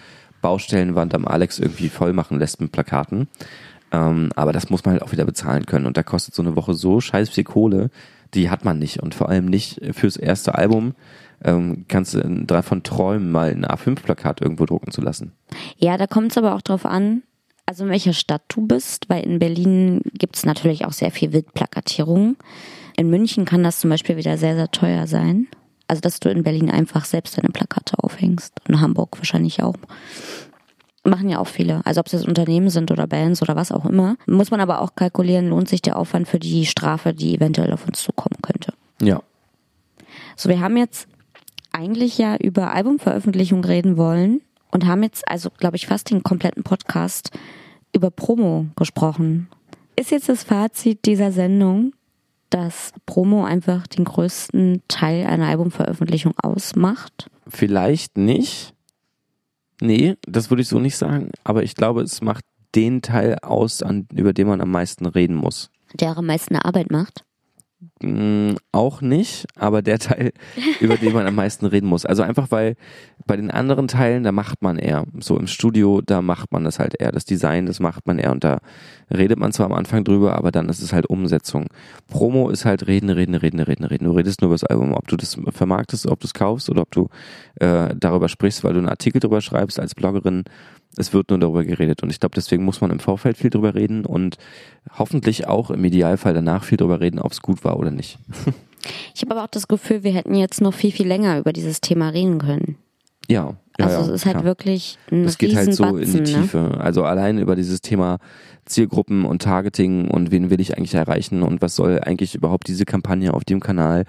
[0.41, 3.29] Baustellenwand am Alex irgendwie voll machen lässt mit Plakaten.
[3.93, 5.87] Ähm, aber das muss man halt auch wieder bezahlen können.
[5.87, 7.91] Und da kostet so eine Woche so scheiß viel Kohle,
[8.35, 9.03] die hat man nicht.
[9.03, 10.95] Und vor allem nicht fürs erste Album
[11.45, 15.33] ähm, kannst du davon träumen, mal ein A5-Plakat irgendwo drucken zu lassen.
[15.77, 17.23] Ja, da kommt es aber auch drauf an,
[17.69, 21.35] also in welcher Stadt du bist, weil in Berlin gibt es natürlich auch sehr viel
[21.35, 22.37] Wildplakatierung.
[22.97, 25.49] In München kann das zum Beispiel wieder sehr, sehr teuer sein.
[25.87, 28.55] Also, dass du in Berlin einfach selbst deine Plakate aufhängst.
[28.61, 29.75] Und in Hamburg wahrscheinlich auch.
[31.05, 31.83] Machen ja auch viele.
[31.85, 34.17] Also, ob es jetzt Unternehmen sind oder Bands oder was auch immer.
[34.27, 37.87] Muss man aber auch kalkulieren, lohnt sich der Aufwand für die Strafe, die eventuell auf
[37.87, 38.73] uns zukommen könnte.
[39.03, 39.23] Ja.
[40.37, 41.07] So, wir haben jetzt
[41.71, 44.41] eigentlich ja über Albumveröffentlichung reden wollen
[44.71, 47.31] und haben jetzt also, glaube ich, fast den kompletten Podcast
[47.95, 49.49] über Promo gesprochen.
[49.97, 51.93] Ist jetzt das Fazit dieser Sendung,
[52.51, 57.31] dass Promo einfach den größten Teil einer Albumveröffentlichung ausmacht?
[57.47, 58.75] Vielleicht nicht.
[59.81, 61.31] Nee, das würde ich so nicht sagen.
[61.45, 65.35] Aber ich glaube, es macht den Teil aus, an, über den man am meisten reden
[65.35, 65.71] muss.
[65.95, 67.25] Der am meisten Arbeit macht?
[68.03, 70.33] Mm, auch nicht, aber der Teil,
[70.81, 72.05] über den man am meisten reden muss.
[72.05, 72.75] Also einfach, weil
[73.27, 75.05] bei den anderen Teilen, da macht man eher.
[75.21, 77.13] So im Studio, da macht man das halt eher.
[77.13, 78.59] Das Design, das macht man eher und da
[79.15, 81.67] redet man zwar am Anfang drüber, aber dann ist es halt Umsetzung.
[82.09, 84.05] Promo ist halt reden, reden, reden, reden, reden.
[84.05, 86.83] Du redest nur über das Album, ob du das vermarktest, ob du es kaufst oder
[86.83, 87.09] ob du
[87.61, 90.45] äh, darüber sprichst, weil du einen Artikel drüber schreibst als Bloggerin
[90.99, 92.03] es wird nur darüber geredet.
[92.03, 94.37] Und ich glaube, deswegen muss man im Vorfeld viel drüber reden und
[94.99, 98.19] hoffentlich auch im Idealfall danach viel drüber reden, ob es gut war oder nicht.
[99.13, 101.81] Ich habe aber auch das Gefühl, wir hätten jetzt noch viel, viel länger über dieses
[101.81, 102.77] Thema reden können.
[103.29, 103.57] Ja.
[103.79, 104.45] ja also ja, es ist halt klar.
[104.45, 106.41] wirklich ein Das geht halt so Batzen, in die ne?
[106.43, 106.79] Tiefe.
[106.79, 108.19] Also allein über dieses Thema
[108.65, 112.85] Zielgruppen und Targeting und wen will ich eigentlich erreichen und was soll eigentlich überhaupt diese
[112.85, 114.05] Kampagne auf dem Kanal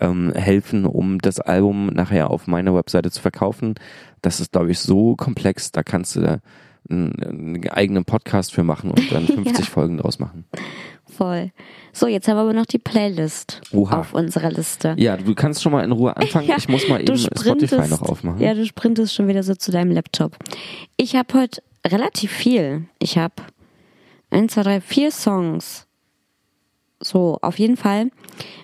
[0.00, 3.74] ähm, helfen, um das Album nachher auf meiner Webseite zu verkaufen
[4.22, 6.38] das ist, glaube ich, so komplex, da kannst du da
[6.88, 9.64] einen, einen eigenen Podcast für machen und dann 50 ja.
[9.64, 10.44] Folgen draus machen.
[11.08, 11.50] Voll.
[11.92, 13.98] So, jetzt haben wir aber noch die Playlist Oha.
[13.98, 14.94] auf unserer Liste.
[14.98, 16.46] Ja, du kannst schon mal in Ruhe anfangen.
[16.48, 18.40] Ja, ich muss mal eben Spotify noch aufmachen.
[18.40, 20.36] Ja, du sprintest schon wieder so zu deinem Laptop.
[20.96, 22.86] Ich habe heute relativ viel.
[22.98, 23.34] Ich habe
[24.30, 25.86] eins, zwei, drei, vier Songs.
[27.00, 28.10] So, auf jeden Fall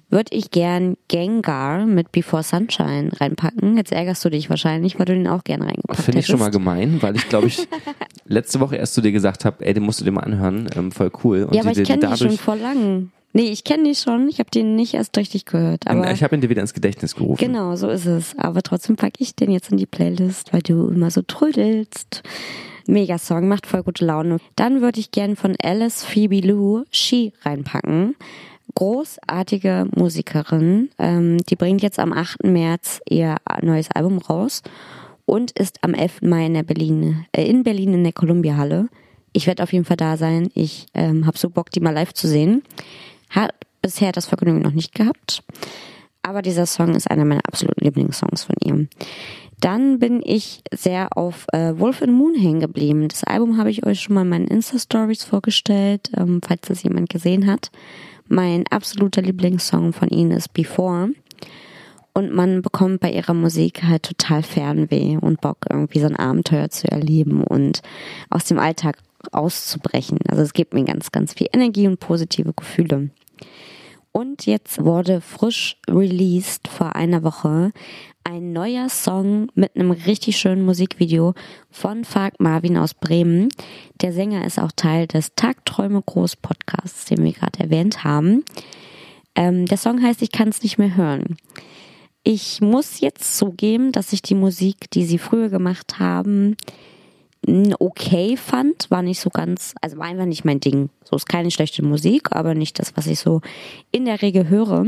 [0.08, 3.76] würde ich gern Gengar mit Before Sunshine reinpacken.
[3.76, 6.50] Jetzt ärgerst du dich wahrscheinlich, weil du den auch gern reingepackt Finde ich schon mal
[6.50, 7.66] gemein, weil ich glaube ich
[8.24, 10.92] letzte Woche erst zu dir gesagt habe, ey, den musst du dir mal anhören, ähm,
[10.92, 11.44] voll cool.
[11.44, 13.10] Und ja, aber ich kenne die schon vor lang.
[13.32, 15.86] Nee, ich kenne die schon, ich habe den nicht erst richtig gehört.
[15.86, 17.38] Aber ich habe ihn dir wieder ins Gedächtnis gerufen.
[17.38, 18.34] Genau, so ist es.
[18.38, 22.22] Aber trotzdem packe ich den jetzt in die Playlist, weil du immer so trödelst.
[22.86, 24.38] Mega Song, macht voll gute Laune.
[24.54, 28.14] Dann würde ich gern von Alice Phoebe Lou She reinpacken
[28.76, 30.90] großartige Musikerin.
[30.98, 32.44] Ähm, die bringt jetzt am 8.
[32.44, 34.62] März ihr neues Album raus
[35.24, 36.22] und ist am 11.
[36.22, 38.88] Mai in, der Berlin, äh, in Berlin in der Columbia Halle.
[39.32, 40.48] Ich werde auf jeden Fall da sein.
[40.54, 42.62] Ich ähm, habe so Bock, die mal live zu sehen.
[43.30, 43.52] Hat
[43.82, 45.42] bisher das Vergnügen noch nicht gehabt.
[46.22, 48.88] Aber dieser Song ist einer meiner absoluten Lieblingssongs von ihr.
[49.60, 53.08] Dann bin ich sehr auf äh, Wolf and Moon hängen geblieben.
[53.08, 57.08] Das Album habe ich euch schon mal in meinen Insta-Stories vorgestellt, ähm, falls das jemand
[57.08, 57.70] gesehen hat.
[58.28, 61.10] Mein absoluter Lieblingssong von ihnen ist Before.
[62.12, 66.70] Und man bekommt bei ihrer Musik halt total Fernweh und Bock, irgendwie so ein Abenteuer
[66.70, 67.82] zu erleben und
[68.30, 68.98] aus dem Alltag
[69.32, 70.18] auszubrechen.
[70.28, 73.10] Also es gibt mir ganz, ganz viel Energie und positive Gefühle.
[74.16, 77.70] Und jetzt wurde frisch released vor einer Woche
[78.24, 81.34] ein neuer Song mit einem richtig schönen Musikvideo
[81.70, 83.50] von Falk Marvin aus Bremen.
[84.00, 88.42] Der Sänger ist auch Teil des Tagträume Groß Podcasts, den wir gerade erwähnt haben.
[89.34, 91.36] Ähm, der Song heißt Ich kann es nicht mehr hören.
[92.22, 96.56] Ich muss jetzt zugeben, dass ich die Musik, die sie früher gemacht haben,
[97.78, 100.90] okay fand, war nicht so ganz, also war einfach nicht mein Ding.
[101.04, 103.40] So ist keine schlechte Musik, aber nicht das, was ich so
[103.92, 104.86] in der Regel höre.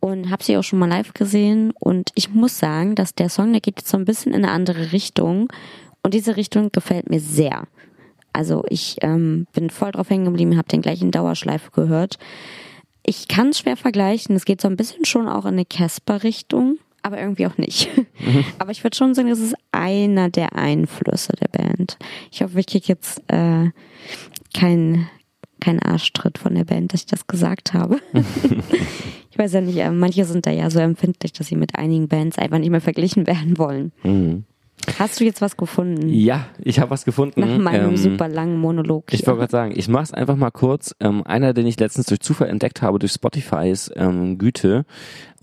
[0.00, 3.52] Und habe sie auch schon mal live gesehen und ich muss sagen, dass der Song,
[3.52, 5.48] der geht jetzt so ein bisschen in eine andere Richtung
[6.02, 7.68] und diese Richtung gefällt mir sehr.
[8.32, 12.18] Also ich ähm, bin voll drauf hängen geblieben, habe den gleichen Dauerschleife gehört.
[13.04, 14.34] Ich kann es schwer vergleichen.
[14.34, 17.88] Es geht so ein bisschen schon auch in eine Casper-Richtung aber irgendwie auch nicht.
[17.96, 18.44] Mhm.
[18.58, 21.98] Aber ich würde schon sagen, das ist einer der Einflüsse der Band.
[22.30, 23.70] Ich hoffe, ich kriege jetzt äh,
[24.54, 25.08] keinen
[25.60, 28.00] kein Arschtritt von der Band, dass ich das gesagt habe.
[29.30, 32.08] ich weiß ja nicht, äh, manche sind da ja so empfindlich, dass sie mit einigen
[32.08, 33.92] Bands einfach nicht mehr verglichen werden wollen.
[34.02, 34.44] Mhm.
[34.98, 36.08] Hast du jetzt was gefunden?
[36.08, 37.40] Ja, ich habe was gefunden.
[37.40, 39.12] Nach meinem ähm, super langen Monolog.
[39.12, 40.94] Ich wollte gerade sagen, ich mache es einfach mal kurz.
[40.98, 44.84] Ähm, einer, den ich letztens durch Zufall entdeckt habe, durch Spotifys ähm, Güte,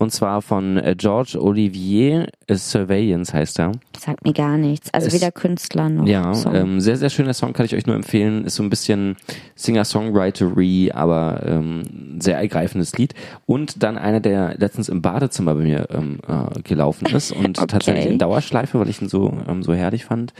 [0.00, 3.72] und zwar von äh, George Olivier äh, Surveillance heißt er.
[3.98, 4.92] Sagt mir gar nichts.
[4.94, 7.96] Also es, weder Künstler noch Ja, ähm, sehr, sehr schöner Song, kann ich euch nur
[7.96, 8.46] empfehlen.
[8.46, 9.16] Ist so ein bisschen
[9.56, 13.12] Singer-Songwritery, aber ähm, sehr ergreifendes Lied.
[13.44, 17.66] Und dann einer, der letztens im Badezimmer bei mir ähm, äh, gelaufen ist und okay.
[17.68, 20.32] tatsächlich in Dauerschleife, weil ich ihn so, ähm, so herrlich fand.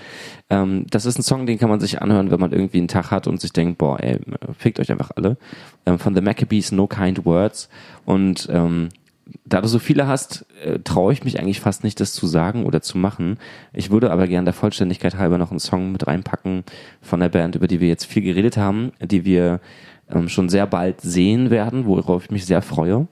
[0.48, 3.10] Ähm, das ist ein Song, den kann man sich anhören, wenn man irgendwie einen Tag
[3.10, 4.20] hat und sich denkt, boah, ey,
[4.56, 5.36] fickt euch einfach alle.
[5.84, 7.68] Ähm, von The Maccabees, No Kind Words.
[8.06, 8.88] Und ähm,
[9.44, 12.64] da du so viele hast, äh, traue ich mich eigentlich fast nicht, das zu sagen
[12.64, 13.38] oder zu machen.
[13.72, 16.64] Ich würde aber gerne der Vollständigkeit halber noch einen Song mit reinpacken
[17.00, 19.60] von der Band, über die wir jetzt viel geredet haben, die wir
[20.10, 23.06] ähm, schon sehr bald sehen werden, worauf ich mich sehr freue,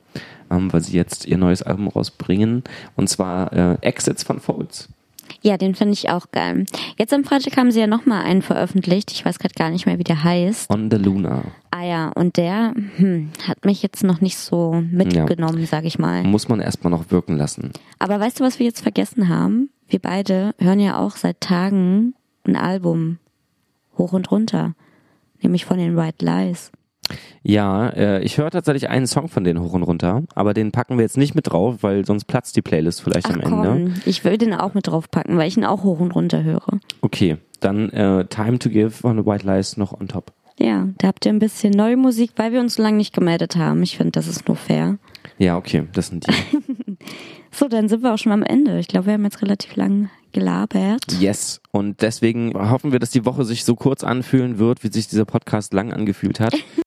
[0.51, 2.65] ähm, weil sie jetzt ihr neues Album rausbringen.
[2.97, 4.89] Und zwar äh, Exits von Folds.
[5.43, 6.65] Ja, den finde ich auch geil.
[6.99, 9.13] Jetzt am Freitag haben sie ja nochmal einen veröffentlicht.
[9.13, 10.71] Ich weiß gerade gar nicht mehr, wie der heißt.
[10.71, 11.45] On the Luna.
[11.79, 15.67] Ah ja, und der hm, hat mich jetzt noch nicht so mitgenommen, ja.
[15.67, 16.25] sag ich mal.
[16.25, 17.71] Muss man erstmal noch wirken lassen.
[18.01, 19.71] Aber weißt du, was wir jetzt vergessen haben?
[19.87, 22.15] Wir beide hören ja auch seit Tagen
[22.45, 23.19] ein Album
[23.97, 24.75] hoch und runter.
[25.41, 26.73] Nämlich von den White Lies.
[27.45, 30.99] Ja, äh, ich höre tatsächlich einen Song von denen hoch und runter, aber den packen
[30.99, 33.65] wir jetzt nicht mit drauf, weil sonst platzt die Playlist vielleicht Ach, am komm.
[33.65, 33.93] Ende.
[34.05, 36.81] Ich will den auch mit drauf packen, weil ich ihn auch hoch und runter höre.
[37.03, 40.33] Okay, dann äh, Time to Give von The White Lies noch on top.
[40.59, 43.57] Ja, da habt ihr ein bisschen neue Musik, weil wir uns so lange nicht gemeldet
[43.57, 43.83] haben.
[43.83, 44.99] Ich finde, das ist nur fair.
[45.39, 46.33] Ja, okay, das sind die.
[47.53, 48.79] so, dann sind wir auch schon am Ende.
[48.81, 51.05] Ich glaube, wir haben jetzt relativ lang gelabert.
[51.21, 51.61] Yes.
[51.71, 55.25] Und deswegen hoffen wir, dass die Woche sich so kurz anfühlen wird, wie sich dieser
[55.25, 56.55] Podcast lang angefühlt hat.